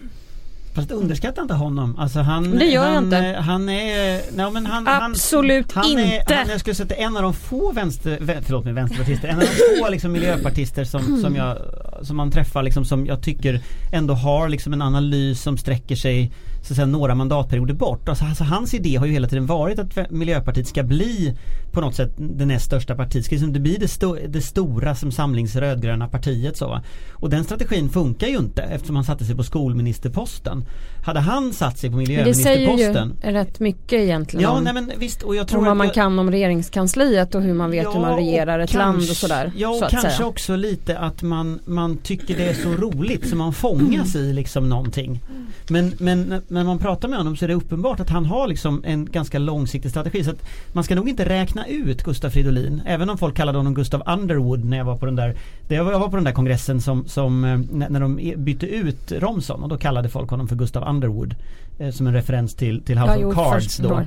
Fast 0.75 0.91
underskatta 0.91 1.43
inte 1.43 1.55
honom. 1.55 1.99
Alltså 1.99 2.21
han, 2.21 2.51
Det 2.59 2.65
gör 2.65 2.85
jag 2.85 2.91
han, 2.95 3.05
inte. 3.05 3.19
eh, 3.19 3.41
Han 3.41 3.69
är, 3.69 4.21
nej 4.37 4.51
men 4.53 4.67
han, 4.67 4.89
Absolut 4.89 5.73
han, 5.73 5.85
han 5.85 5.99
är, 5.99 6.19
inte. 6.21 6.35
Han, 6.35 6.49
jag 6.49 6.61
skulle 6.61 6.75
säga 6.75 6.85
att 6.85 6.89
är 6.93 6.97
en 7.07 7.17
av 7.17 7.23
de 7.23 7.35
få 7.35 7.73
vänster, 7.73 8.19
vä- 8.19 8.43
förlåt 8.43 8.65
mig, 8.65 8.73
vänsterpartister, 8.73 9.29
en 9.29 9.35
av 9.37 9.41
de 9.41 9.81
få 9.81 9.91
liksom 9.91 10.13
miljöpartister 10.13 10.85
som, 10.85 11.21
som 11.23 11.37
jag, 11.37 11.59
som 12.03 12.17
man 12.17 12.31
träffar 12.31 12.63
liksom 12.63 12.85
som 12.85 13.07
jag 13.07 13.23
tycker 13.23 13.61
ändå 13.93 14.15
har 14.15 14.49
liksom 14.49 14.73
en 14.73 14.83
analys 14.83 15.43
som 15.43 15.59
sträcker 15.59 15.97
sig 15.97 16.33
så 16.63 16.73
att 16.73 16.77
säga, 16.77 16.87
några 16.87 17.15
mandatperioder 17.15 17.75
bort. 17.75 18.09
Alltså, 18.09 18.25
alltså 18.25 18.45
hans 18.45 18.75
idé 18.75 18.97
har 18.97 19.07
ju 19.07 19.13
hela 19.13 19.29
tiden 19.29 19.47
varit 19.47 19.79
att 19.79 20.11
Miljöpartiet 20.11 20.69
ska 20.69 20.83
bli 20.83 21.35
på 21.73 21.81
något 21.81 21.95
sätt 21.95 22.11
det 22.17 22.47
näst 22.47 22.65
största 22.67 22.95
partiet. 22.95 23.25
Ska 23.25 23.35
liksom 23.35 23.53
det 23.53 23.61
bli 23.61 23.77
det, 23.77 23.87
sto- 23.87 24.27
det 24.29 24.41
stora 24.43 24.95
som 24.95 25.13
samlings 25.13 25.57
rödgröna 25.57 26.09
partiet 26.09 26.57
så 26.57 26.69
va? 26.69 26.83
Och 27.13 27.31
den 27.31 27.45
strategin 27.45 27.89
funkar 27.91 28.27
ju 28.27 28.39
inte 28.39 28.63
eftersom 28.63 28.97
han 28.97 29.05
satte 29.05 29.25
sig 29.25 29.37
på 29.37 29.43
skolministerposten. 29.43 30.62
Hade 31.05 31.21
han 31.21 31.53
satt 31.53 31.79
sig 31.79 31.91
på 31.91 31.97
Men 31.97 32.05
det 32.05 32.35
säger 32.35 32.61
ju 32.61 32.67
miljöministerposten 32.67 33.33
rätt 33.35 33.61
mycket 33.61 33.93
egentligen 33.93 34.43
Ja 34.43 34.51
om, 34.51 34.65
nej 34.65 34.75
men 34.75 34.93
visst 34.99 35.23
och 35.23 35.37
jag 35.37 35.43
om 35.43 35.47
tror 35.47 35.61
vad 35.61 35.71
att 35.71 35.77
man 35.77 35.91
kan 35.91 36.19
om 36.19 36.31
regeringskansliet 36.31 37.35
och 37.35 37.43
hur 37.43 37.55
man 37.55 37.71
vet 37.71 37.85
Ja, 37.85 37.93
hur 37.93 38.01
man 38.01 38.17
regerar 38.17 38.59
ett 38.59 38.75
land 38.75 38.97
och 38.97 39.05
kanske- 39.05 39.15
sådär. 39.15 39.53
Ja 39.57 39.69
och 39.69 39.77
så 39.77 39.87
kanske 39.91 40.11
säga. 40.11 40.27
också 40.27 40.57
lite 40.57 40.99
att 40.99 41.23
man, 41.23 41.59
man 41.65 41.97
tycker 41.97 42.37
det 42.37 42.49
är 42.49 42.55
så 42.55 42.69
roligt 42.71 43.29
så 43.29 43.37
man 43.37 43.53
fångas 43.53 44.15
i 44.17 44.33
liksom 44.33 44.69
någonting. 44.69 45.21
Men, 45.69 45.93
men 45.99 46.43
när 46.49 46.65
man 46.65 46.79
pratar 46.79 47.09
med 47.09 47.19
honom 47.19 47.37
så 47.37 47.45
är 47.45 47.49
det 47.49 47.55
uppenbart 47.55 48.01
att 48.01 48.11
han 48.11 48.25
har 48.27 48.49
liksom 48.49 48.85
en 48.87 49.07
ganska 49.07 49.39
långsiktig 49.39 49.91
strategi. 49.91 50.25
Så 50.25 50.31
att 50.31 50.49
man 50.73 50.85
ska 50.85 50.95
nog 50.95 51.09
inte 51.09 51.29
räkna 51.29 51.67
ut 51.67 52.05
Gustav 52.05 52.31
Fridolin. 52.31 52.83
Även 52.87 53.11
om 53.11 53.19
folk 53.19 53.37
kallade 53.37 53.59
honom 53.59 53.75
Gustav 53.75 54.03
Underwood 54.07 54.65
när 54.65 54.77
jag 54.77 54.85
var 54.85 54.97
på 54.97 55.07
den 55.07 55.17
där 55.17 55.37
Jag 55.69 55.85
var 55.85 56.09
på 56.09 56.17
den 56.17 56.25
där 56.25 56.33
kongressen 56.33 56.81
som, 56.81 57.05
som 57.09 57.45
eh, 57.45 57.89
när 57.89 58.01
de 58.01 58.35
bytte 58.37 58.67
ut 58.67 59.13
Romson 59.13 59.63
och 59.63 59.69
då 59.69 59.77
kallade 59.79 60.09
folk 60.09 60.31
honom 60.31 60.49
för 60.53 60.59
Gustav 60.59 60.89
Underwood. 60.89 61.35
eh, 61.79 61.91
Som 61.91 62.07
en 62.07 62.13
referens 62.13 62.55
till, 62.55 62.83
till 62.85 62.99
House 62.99 63.19
Ja, 63.21 63.27
of 63.27 63.35
Cards 63.35 63.65
först 63.67 63.79
då. 63.79 63.89
då. 63.89 64.03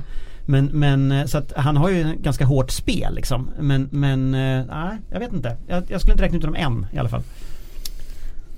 Men, 0.48 0.66
men 0.66 1.12
eh, 1.12 1.26
så 1.26 1.38
att 1.38 1.52
han 1.56 1.76
har 1.76 1.90
ju 1.90 2.04
ganska 2.22 2.44
hårt 2.44 2.70
spel 2.70 3.14
liksom. 3.14 3.50
Men, 3.60 3.88
men 3.92 4.34
eh, 4.34 4.64
nej, 4.66 4.96
jag 5.10 5.18
vet 5.20 5.32
inte. 5.32 5.56
Jag, 5.68 5.82
jag 5.88 6.00
skulle 6.00 6.12
inte 6.12 6.24
räkna 6.24 6.38
ut 6.38 6.44
honom 6.44 6.56
än 6.60 6.86
i 6.92 6.98
alla 6.98 7.08
fall. 7.08 7.22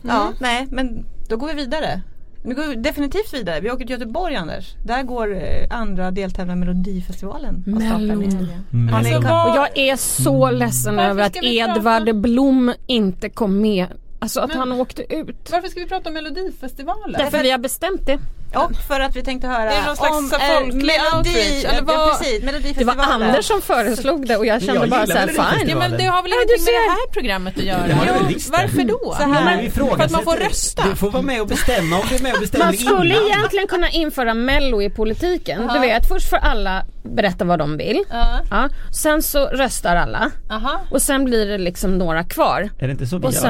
Ja, 0.03 0.33
nej 0.40 0.66
men 0.70 1.05
då 1.29 1.37
går 1.37 1.46
vi 1.48 1.55
vidare. 1.55 2.01
Nu 2.44 2.55
går 2.55 2.66
vi 2.66 2.74
definitivt 2.74 3.35
vidare. 3.35 3.61
Vi 3.61 3.70
åker 3.70 3.85
till 3.85 3.90
Göteborg 3.90 4.37
Anders. 4.37 4.74
Där 4.85 5.03
går 5.03 5.38
andra 5.70 6.11
deltävlande 6.11 6.64
i 6.64 6.66
Melodifestivalen. 6.68 7.64
av 7.77 7.81
stapeln 7.81 8.22
i 8.22 8.35
helgen. 8.35 8.64
Ni 8.70 8.92
Alltså, 8.92 9.12
jag 9.57 9.79
är 9.79 9.96
så 9.96 10.51
ledsen 10.51 10.96
Varför 10.96 11.11
över 11.11 11.22
att 11.27 11.37
Edvard 11.42 12.16
Blom 12.20 12.72
inte 12.87 13.29
kom 13.29 13.61
med. 13.61 13.87
Alltså 14.20 14.40
att 14.40 14.48
Men- 14.48 14.59
han 14.59 14.72
åkte 14.72 15.14
ut. 15.14 15.48
Varför 15.50 15.68
ska 15.68 15.81
vi 15.81 15.87
prata 15.87 16.09
om 16.09 16.14
Melodifestivalen? 16.14 17.12
Därför 17.18 17.42
vi 17.42 17.50
har 17.50 17.59
bestämt 17.59 18.07
det. 18.07 18.18
Och 18.54 18.72
för 18.88 19.00
att 19.00 19.16
vi 19.16 19.22
tänkte 19.22 19.48
höra 19.48 19.64
Det 19.64 19.70
är 19.76 19.87
någon 19.87 19.96
slags 19.96 20.16
om 20.18 20.31
eh, 20.33 20.61
folklig 20.61 20.94
outreach, 21.16 21.64
eller 21.64 21.74
ja, 21.74 21.83
vad? 21.85 22.18
precis, 22.18 22.40
Det 22.40 22.46
Melodifestivalen. 22.46 22.98
var 23.20 23.26
Anders 23.26 23.44
som 23.44 23.62
föreslog 23.62 24.26
det 24.26 24.37
och 24.37 24.46
jag 24.46 24.62
kände 24.62 24.81
Jag 24.81 24.90
bara 24.90 25.07
så 25.07 25.12
här, 25.12 25.26
fine. 25.26 25.68
Ja 25.68 25.78
men 25.78 25.90
det 25.90 26.04
har 26.04 26.22
väl 26.22 26.31
Ja, 26.31 26.37
ingenting 26.37 26.64
med 26.64 26.74
det 26.74 26.90
här 26.90 27.12
programmet 27.12 27.59
att 27.59 27.64
göra? 27.64 27.78
Det 27.83 27.88
det 27.88 28.35
det. 28.35 28.50
Varför 28.50 28.85
då? 28.85 29.14
Så 29.18 29.22
här- 29.22 29.62
vi 29.62 29.70
För 29.70 30.02
att 30.04 30.11
man 30.11 30.22
får 30.24 30.37
rösta? 30.37 30.83
Du 30.90 30.96
får 30.96 31.11
vara 31.11 31.22
med 31.22 31.40
och 31.40 31.46
bestämma 31.46 31.96
om 31.96 32.02
du 32.09 32.14
är 32.14 32.22
med 32.22 32.35
och 32.35 32.40
bestämmer 32.40 32.64
Man 32.64 32.74
skulle 32.76 33.14
innan. 33.14 33.26
egentligen 33.28 33.66
kunna 33.66 33.90
införa 33.90 34.35
mello 34.35 34.83
i 34.83 34.90
politiken. 34.90 35.62
Aha. 35.64 35.74
Du 35.74 35.81
vet, 35.81 36.09
först 36.09 36.31
får 36.31 36.37
alla 36.37 36.85
berätta 37.02 37.44
vad 37.44 37.59
de 37.59 37.76
vill. 37.76 38.04
Ja, 38.11 38.40
Ja. 38.50 38.68
Sen 39.02 39.22
så 39.22 39.46
röstar 39.46 39.96
alla 39.96 40.31
aha. 40.50 40.81
och 40.90 41.02
sen 41.02 41.24
blir 41.24 41.46
det 41.46 41.59
liksom 41.59 41.98
några 41.98 42.24
kvar. 42.24 42.68
Är 42.78 42.87
det 42.87 42.92
inte 42.92 43.07
så 43.07 43.18
vi 43.18 43.26
Och 43.26 43.33
gör? 43.33 43.40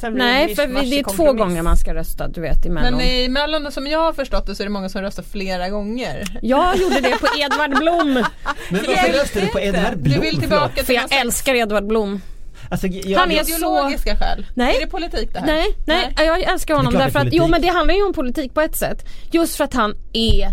Sen, 0.00 0.14
nej 0.14 0.54
för 0.56 0.66
vi, 0.66 0.90
det 0.90 0.98
är 0.98 1.16
två 1.16 1.32
gånger 1.32 1.62
man 1.62 1.76
ska 1.76 1.94
rösta 1.94 2.28
du 2.28 2.40
vet 2.40 2.66
i 2.66 2.70
mellon. 2.70 2.98
Men 2.98 3.06
i 3.06 3.28
Mellon 3.28 3.72
som 3.72 3.86
jag 3.86 3.98
har 3.98 4.12
förstått 4.12 4.46
det 4.46 4.54
så 4.54 4.62
är 4.62 4.64
det 4.64 4.70
många 4.70 4.88
som 4.88 5.02
röstar 5.02 5.22
flera 5.22 5.68
gånger. 5.68 6.38
Jag 6.42 6.76
gjorde 6.76 7.00
det 7.00 7.18
på 7.20 7.26
Edvard 7.38 7.78
Blom. 7.78 8.14
Men 8.70 8.84
varför 8.86 9.12
röstar 9.12 9.40
du 9.40 9.46
på 9.46 9.60
Edvard 9.60 9.98
Blom? 9.98 10.14
Du 10.14 10.20
vill 10.20 10.40
tillbaka. 10.40 10.84
För 10.84 10.92
jag 10.92 11.14
älskar 11.20 11.54
Edvard 11.54 11.86
Blom. 11.86 12.20
Alltså, 12.70 12.86
jag, 12.86 13.18
Han 13.18 13.30
är 13.30 13.36
jag, 13.36 13.46
så- 13.46 13.56
Ideologiska 13.56 14.16
skäl? 14.16 14.46
Nej. 14.54 14.76
Är 14.76 14.80
det 14.80 14.86
politik 14.86 15.32
det 15.32 15.38
här? 15.38 15.46
Nej, 15.46 15.66
nej, 15.86 16.12
jag 16.16 16.40
älskar 16.40 16.74
honom 16.74 16.92
därför 16.92 17.18
att, 17.18 17.28
jo 17.32 17.46
men 17.46 17.62
det 17.62 17.68
handlar 17.68 17.94
ju 17.94 18.02
om 18.02 18.12
politik 18.12 18.54
på 18.54 18.60
ett 18.60 18.76
sätt. 18.76 19.04
Just 19.30 19.56
för 19.56 19.64
att 19.64 19.74
han 19.74 19.94
är 20.12 20.48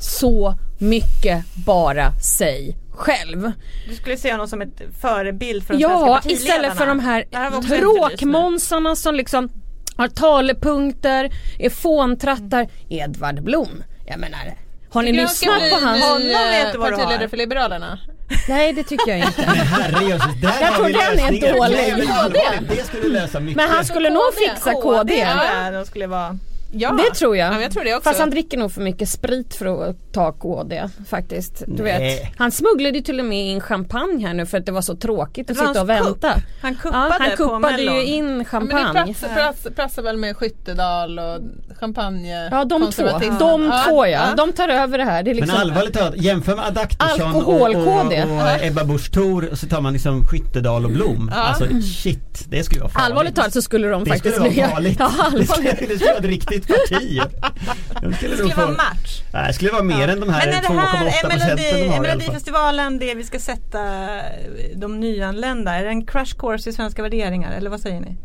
så 0.00 0.54
mycket 0.78 1.44
bara 1.66 2.12
sig 2.12 2.76
själv. 3.00 3.52
Du 3.88 3.94
skulle 3.94 4.16
se 4.16 4.32
honom 4.32 4.48
som 4.48 4.62
ett 4.62 4.82
förebild 5.00 5.66
för 5.66 5.74
de 5.74 5.80
svenska 5.80 5.98
Ja, 6.06 6.14
partiledarna. 6.14 6.44
istället 6.44 6.76
för 6.78 6.86
de 6.86 7.00
här 7.00 7.24
nu. 7.62 7.78
tråkmånsarna 7.78 8.96
som 8.96 9.14
liksom 9.14 9.48
har 9.96 10.08
talepunkter, 10.08 11.30
är 11.58 11.70
fåntrattar. 11.70 12.68
Edvard 12.88 13.42
Blom, 13.42 13.82
jag 14.06 14.18
menar 14.18 14.38
har 14.92 15.02
ni 15.02 15.12
lyssnat 15.12 15.70
på 15.70 15.76
hans? 15.86 16.04
Honom 16.04 16.28
vet 16.28 16.72
du 16.72 16.78
vad 16.78 16.88
du 16.88 16.94
har. 16.94 17.02
partiledare 17.02 17.28
för 17.28 17.36
Liberalerna? 17.36 17.98
Nej 18.48 18.72
det 18.72 18.82
tycker 18.84 19.08
jag 19.10 19.18
inte. 19.18 19.40
Men 19.46 19.56
herrejösses, 19.56 20.40
där 20.42 20.54
Jag 20.60 20.74
tror 20.74 20.88
den 20.88 21.34
är 21.34 21.52
dålig. 21.52 22.68
Det 22.68 22.84
skulle 22.86 23.20
lösa 23.20 23.40
mycket. 23.40 23.56
Men 23.56 23.70
han 23.70 23.84
skulle 23.84 24.10
nog 24.10 24.22
KD. 24.22 24.36
fixa 24.50 24.72
KD. 24.72 25.18
Ja, 25.18 25.70
de 25.70 25.84
skulle 25.86 26.06
vara... 26.06 26.38
Ja. 26.72 26.92
Det 26.92 27.14
tror 27.14 27.36
jag. 27.36 27.54
Ja, 27.54 27.60
jag 27.60 27.70
tror 27.72 27.84
det 27.84 27.94
också. 27.94 28.08
Fast 28.08 28.20
han 28.20 28.30
dricker 28.30 28.58
nog 28.58 28.72
för 28.72 28.80
mycket 28.80 29.08
sprit 29.08 29.54
för 29.54 29.88
att 29.90 29.96
ta 30.12 30.32
KD 30.32 30.88
faktiskt. 31.10 31.62
Du 31.66 31.82
Nej. 31.82 31.98
vet. 32.22 32.32
Han 32.38 32.50
smugglade 32.50 32.98
ju 32.98 33.04
till 33.04 33.18
och 33.20 33.24
med 33.26 33.46
in 33.46 33.60
champagne 33.60 34.26
här 34.26 34.34
nu 34.34 34.46
för 34.46 34.58
att 34.58 34.66
det 34.66 34.72
var 34.72 34.82
så 34.82 34.96
tråkigt 34.96 35.50
att 35.50 35.56
Det 35.56 35.66
sitta 35.66 35.82
och 35.82 35.88
hans 35.88 36.06
kupp. 36.08 36.24
vänta. 36.24 36.40
Han 36.62 36.72
Ja, 36.72 36.80
kuppade 36.82 37.04
han 37.18 37.30
på 37.30 37.36
kuppade 37.36 37.82
ju 37.82 38.04
in 38.04 38.24
Ja, 38.24 38.30
men 38.30 38.38
det 38.38 38.44
champagne. 38.44 38.92
prassar, 39.04 39.28
prassar, 39.34 39.70
prassar 39.70 40.02
väl 40.02 40.16
med 40.16 40.36
Skyttedal 40.36 41.18
och 41.18 41.40
champagne 41.80 42.48
Ja 42.50 42.64
de 42.64 42.90
två, 42.92 43.02
de 43.38 43.72
två 43.88 44.06
ja. 44.06 44.08
ja. 44.08 44.34
De 44.36 44.52
tar 44.52 44.68
över 44.68 44.98
det 44.98 45.04
här. 45.04 45.22
Det 45.22 45.30
är 45.30 45.34
liksom, 45.34 45.52
Men 45.56 45.60
allvarligt 45.60 45.94
talat, 45.94 46.16
jämför 46.16 46.56
med 46.56 46.64
Adaktusson 46.66 47.34
och, 47.34 47.48
och, 47.54 47.60
och 47.74 48.12
Ebba 48.64 48.84
Busch 48.84 49.12
Thor 49.12 49.48
och 49.52 49.58
så 49.58 49.66
tar 49.66 49.80
man 49.80 49.92
liksom 49.92 50.26
Skyttedal 50.26 50.84
och 50.84 50.90
Blom. 50.90 51.30
Ja. 51.34 51.40
Alltså 51.42 51.64
shit, 52.02 52.44
det 52.48 52.64
skulle 52.64 52.80
vara 52.80 52.90
farligt. 52.90 53.06
allvarligt 53.10 53.34
talat 53.34 53.52
så 53.52 53.62
skulle 53.62 53.88
de 53.88 54.04
Det 54.04 54.10
faktiskt 54.10 54.34
skulle 54.34 54.50
bli- 54.50 54.60
vara 54.62 54.70
farligt. 54.70 54.96
Ja, 55.00 55.10
det, 55.16 55.22
allvarligt. 55.22 55.50
skulle, 55.50 55.70
det 55.70 55.96
skulle 55.98 56.12
vara 56.12 56.18
ett 56.18 56.24
riktigt 56.68 56.90
parti. 56.90 57.20
De 58.02 58.12
skulle 58.14 58.30
Det 58.30 58.36
skulle 58.36 58.54
vara 58.54 58.70
match. 58.70 59.22
Nej, 59.32 59.46
det 59.48 59.54
skulle 59.54 59.70
vara 59.70 59.82
mer 59.82 60.08
än 60.08 60.20
de 60.20 60.28
här 60.28 60.46
Men 60.46 60.54
är 60.54 60.62
det 60.62 60.68
här 60.68 60.74
2,8 60.74 61.26
är 61.26 61.30
procenten 61.30 61.80
de 61.80 61.88
har 61.88 61.96
är. 61.96 62.00
Melodifestivalen 62.00 62.98
det 62.98 63.14
vi 63.14 63.24
ska 63.24 63.38
sätta 63.38 63.80
de 64.74 65.00
nyanlända? 65.00 65.74
Är 65.74 65.82
det 65.84 65.88
en 65.88 66.06
crash 66.06 66.34
course 66.38 66.70
i 66.70 66.72
svenska 66.72 67.02
värderingar 67.02 67.52
eller 67.52 67.70
vad 67.70 67.80
säger 67.80 68.00
ni? 68.00 68.16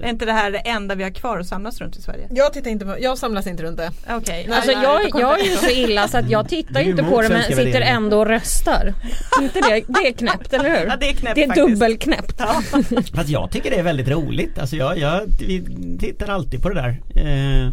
Är 0.00 0.08
inte 0.10 0.24
det 0.24 0.32
här 0.32 0.50
det 0.50 0.58
enda 0.58 0.94
vi 0.94 1.02
har 1.02 1.10
kvar 1.10 1.38
att 1.38 1.46
samlas 1.46 1.80
runt 1.80 1.96
i 1.96 2.02
Sverige? 2.02 2.28
Jag 2.30 2.52
tittar 2.52 2.70
inte 2.70 2.84
på, 2.84 2.96
jag 3.00 3.18
samlas 3.18 3.46
inte 3.46 3.62
runt 3.62 3.76
det. 3.76 3.90
Okej. 4.10 4.46
Nej, 4.48 4.56
Alltså 4.56 4.72
jag, 4.72 5.00
jag 5.20 5.40
är 5.40 5.44
ju 5.44 5.56
så 5.56 5.70
illa 5.70 6.08
så 6.08 6.18
att 6.18 6.30
jag 6.30 6.48
tittar 6.48 6.80
är 6.80 6.84
inte 6.84 7.02
på 7.02 7.22
det 7.22 7.28
men 7.28 7.42
sitter 7.42 7.56
värderingar. 7.56 7.96
ändå 7.96 8.18
och 8.18 8.26
röstar. 8.26 8.94
inte 9.40 9.60
det, 9.60 9.84
det 9.88 10.08
är 10.08 10.12
knäppt 10.12 10.52
eller 10.52 10.70
hur? 10.78 10.86
Ja, 10.86 10.96
det 11.00 11.08
är 11.08 11.12
knäppt 11.12 11.34
Det 11.34 11.42
är 11.42 11.46
faktiskt. 11.46 11.68
dubbelknäppt. 11.68 12.40
Fast 13.14 13.28
jag 13.28 13.50
tycker 13.50 13.70
det 13.70 13.76
är 13.76 13.82
väldigt 13.82 14.08
roligt. 14.08 14.58
Alltså 14.58 14.76
jag, 14.76 14.98
jag 14.98 15.20
vi 15.40 15.64
tittar 16.00 16.28
alltid 16.28 16.62
på 16.62 16.68
det 16.68 16.74
där. 16.74 16.88
Eh, 17.14 17.72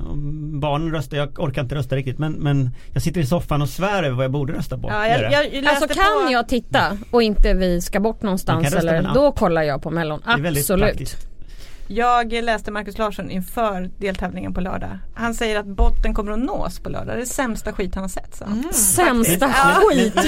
barnen 0.62 0.91
röstar, 0.91 1.17
jag 1.17 1.39
orkar 1.39 1.62
inte 1.62 1.75
rösta 1.75 1.95
riktigt 1.95 2.17
men, 2.19 2.33
men 2.33 2.71
jag 2.93 3.01
sitter 3.03 3.21
i 3.21 3.25
soffan 3.25 3.62
och 3.62 3.69
svär 3.69 4.03
över 4.03 4.15
vad 4.15 4.23
jag 4.25 4.31
borde 4.31 4.53
rösta 4.53 4.77
på. 4.77 4.89
Ja, 4.89 5.07
jag, 5.07 5.31
jag, 5.53 5.65
Alltså 5.65 5.88
kan 5.88 6.25
på, 6.27 6.31
jag 6.31 6.47
titta 6.47 6.97
och 7.12 7.23
inte 7.23 7.53
vi 7.53 7.81
ska 7.81 7.99
bort 7.99 8.21
någonstans 8.21 8.73
eller 8.73 9.12
då 9.13 9.31
kollar 9.31 9.63
jag 9.63 9.81
på 9.81 9.89
Mellon. 9.91 10.21
det 10.25 10.31
är 10.31 10.38
väldigt 10.38 10.62
Absolut. 10.62 11.17
Jag 11.87 12.31
läste 12.33 12.71
Markus 12.71 12.97
Larsson 12.97 13.31
inför 13.31 13.89
deltävlingen 13.99 14.53
på 14.53 14.61
lördag. 14.61 14.99
Han 15.15 15.33
säger 15.33 15.59
att 15.59 15.65
botten 15.65 16.13
kommer 16.13 16.31
att 16.31 16.39
nås 16.39 16.79
på 16.79 16.89
lördag. 16.89 17.07
Det 17.07 17.13
är 17.13 17.17
det 17.17 17.25
sämsta 17.25 17.73
skit 17.73 17.95
han 17.95 18.03
har 18.03 18.09
sett. 18.09 18.35
Så. 18.35 18.45
Mm. 18.45 18.63
Sämsta 18.73 19.45
Ja. 19.57 19.81
skit. 19.89 20.15
Då 20.15 20.21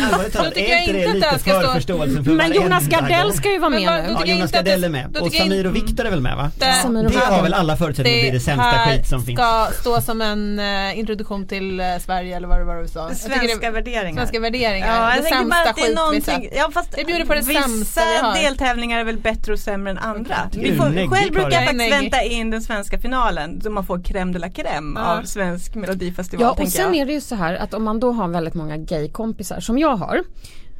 tycker 0.43 0.71
jag 0.71 0.83
inte 0.83 0.93
det 0.93 1.07
att 1.29 1.45
det 1.45 1.51
här 1.51 1.71
ska 1.71 1.81
stå- 1.81 2.31
Men 2.33 2.53
Jonas 2.53 2.87
Gardell 2.87 3.33
ska 3.33 3.51
ju 3.51 3.59
vara 3.59 3.69
med 3.69 3.79
nu. 3.81 3.85
Ja, 4.19 4.25
Jonas 4.25 4.51
det- 4.51 4.57
Gardell 4.57 4.83
är 4.83 4.89
med. 4.89 5.17
Och 5.17 5.31
Samir 5.31 5.67
och 5.67 5.75
Viktor 5.75 6.05
är 6.05 6.09
väl 6.09 6.21
med 6.21 6.35
va? 6.37 6.51
Det- 6.59 6.65
Det 7.09 7.25
har 7.25 7.43
väl 7.43 7.53
alla 7.53 7.77
förutsättningar 7.77 8.17
att 8.17 8.23
bli 8.23 8.31
det 8.31 8.39
sämsta 8.39 8.85
skit 8.87 9.07
som 9.07 9.21
finns. 9.23 9.39
ska 9.39 9.67
stå 9.81 10.01
som 10.01 10.21
en 10.21 10.59
eh, 10.59 10.99
introduktion 10.99 11.47
till 11.47 11.79
eh, 11.79 11.85
Sverige 12.05 12.35
eller 12.37 12.47
vad 12.47 12.59
det 12.59 12.63
var 12.63 12.81
du 12.81 12.87
sa. 12.87 13.09
Svenska 13.13 13.65
det- 13.67 13.71
värderingar. 13.71 14.15
Svenska 14.21 14.39
värderingar. 14.39 15.09
Ja, 15.11 15.21
det 15.21 15.23
sämsta 15.29 15.63
det 15.65 15.73
skit 15.73 15.85
vi 15.89 15.93
någonting, 15.95 16.21
sett. 16.21 16.53
ja, 16.57 16.69
fast 16.73 16.97
Vi 16.97 17.05
bjuder 17.05 17.25
på 17.25 17.33
det 17.33 17.41
vissa 17.41 17.61
sämsta 17.61 18.01
vi 18.11 18.17
har. 18.27 18.33
deltävlingar 18.33 18.99
är 18.99 19.03
väl 19.03 19.17
bättre 19.17 19.53
och 19.53 19.59
sämre 19.59 19.91
än 19.91 19.97
andra. 19.97 20.35
Vi 20.53 20.75
får, 20.77 21.09
själv 21.15 21.33
brukar 21.45 21.61
jag 21.61 21.69
faktiskt 21.69 21.91
vänta 22.03 22.21
in 22.21 22.49
den 22.49 22.61
svenska 22.61 22.99
finalen 22.99 23.61
så 23.61 23.69
man 23.69 23.85
får 23.85 23.97
crème 23.97 24.33
de 24.33 24.39
la 24.39 24.47
crème 24.47 24.93
Ja. 24.99 25.17
av 25.19 25.23
svensk 25.23 25.75
melodifestival 25.75 26.43
Ja 26.57 26.63
och 26.63 26.69
sen 26.69 26.85
jag. 26.85 26.95
är 27.01 27.05
det 27.05 27.13
ju 27.13 27.21
så 27.21 27.35
här 27.35 27.53
att 27.55 27.73
om 27.73 27.83
man 27.83 27.99
då 27.99 28.11
har 28.11 28.27
väldigt 28.27 28.53
många 28.53 28.77
gaykompisar 28.77 29.59
som 29.59 29.77
jag 29.79 29.95
har 29.95 30.23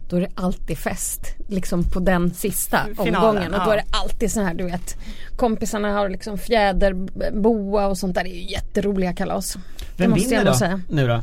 då 0.10 0.16
är 0.16 0.22
det 0.22 0.32
alltid 0.36 0.78
fest 0.78 1.22
liksom 1.48 1.84
på 1.84 2.00
den 2.00 2.34
sista 2.34 2.80
Finalen, 3.04 3.16
omgången 3.16 3.54
och 3.54 3.66
då 3.66 3.72
är 3.72 3.76
det 3.78 3.86
alltid 4.04 4.32
så 4.32 4.42
här 4.42 4.54
du 4.54 4.64
vet 4.64 4.96
kompisarna 5.38 5.94
har 5.94 6.10
liksom 6.10 6.38
fjäderboa 6.38 7.88
och 7.88 7.98
sånt 7.98 8.16
där. 8.16 8.24
Det 8.24 8.30
är 8.30 8.34
ju 8.42 8.52
jätteroliga 8.52 9.14
kalas. 9.14 9.58
Vem 9.98 10.10
måste 10.12 10.24
jag 10.24 10.30
vinner 10.30 10.40
ändå 10.40 10.52
då? 10.52 10.58
säga. 10.58 10.82
Nu 10.90 11.08
då? 11.08 11.22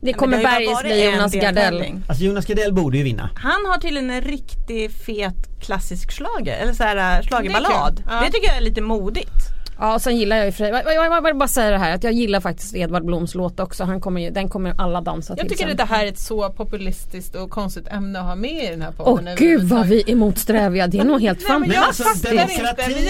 Det 0.00 0.12
kommer 0.12 0.42
Bergis 0.42 0.82
bli 0.82 1.04
Jonas 1.04 1.32
Gardell. 1.34 2.00
Alltså 2.08 2.24
Jonas 2.24 2.46
Gardell 2.46 2.72
borde 2.72 2.96
ju 2.98 3.02
vinna. 3.04 3.30
Han 3.36 3.66
har 3.66 3.78
tydligen 3.80 4.10
en 4.10 4.20
riktigt 4.20 5.04
fet 5.04 5.60
klassisk 5.60 6.12
slager 6.12 6.56
eller 6.58 6.72
så 6.72 6.82
här 6.84 7.18
äh, 7.18 7.22
schlagerballad. 7.26 7.96
Det 7.96 8.02
kul. 8.02 8.10
Det, 8.20 8.24
Ja. 8.26 8.30
tycker 8.32 8.48
jag 8.48 8.56
är 8.56 8.60
lite 8.60 8.80
modigt. 8.80 9.55
Ja 9.78 9.94
och 9.94 10.02
sen 10.02 10.16
gillar 10.16 10.36
jag 10.36 10.46
ju 10.46 10.52
för 10.52 10.64
jag, 10.64 10.84
jag, 10.94 11.06
jag 11.06 11.22
vill 11.22 11.34
bara 11.34 11.48
säga 11.48 11.70
det 11.70 11.78
här 11.78 11.94
att 11.94 12.04
jag 12.04 12.12
gillar 12.12 12.40
faktiskt 12.40 12.74
Edvard 12.76 13.04
Bloms 13.04 13.34
låt 13.34 13.60
också. 13.60 13.84
Han 13.84 14.00
kommer 14.00 14.20
ju, 14.20 14.30
den 14.30 14.48
kommer 14.48 14.74
alla 14.78 15.00
dansa 15.00 15.32
Jag 15.32 15.38
till 15.38 15.48
tycker 15.48 15.62
sen. 15.62 15.70
att 15.72 15.88
det 15.88 15.94
här 15.94 16.04
är 16.04 16.08
ett 16.08 16.18
så 16.18 16.50
populistiskt 16.50 17.34
och 17.34 17.50
konstigt 17.50 17.88
ämne 17.88 18.18
att 18.18 18.24
ha 18.24 18.34
med 18.34 18.64
i 18.64 18.66
den 18.66 18.82
här 18.82 18.92
Åh 18.98 19.04
podden. 19.16 19.36
gud 19.36 19.62
vad 19.62 19.86
vi 19.86 20.04
är 20.06 20.14
motsträviga. 20.14 20.86
Det 20.86 20.98
är 20.98 21.04
nog 21.04 21.20
helt 21.20 21.42
jag 21.42 21.48
fantastiskt. 21.48 22.14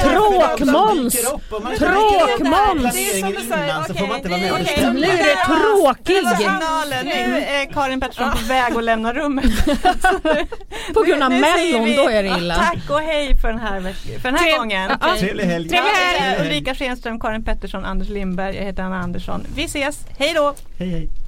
Tråkmåns! 0.02 1.14
Tråkmåns! 1.78 2.94
Nu 4.94 5.04
är 5.04 5.22
det 5.22 5.36
tråkig. 5.46 6.22
Nu 7.04 7.38
är 7.38 7.72
Karin 7.72 8.00
Pettersson 8.00 8.30
på 8.30 8.38
väg 8.48 8.76
att 8.76 8.84
lämna 8.84 9.12
rummet. 9.12 9.44
På 10.94 11.02
grund 11.02 11.22
av 11.22 11.30
Mellon, 11.30 11.96
då 11.96 12.08
är 12.10 12.22
det 12.22 12.28
illa. 12.38 12.54
Tack 12.54 12.90
och 12.90 13.00
hej 13.00 13.36
för 13.36 13.48
den 13.48 13.58
här, 13.58 13.80
veck- 13.80 14.20
för 14.22 14.28
den 14.30 14.34
här 14.38 14.46
Trev- 14.52 14.58
gången. 14.58 14.90
Ja, 15.00 15.16
Trevlig 15.18 15.44
helg. 15.44 15.68
Jag 15.74 15.84
Trevlig 15.84 16.00
helg. 16.20 16.55
Ulrika 16.56 16.74
Schenström, 16.74 17.20
Karin 17.20 17.44
Pettersson, 17.44 17.84
Anders 17.84 18.08
Lindberg. 18.08 18.56
Jag 18.56 18.64
heter 18.64 18.82
Anna 18.82 18.98
Andersson. 18.98 19.46
Vi 19.54 19.64
ses. 19.64 20.06
Hej 20.18 20.34
då! 20.34 20.54
Hej 20.78 20.88
hej. 20.88 21.25